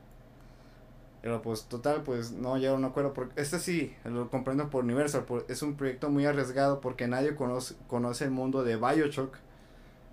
Pero 1.25 1.41
pues 1.41 1.63
total, 1.63 2.03
pues 2.03 2.31
no 2.31 2.55
llegaron 2.57 2.83
a 2.83 2.87
un 2.87 2.91
acuerdo. 2.91 3.13
Porque 3.13 3.41
este 3.41 3.57
sí, 3.57 3.95
lo 4.03 4.29
comprendo 4.29 4.69
por 4.69 4.83
Universal. 4.83 5.25
es 5.47 5.63
un 5.63 5.75
proyecto 5.75 6.11
muy 6.11 6.25
arriesgado 6.27 6.81
porque 6.81 7.07
nadie 7.07 7.35
conoce, 7.35 7.75
conoce 7.87 8.25
el 8.25 8.29
mundo 8.29 8.63
de 8.63 8.75
Bioshock. 8.75 9.35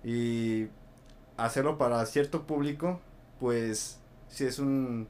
Y 0.03 0.69
hacerlo 1.37 1.77
para 1.77 2.05
cierto 2.05 2.43
público, 2.43 2.99
pues 3.39 3.99
sí 4.29 4.45
es 4.45 4.59
un... 4.59 5.07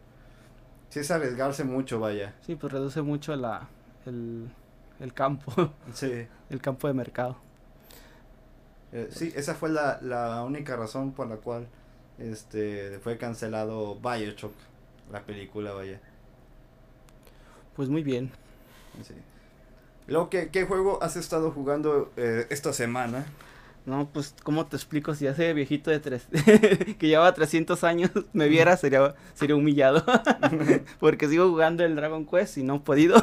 Sí 0.90 1.00
es 1.00 1.10
arriesgarse 1.10 1.64
mucho, 1.64 2.00
vaya. 2.00 2.36
Sí, 2.46 2.56
pues 2.56 2.72
reduce 2.72 3.02
mucho 3.02 3.36
la, 3.36 3.68
el, 4.06 4.50
el 5.00 5.14
campo. 5.14 5.52
Sí. 5.94 6.28
el 6.50 6.62
campo 6.62 6.88
de 6.88 6.94
mercado. 6.94 7.38
Eh, 8.92 9.10
sí, 9.12 9.34
esa 9.36 9.56
fue 9.56 9.70
la, 9.70 10.00
la 10.02 10.44
única 10.44 10.76
razón 10.76 11.14
por 11.14 11.28
la 11.28 11.38
cual 11.38 11.68
este 12.20 13.00
fue 13.00 13.18
cancelado 13.18 13.96
Bioshock 13.96 14.54
la 15.12 15.22
película, 15.24 15.74
vaya. 15.74 16.00
Pues 17.76 17.90
muy 17.90 18.04
bien. 18.04 18.32
Sí. 19.04 19.16
Luego, 20.08 20.30
¿qué, 20.30 20.50
¿qué, 20.50 20.66
juego 20.66 21.02
has 21.02 21.16
estado 21.16 21.52
jugando 21.52 22.12
eh, 22.18 22.46
esta 22.50 22.74
semana? 22.74 23.26
No, 23.86 24.08
pues, 24.14 24.34
¿cómo 24.44 24.66
te 24.66 24.78
explico? 24.78 25.14
Si 25.14 25.28
hace 25.28 25.54
viejito 25.54 25.92
de 25.92 26.00
tres, 26.00 26.28
que 27.00 27.08
llevaba 27.08 27.34
300 27.34 27.84
años, 27.84 28.12
me 28.32 28.48
viera, 28.48 28.78
sería, 28.78 29.14
sería 29.34 29.58
humillado. 29.58 30.04
Porque 31.00 31.28
sigo 31.28 31.50
jugando 31.50 31.84
el 31.84 31.96
Dragon 31.96 32.26
Quest 32.26 32.58
y 32.58 32.64
no 32.64 32.76
he 32.76 32.80
podido. 32.80 33.22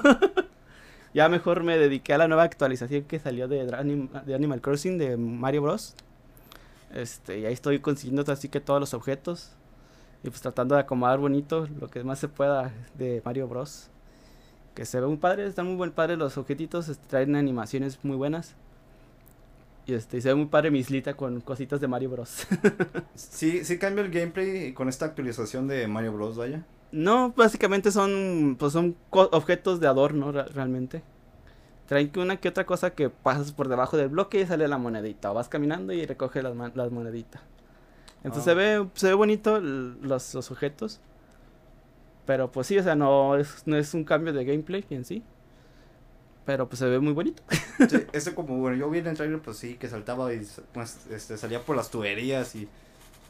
ya 1.15 1.31
mejor 1.31 1.63
me 1.63 1.79
dediqué 1.79 2.13
a 2.13 2.19
la 2.19 2.29
nueva 2.29 2.43
actualización 2.43 3.05
que 3.05 3.19
salió 3.19 3.49
de, 3.49 3.65
de 3.65 4.35
Animal 4.35 4.61
Crossing, 4.61 4.99
de 4.99 5.17
Mario 5.17 5.63
Bros. 5.63 5.95
Este, 6.93 7.39
y 7.39 7.47
ahí 7.47 7.55
estoy 7.55 7.79
consiguiendo 7.79 8.31
así 8.31 8.49
que 8.51 8.61
todos 8.61 8.81
los 8.81 8.93
objetos. 8.93 9.53
Y 10.23 10.29
pues 10.29 10.43
tratando 10.43 10.75
de 10.75 10.83
acomodar 10.83 11.19
bonito 11.19 11.67
lo 11.81 11.89
que 11.89 12.05
más 12.05 12.19
se 12.19 12.29
pueda 12.29 12.71
de 12.99 13.23
Mario 13.25 13.49
Bros. 13.49 13.89
Que 14.75 14.85
se 14.85 15.01
ve 15.01 15.07
muy 15.07 15.17
padre, 15.17 15.47
están 15.47 15.67
muy 15.67 15.77
buen 15.77 15.91
padre 15.91 16.19
los 16.19 16.37
objetitos, 16.37 16.91
este, 16.91 17.07
traen 17.09 17.35
animaciones 17.35 17.99
muy 18.03 18.17
buenas. 18.17 18.57
Y 19.91 19.95
este, 19.95 20.20
se 20.20 20.28
ve 20.28 20.36
muy 20.36 20.47
padre 20.47 20.70
mi 20.70 20.78
islita 20.78 21.14
con 21.14 21.41
cositas 21.41 21.80
de 21.80 21.88
Mario 21.88 22.11
Bros. 22.11 22.47
sí, 23.16 23.64
sí 23.64 23.76
cambia 23.76 24.05
el 24.05 24.11
gameplay 24.12 24.72
con 24.72 24.88
esta 24.88 25.07
actualización 25.07 25.66
de 25.66 25.88
Mario 25.88 26.12
Bros, 26.12 26.36
vaya. 26.36 26.64
No, 26.93 27.32
básicamente 27.36 27.91
son, 27.91 28.57
pues 28.57 28.72
son 28.72 28.95
objetos 29.11 29.80
de 29.80 29.88
adorno 29.88 30.30
realmente. 30.30 31.03
Traen 31.86 32.12
una 32.18 32.36
que 32.36 32.49
otra 32.49 32.66
cosa 32.66 32.91
que 32.91 33.11
pasas 33.11 33.51
por 33.51 33.66
debajo 33.66 33.97
del 33.97 34.11
bloque 34.11 34.41
y 34.41 34.47
sale 34.47 34.68
la 34.68 34.78
monedita. 34.78 35.32
O 35.32 35.34
vas 35.34 35.49
caminando 35.49 35.93
y 35.93 36.07
recoge 36.07 36.41
las, 36.41 36.55
las 36.76 36.93
moneditas. 36.93 37.43
Entonces 38.22 38.45
se, 38.45 38.55
ve, 38.55 38.86
se 38.95 39.09
ve 39.09 39.14
bonito 39.14 39.59
los, 39.59 40.34
los, 40.34 40.51
objetos. 40.53 41.01
Pero 42.26 42.53
pues 42.53 42.68
sí, 42.68 42.78
o 42.78 42.82
sea, 42.84 42.95
no 42.95 43.34
es, 43.34 43.66
no 43.66 43.76
es 43.76 43.93
un 43.93 44.05
cambio 44.05 44.32
de 44.32 44.45
gameplay 44.45 44.84
en 44.91 45.05
sí. 45.05 45.24
Pero 46.45 46.68
pues 46.68 46.78
se 46.78 46.86
ve 46.86 46.99
muy 46.99 47.12
bonito. 47.12 47.43
Sí, 47.88 48.07
eso 48.12 48.34
como, 48.34 48.57
bueno, 48.59 48.76
yo 48.76 48.91
vi 48.91 48.99
en 48.99 49.09
el 49.09 49.16
trailer, 49.16 49.41
pues 49.41 49.57
sí, 49.57 49.74
que 49.74 49.88
saltaba 49.88 50.32
y 50.32 50.47
pues, 50.72 51.07
este, 51.11 51.36
salía 51.36 51.61
por 51.61 51.76
las 51.76 51.91
tuberías 51.91 52.55
y... 52.55 52.68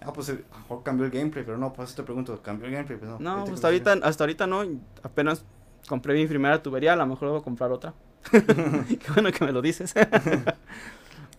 Ah, 0.02 0.14
pues 0.14 0.32
mejor 0.32 0.82
cambió 0.82 1.04
el 1.04 1.10
gameplay, 1.10 1.44
pero 1.44 1.58
no, 1.58 1.74
pues 1.74 1.94
te 1.94 2.02
pregunto, 2.02 2.40
¿cambió 2.40 2.66
el 2.66 2.72
gameplay? 2.72 2.98
Pues 2.98 3.20
no, 3.20 3.44
no 3.44 3.52
hasta 3.52 3.66
ahorita, 3.66 3.92
hasta 4.02 4.24
ahorita 4.24 4.46
no, 4.46 4.64
apenas 5.02 5.44
compré 5.86 6.14
mi 6.14 6.26
primera 6.26 6.62
tubería, 6.62 6.94
a 6.94 6.96
lo 6.96 7.06
mejor 7.06 7.28
voy 7.28 7.40
a 7.40 7.42
comprar 7.42 7.70
otra. 7.70 7.92
Qué 8.30 9.12
bueno 9.14 9.30
que 9.30 9.44
me 9.44 9.52
lo 9.52 9.60
dices. 9.60 9.92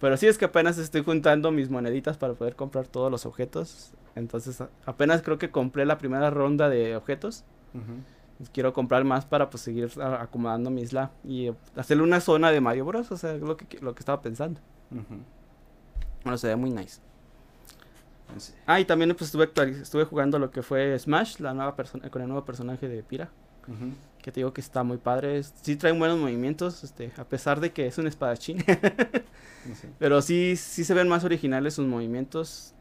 Pero 0.01 0.17
sí 0.17 0.27
es 0.27 0.37
que 0.39 0.45
apenas 0.45 0.79
estoy 0.79 1.03
juntando 1.03 1.51
mis 1.51 1.69
moneditas 1.69 2.17
para 2.17 2.33
poder 2.33 2.55
comprar 2.55 2.87
todos 2.87 3.11
los 3.11 3.25
objetos. 3.27 3.91
Entonces 4.15 4.61
apenas 4.85 5.21
creo 5.21 5.37
que 5.37 5.51
compré 5.51 5.85
la 5.85 5.99
primera 5.99 6.31
ronda 6.31 6.69
de 6.69 6.95
objetos. 6.95 7.43
Quiero 8.53 8.73
comprar 8.73 9.03
más 9.03 9.25
para 9.25 9.49
pues 9.49 9.61
seguir 9.61 9.89
acomodando 10.01 10.69
mi 10.69 10.81
isla 10.81 11.11
y 11.23 11.51
hacerle 11.75 12.03
una 12.03 12.19
zona 12.19 12.51
de 12.51 12.61
Mario 12.61 12.85
Bros. 12.85 13.11
O 13.11 13.17
sea, 13.17 13.33
lo 13.33 13.57
que, 13.57 13.79
lo 13.79 13.93
que 13.93 13.99
estaba 13.99 14.21
pensando. 14.21 14.59
Bueno, 16.23 16.37
se 16.37 16.47
ve 16.47 16.55
muy 16.55 16.71
nice. 16.71 17.01
Ah, 18.65 18.79
y 18.79 18.85
también 18.85 19.13
pues 19.15 19.33
estuve, 19.33 19.51
estuve 19.81 20.05
jugando 20.05 20.39
lo 20.39 20.51
que 20.51 20.61
fue 20.61 20.97
Smash, 20.97 21.39
la 21.39 21.53
nueva 21.53 21.75
persona 21.75 22.09
con 22.09 22.21
el 22.21 22.27
nuevo 22.27 22.45
personaje 22.45 22.87
de 22.87 23.03
Pira. 23.03 23.29
Que 24.21 24.31
te 24.31 24.39
digo 24.39 24.53
que 24.53 24.61
está 24.61 24.83
muy 24.83 24.97
padre. 24.97 25.41
Sí 25.43 25.75
trae 25.75 25.91
buenos 25.97 26.17
movimientos, 26.17 26.83
este, 26.83 27.11
a 27.17 27.23
pesar 27.25 27.59
de 27.59 27.71
que 27.71 27.87
es 27.87 27.97
un 27.97 28.07
espadachín. 28.07 28.63
Pero 29.99 30.21
sí, 30.21 30.55
sí 30.55 30.83
se 30.83 30.93
ven 30.93 31.07
más 31.07 31.23
originales 31.23 31.75
sus 31.75 31.87
movimientos. 31.87 32.73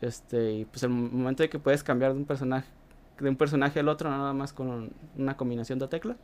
Este, 0.00 0.52
y 0.52 0.64
pues 0.64 0.82
el 0.82 0.90
momento 0.90 1.42
de 1.42 1.50
que 1.50 1.58
puedes 1.58 1.82
cambiar 1.82 2.12
de 2.12 2.18
un 2.18 2.24
personaje 2.24 2.68
de 3.18 3.28
un 3.28 3.36
personaje 3.36 3.80
al 3.80 3.88
otro 3.88 4.10
nada 4.10 4.32
más 4.32 4.52
con 4.52 4.90
una 5.16 5.36
combinación 5.36 5.78
de 5.78 5.88
tecla. 5.88 6.16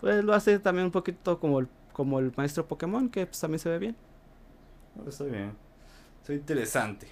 Pues 0.00 0.24
lo 0.24 0.34
hace 0.34 0.58
también 0.58 0.86
un 0.86 0.92
poquito 0.92 1.38
como 1.38 1.60
el, 1.60 1.68
como 1.92 2.18
el 2.18 2.32
maestro 2.36 2.66
Pokémon, 2.66 3.08
que 3.08 3.26
pues, 3.26 3.40
también 3.40 3.58
se 3.58 3.68
ve 3.68 3.78
bien. 3.78 3.96
Está 5.06 5.24
bien. 5.24 5.52
Está 6.20 6.34
interesante. 6.34 7.06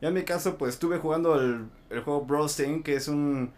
Yo 0.00 0.08
en 0.08 0.14
mi 0.14 0.22
caso, 0.22 0.58
pues 0.58 0.74
estuve 0.74 0.98
jugando 0.98 1.40
el, 1.40 1.66
el 1.90 2.00
juego 2.00 2.24
Brawl 2.24 2.50
que 2.82 2.94
es 2.94 3.08
un. 3.08 3.52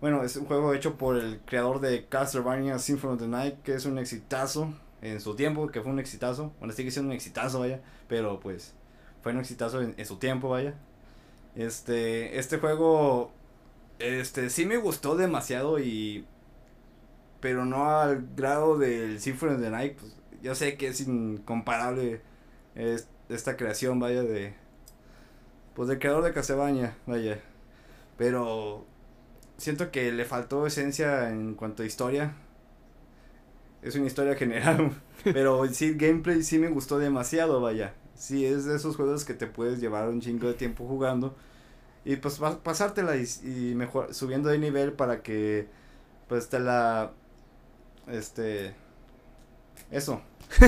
Bueno, 0.00 0.24
es 0.24 0.36
un 0.36 0.46
juego 0.46 0.74
hecho 0.74 0.96
por 0.96 1.16
el 1.16 1.40
creador 1.44 1.80
de 1.80 2.06
Castlevania 2.06 2.78
Symphony 2.78 3.12
of 3.14 3.20
the 3.20 3.28
Night, 3.28 3.62
que 3.62 3.74
es 3.74 3.86
un 3.86 3.98
exitazo 3.98 4.72
en 5.00 5.20
su 5.20 5.34
tiempo, 5.36 5.68
que 5.68 5.80
fue 5.80 5.92
un 5.92 5.98
exitazo. 5.98 6.52
Bueno, 6.58 6.72
sigue 6.72 6.90
siendo 6.90 7.10
un 7.10 7.16
exitazo, 7.16 7.60
vaya. 7.60 7.80
Pero 8.08 8.40
pues 8.40 8.74
fue 9.22 9.32
un 9.32 9.38
exitazo 9.38 9.80
en, 9.80 10.06
su 10.06 10.16
tiempo, 10.16 10.48
vaya. 10.48 10.74
Este, 11.54 12.38
este 12.38 12.58
juego, 12.58 13.32
este, 13.98 14.50
sí 14.50 14.66
me 14.66 14.76
gustó 14.76 15.16
demasiado 15.16 15.78
y. 15.78 16.26
Pero 17.40 17.64
no 17.64 17.90
al 18.00 18.26
grado 18.36 18.78
del 18.78 19.20
Symphony 19.20 19.54
of 19.54 19.60
the 19.60 19.70
Night. 19.70 19.98
Pues, 19.98 20.16
yo 20.42 20.54
sé 20.54 20.76
que 20.76 20.88
es 20.88 21.00
incomparable 21.00 22.20
esta 23.28 23.56
creación, 23.56 24.00
vaya, 24.00 24.22
de, 24.22 24.54
pues 25.74 25.88
del 25.88 25.98
creador 25.98 26.24
de 26.24 26.32
Castlevania, 26.32 26.96
vaya. 27.06 27.40
Pero 28.18 28.86
siento 29.56 29.90
que 29.90 30.12
le 30.12 30.24
faltó 30.24 30.66
esencia 30.66 31.30
en 31.30 31.54
cuanto 31.54 31.82
a 31.82 31.86
historia. 31.86 32.34
Es 33.82 33.94
una 33.96 34.06
historia 34.06 34.34
general, 34.36 34.92
pero 35.24 35.66
sí, 35.68 35.94
gameplay 35.94 36.42
sí 36.42 36.58
me 36.58 36.68
gustó 36.68 36.98
demasiado, 36.98 37.60
vaya. 37.60 37.94
Sí, 38.14 38.44
es 38.46 38.64
de 38.64 38.76
esos 38.76 38.96
juegos 38.96 39.24
que 39.24 39.34
te 39.34 39.46
puedes 39.46 39.80
llevar 39.80 40.08
un 40.08 40.20
chingo 40.20 40.48
de 40.48 40.54
tiempo 40.54 40.86
jugando. 40.86 41.34
Y 42.04 42.16
pues 42.16 42.40
pasártela 42.62 43.16
y, 43.16 43.26
y 43.44 43.74
mejor, 43.74 44.12
subiendo 44.12 44.48
de 44.48 44.58
nivel 44.58 44.92
para 44.92 45.22
que 45.22 45.68
pues 46.28 46.48
te 46.48 46.58
la... 46.58 47.12
Este... 48.08 48.74
Eso. 49.90 50.22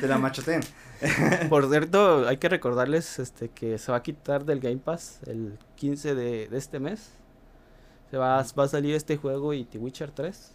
te 0.00 0.06
la 0.06 0.18
machoten. 0.18 0.60
Por 1.48 1.68
cierto, 1.68 2.26
hay 2.26 2.36
que 2.36 2.48
recordarles 2.48 3.18
este 3.18 3.48
que 3.48 3.78
se 3.78 3.92
va 3.92 3.98
a 3.98 4.02
quitar 4.02 4.44
del 4.44 4.60
Game 4.60 4.78
Pass 4.78 5.20
el 5.26 5.58
15 5.76 6.14
de, 6.14 6.48
este 6.52 6.80
mes. 6.80 7.10
Se 8.10 8.16
va, 8.16 8.44
va 8.58 8.64
a 8.64 8.68
salir 8.68 8.94
este 8.94 9.16
juego 9.16 9.54
y 9.54 9.64
The 9.64 9.78
Witcher 9.78 10.10
3. 10.10 10.52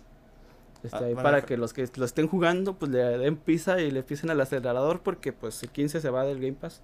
Este, 0.84 1.14
ah, 1.18 1.22
para 1.22 1.42
que 1.42 1.58
los 1.58 1.74
que 1.74 1.90
lo 1.96 2.06
estén 2.06 2.28
jugando, 2.28 2.74
pues 2.74 2.92
le 2.92 3.00
den 3.18 3.36
pisa 3.36 3.82
y 3.82 3.92
le 3.92 4.02
pisen 4.02 4.30
al 4.30 4.40
acelerador 4.40 5.02
porque 5.02 5.34
pues 5.34 5.62
el 5.64 5.70
15 5.70 6.00
se 6.00 6.10
va 6.10 6.24
del 6.24 6.40
Game 6.40 6.54
Pass. 6.54 6.82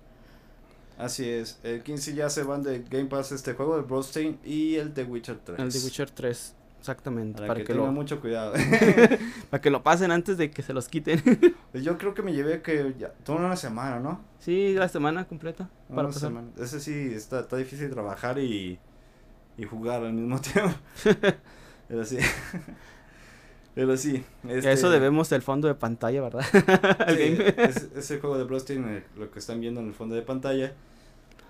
Así 0.97 1.27
es, 1.27 1.59
el 1.63 1.83
15 1.83 2.13
ya 2.13 2.29
se 2.29 2.43
van 2.43 2.63
de 2.63 2.79
Game 2.89 3.05
Pass 3.05 3.31
este 3.31 3.53
juego, 3.53 3.77
el 3.77 3.83
Broadstein 3.83 4.39
y 4.45 4.75
el 4.75 4.93
The 4.93 5.03
Witcher 5.03 5.37
3. 5.43 5.59
El 5.59 5.71
The 5.71 5.79
Witcher 5.79 6.09
3. 6.09 6.55
Exactamente. 6.79 7.41
Para, 7.41 7.55
que, 7.55 7.73
tengan 7.73 7.93
mucho 7.93 8.21
cuidado. 8.21 8.53
para 9.49 9.59
que 9.59 9.71
lo 9.71 9.81
pasen 9.81 10.11
antes 10.11 10.37
de 10.37 10.51
que 10.51 10.61
se 10.61 10.71
los 10.71 10.87
quiten. 10.87 11.19
Yo 11.73 11.97
creo 11.97 12.13
que 12.13 12.21
me 12.21 12.31
llevé 12.31 12.61
que 12.61 12.93
ya, 12.99 13.09
toda 13.23 13.39
una 13.39 13.55
semana, 13.55 13.99
¿no? 13.99 14.21
Sí, 14.39 14.75
la 14.75 14.87
semana 14.87 15.25
completa. 15.25 15.67
Para 15.93 16.11
Semana. 16.11 16.49
Ese 16.59 16.79
sí, 16.79 17.11
está, 17.13 17.39
está 17.39 17.57
difícil 17.57 17.89
trabajar 17.89 18.37
y, 18.37 18.77
y 19.57 19.63
jugar 19.63 20.03
al 20.03 20.13
mismo 20.13 20.39
tiempo. 20.53 20.75
Pero 21.87 22.05
sí. 22.05 22.19
Pero 23.75 23.97
sí. 23.97 24.23
Este... 24.47 24.71
Eso 24.71 24.89
debemos 24.89 25.29
del 25.29 25.41
fondo 25.41 25.67
de 25.67 25.75
pantalla, 25.75 26.21
¿verdad? 26.21 26.45
sí, 27.09 27.37
es, 27.57 27.89
ese 27.95 28.19
juego 28.19 28.37
de 28.37 28.45
Bloodstained, 28.45 28.97
eh, 28.97 29.03
lo 29.17 29.29
que 29.29 29.39
están 29.39 29.59
viendo 29.59 29.81
en 29.81 29.87
el 29.87 29.93
fondo 29.93 30.15
de 30.15 30.21
pantalla. 30.21 30.73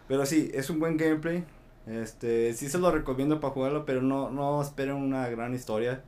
Pero 0.07 0.25
sí, 0.25 0.51
es 0.53 0.69
un 0.69 0.79
buen 0.79 0.97
gameplay. 0.97 1.43
Este, 1.85 2.53
sí 2.53 2.67
se 2.67 2.79
lo 2.79 2.91
recomiendo 2.91 3.39
para 3.39 3.53
jugarlo, 3.53 3.85
pero 3.85 4.01
no, 4.01 4.31
no 4.31 4.59
esperen 4.61 4.95
una 4.95 5.29
gran 5.29 5.53
historia. 5.53 6.01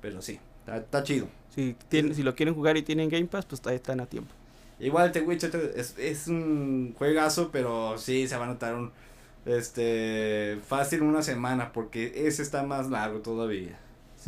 Pero 0.00 0.22
sí, 0.22 0.40
está, 0.66 1.02
chido. 1.02 1.28
Si, 1.54 1.76
tienen, 1.88 2.14
si 2.14 2.22
lo 2.22 2.34
quieren 2.34 2.54
jugar 2.54 2.78
y 2.78 2.82
tienen 2.82 3.10
Game 3.10 3.26
Pass, 3.26 3.44
pues 3.44 3.64
ahí 3.66 3.76
están 3.76 4.00
a 4.00 4.06
tiempo. 4.06 4.32
Igual 4.80 5.12
The 5.12 5.20
Witcher 5.20 5.74
es, 5.76 5.98
es 5.98 6.28
un 6.28 6.94
juegazo, 6.96 7.50
pero 7.52 7.98
sí 7.98 8.26
se 8.26 8.36
va 8.36 8.44
a 8.44 8.48
notar 8.48 8.74
un 8.74 8.92
este 9.44 10.58
fácil 10.66 11.02
una 11.02 11.22
semana 11.22 11.72
porque 11.72 12.26
ese 12.26 12.42
está 12.42 12.62
más 12.62 12.90
largo 12.90 13.20
todavía. 13.20 13.78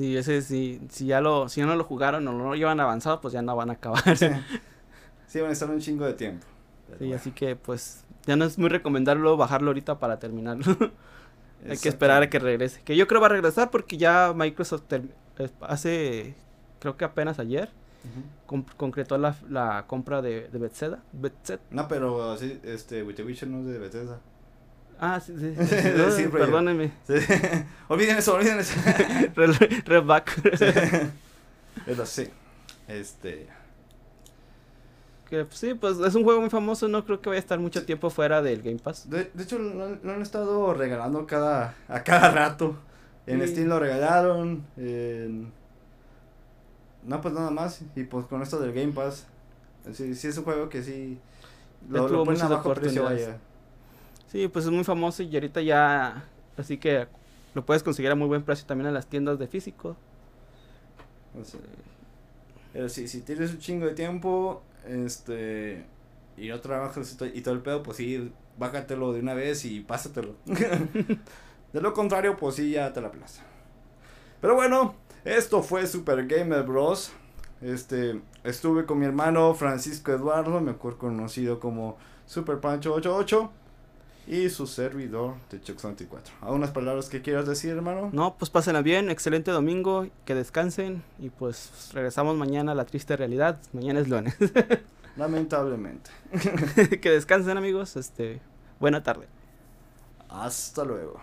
Sí, 0.01 0.17
ese 0.17 0.41
sí, 0.41 0.81
si 0.89 1.05
ya 1.05 1.21
lo, 1.21 1.51
si 1.51 1.61
no 1.61 1.77
lo 1.77 1.85
jugaron 1.85 2.27
o 2.27 2.33
no 2.33 2.45
lo 2.49 2.55
llevan 2.55 2.81
avanzado, 2.81 3.21
pues 3.21 3.35
ya 3.35 3.43
no 3.43 3.55
van 3.55 3.69
a 3.69 3.75
acabar. 3.75 4.17
Sí, 4.17 4.29
van 5.43 5.51
a 5.51 5.53
estar 5.53 5.69
un 5.69 5.79
chingo 5.79 6.07
de 6.07 6.15
tiempo. 6.15 6.47
Sí, 6.99 7.13
así 7.13 7.33
que 7.33 7.55
pues 7.55 8.03
ya 8.25 8.35
no 8.35 8.47
es 8.47 8.57
muy 8.57 8.71
recomendable 8.71 9.29
bajarlo 9.37 9.69
ahorita 9.69 9.99
para 9.99 10.19
terminarlo. 10.19 10.65
Hay 11.69 11.77
que 11.77 11.91
esperar 11.91 12.23
a 12.23 12.31
que 12.31 12.39
regrese. 12.39 12.81
Que 12.83 12.97
yo 12.97 13.07
creo 13.07 13.21
va 13.21 13.27
a 13.27 13.31
regresar 13.31 13.71
porque 13.71 13.99
ya 13.99 14.33
Microsoft 14.35 14.85
hace, 15.61 16.35
creo 16.79 16.97
que 16.97 17.05
apenas 17.05 17.39
ayer, 17.39 17.69
concretó 18.79 19.19
la, 19.19 19.37
la, 19.51 19.85
compra 19.87 20.23
de, 20.23 20.49
de 20.49 20.59
Bethesda. 20.59 21.03
No, 21.71 21.89
pero 21.89 22.33
así, 22.33 22.59
este, 22.63 23.03
Witcher 23.03 23.49
no 23.49 23.59
es 23.59 23.67
de 23.67 23.79
Bethesda. 23.79 24.19
Ah, 25.03 25.19
sí, 25.19 25.35
sí. 25.39 25.55
sí, 25.57 26.29
perdónenme. 26.33 26.93
olviden 27.89 28.19
eso, 28.19 28.35
olviden 28.35 28.59
eso. 28.61 28.79
Red 29.35 30.05
back. 30.05 30.31
Pero 31.87 32.05
sí. 32.05 32.29
Este. 32.87 33.49
Que 35.31 35.45
pues, 35.45 35.59
sí, 35.59 35.73
pues 35.73 35.99
es 36.01 36.15
un 36.15 36.25
juego 36.25 36.41
muy 36.41 36.51
famoso, 36.51 36.87
no 36.87 37.05
creo 37.07 37.21
que 37.21 37.31
vaya 37.31 37.39
a 37.39 37.41
estar 37.41 37.59
mucho 37.59 37.87
tiempo 37.87 38.11
fuera 38.11 38.43
del 38.43 38.61
Game 38.61 38.79
Pass. 38.79 39.09
De, 39.09 39.31
de 39.33 39.43
hecho, 39.43 39.59
lo, 39.59 39.85
han 39.85 40.21
estado 40.21 40.75
regalando 40.75 41.27
cada, 41.27 41.77
a 41.89 42.05
cada 42.05 42.31
rato. 42.31 42.77
En 43.27 43.47
Steam 43.49 43.69
lo 43.69 43.79
regalaron. 43.79 44.67
En... 44.77 45.51
No, 47.05 47.21
pues 47.23 47.33
nada 47.33 47.51
más. 47.51 47.81
Y 47.95 48.05
pues 48.05 48.27
con 48.27 48.43
esto 48.43 48.59
del 48.61 48.73
Game 48.73 48.93
Pass. 48.93 49.27
Sí, 49.95 50.15
sí 50.15 50.29
es 50.29 50.37
un 50.37 50.45
juego 50.45 50.69
que 50.69 50.83
sí. 50.83 51.19
Lo, 51.89 52.07
lo 52.09 52.25
ponen 52.25 52.43
a 52.43 52.49
bajo 52.49 52.75
precio, 52.75 53.05
vaya. 53.05 53.39
Sí, 54.31 54.47
pues 54.47 54.65
es 54.65 54.71
muy 54.71 54.85
famoso 54.85 55.23
y 55.23 55.35
ahorita 55.35 55.61
ya. 55.61 56.25
Así 56.57 56.79
que 56.79 57.09
lo 57.55 57.67
puedes 57.67 57.83
conseguir 57.83 58.13
a 58.13 58.15
muy 58.15 58.29
buen 58.29 58.45
precio 58.45 58.65
también 58.65 58.89
en 58.89 58.95
las 58.95 59.07
tiendas 59.09 59.39
de 59.39 59.49
físico. 59.49 59.97
Pero 62.73 62.89
sí, 62.89 63.09
si 63.09 63.23
tienes 63.23 63.51
un 63.51 63.59
chingo 63.59 63.87
de 63.87 63.95
tiempo, 63.95 64.63
este, 64.87 65.85
y 66.37 66.49
no 66.49 66.61
trabajas 66.61 67.17
y 67.35 67.41
todo 67.41 67.55
el 67.55 67.61
pedo, 67.61 67.83
pues 67.83 67.97
sí, 67.97 68.33
bájatelo 68.57 69.13
de 69.13 69.21
una 69.21 69.35
vez 69.35 69.65
y 69.65 69.81
pásatelo. 69.81 70.37
de 70.47 71.81
lo 71.81 71.93
contrario, 71.93 72.37
pues 72.37 72.55
sí, 72.55 72.71
ya 72.73 72.93
te 72.93 73.01
la 73.01 73.11
plaza. 73.11 73.43
Pero 74.41 74.55
bueno, 74.55 74.95
esto 75.25 75.63
fue 75.63 75.87
Super 75.89 76.27
Gamer 76.27 76.63
Bros. 76.63 77.11
Este, 77.61 78.21
estuve 78.45 78.87
con 78.87 79.01
mi 79.01 79.07
hermano 79.07 79.55
Francisco 79.55 80.13
Eduardo, 80.13 80.61
mejor 80.61 80.99
conocido 80.99 81.59
como 81.59 81.99
Super 82.27 82.61
Pancho 82.61 82.95
88 82.95 83.53
y 84.27 84.49
su 84.49 84.67
servidor 84.67 85.35
de 85.51 85.61
Chuck 85.61 85.83
24. 85.83 86.35
¿Algunas 86.41 86.71
palabras 86.71 87.09
que 87.09 87.23
quieras 87.23 87.47
decir, 87.47 87.71
hermano? 87.71 88.11
No, 88.13 88.37
pues 88.37 88.51
pásenla 88.51 88.83
bien, 88.83 89.11
excelente 89.11 89.51
domingo, 89.51 90.07
que 90.25 90.35
descansen 90.35 91.03
y 91.19 91.31
pues 91.31 91.91
regresamos 91.93 92.37
mañana 92.37 92.73
a 92.73 92.75
la 92.75 92.85
triste 92.85 93.17
realidad. 93.17 93.61
Mañana 93.73 94.01
es 94.01 94.09
lunes. 94.09 94.37
Lamentablemente. 95.17 96.11
que 97.01 97.11
descansen, 97.11 97.57
amigos. 97.57 97.97
Este, 97.97 98.41
buena 98.79 99.03
tarde. 99.03 99.27
Hasta 100.29 100.85
luego. 100.85 101.21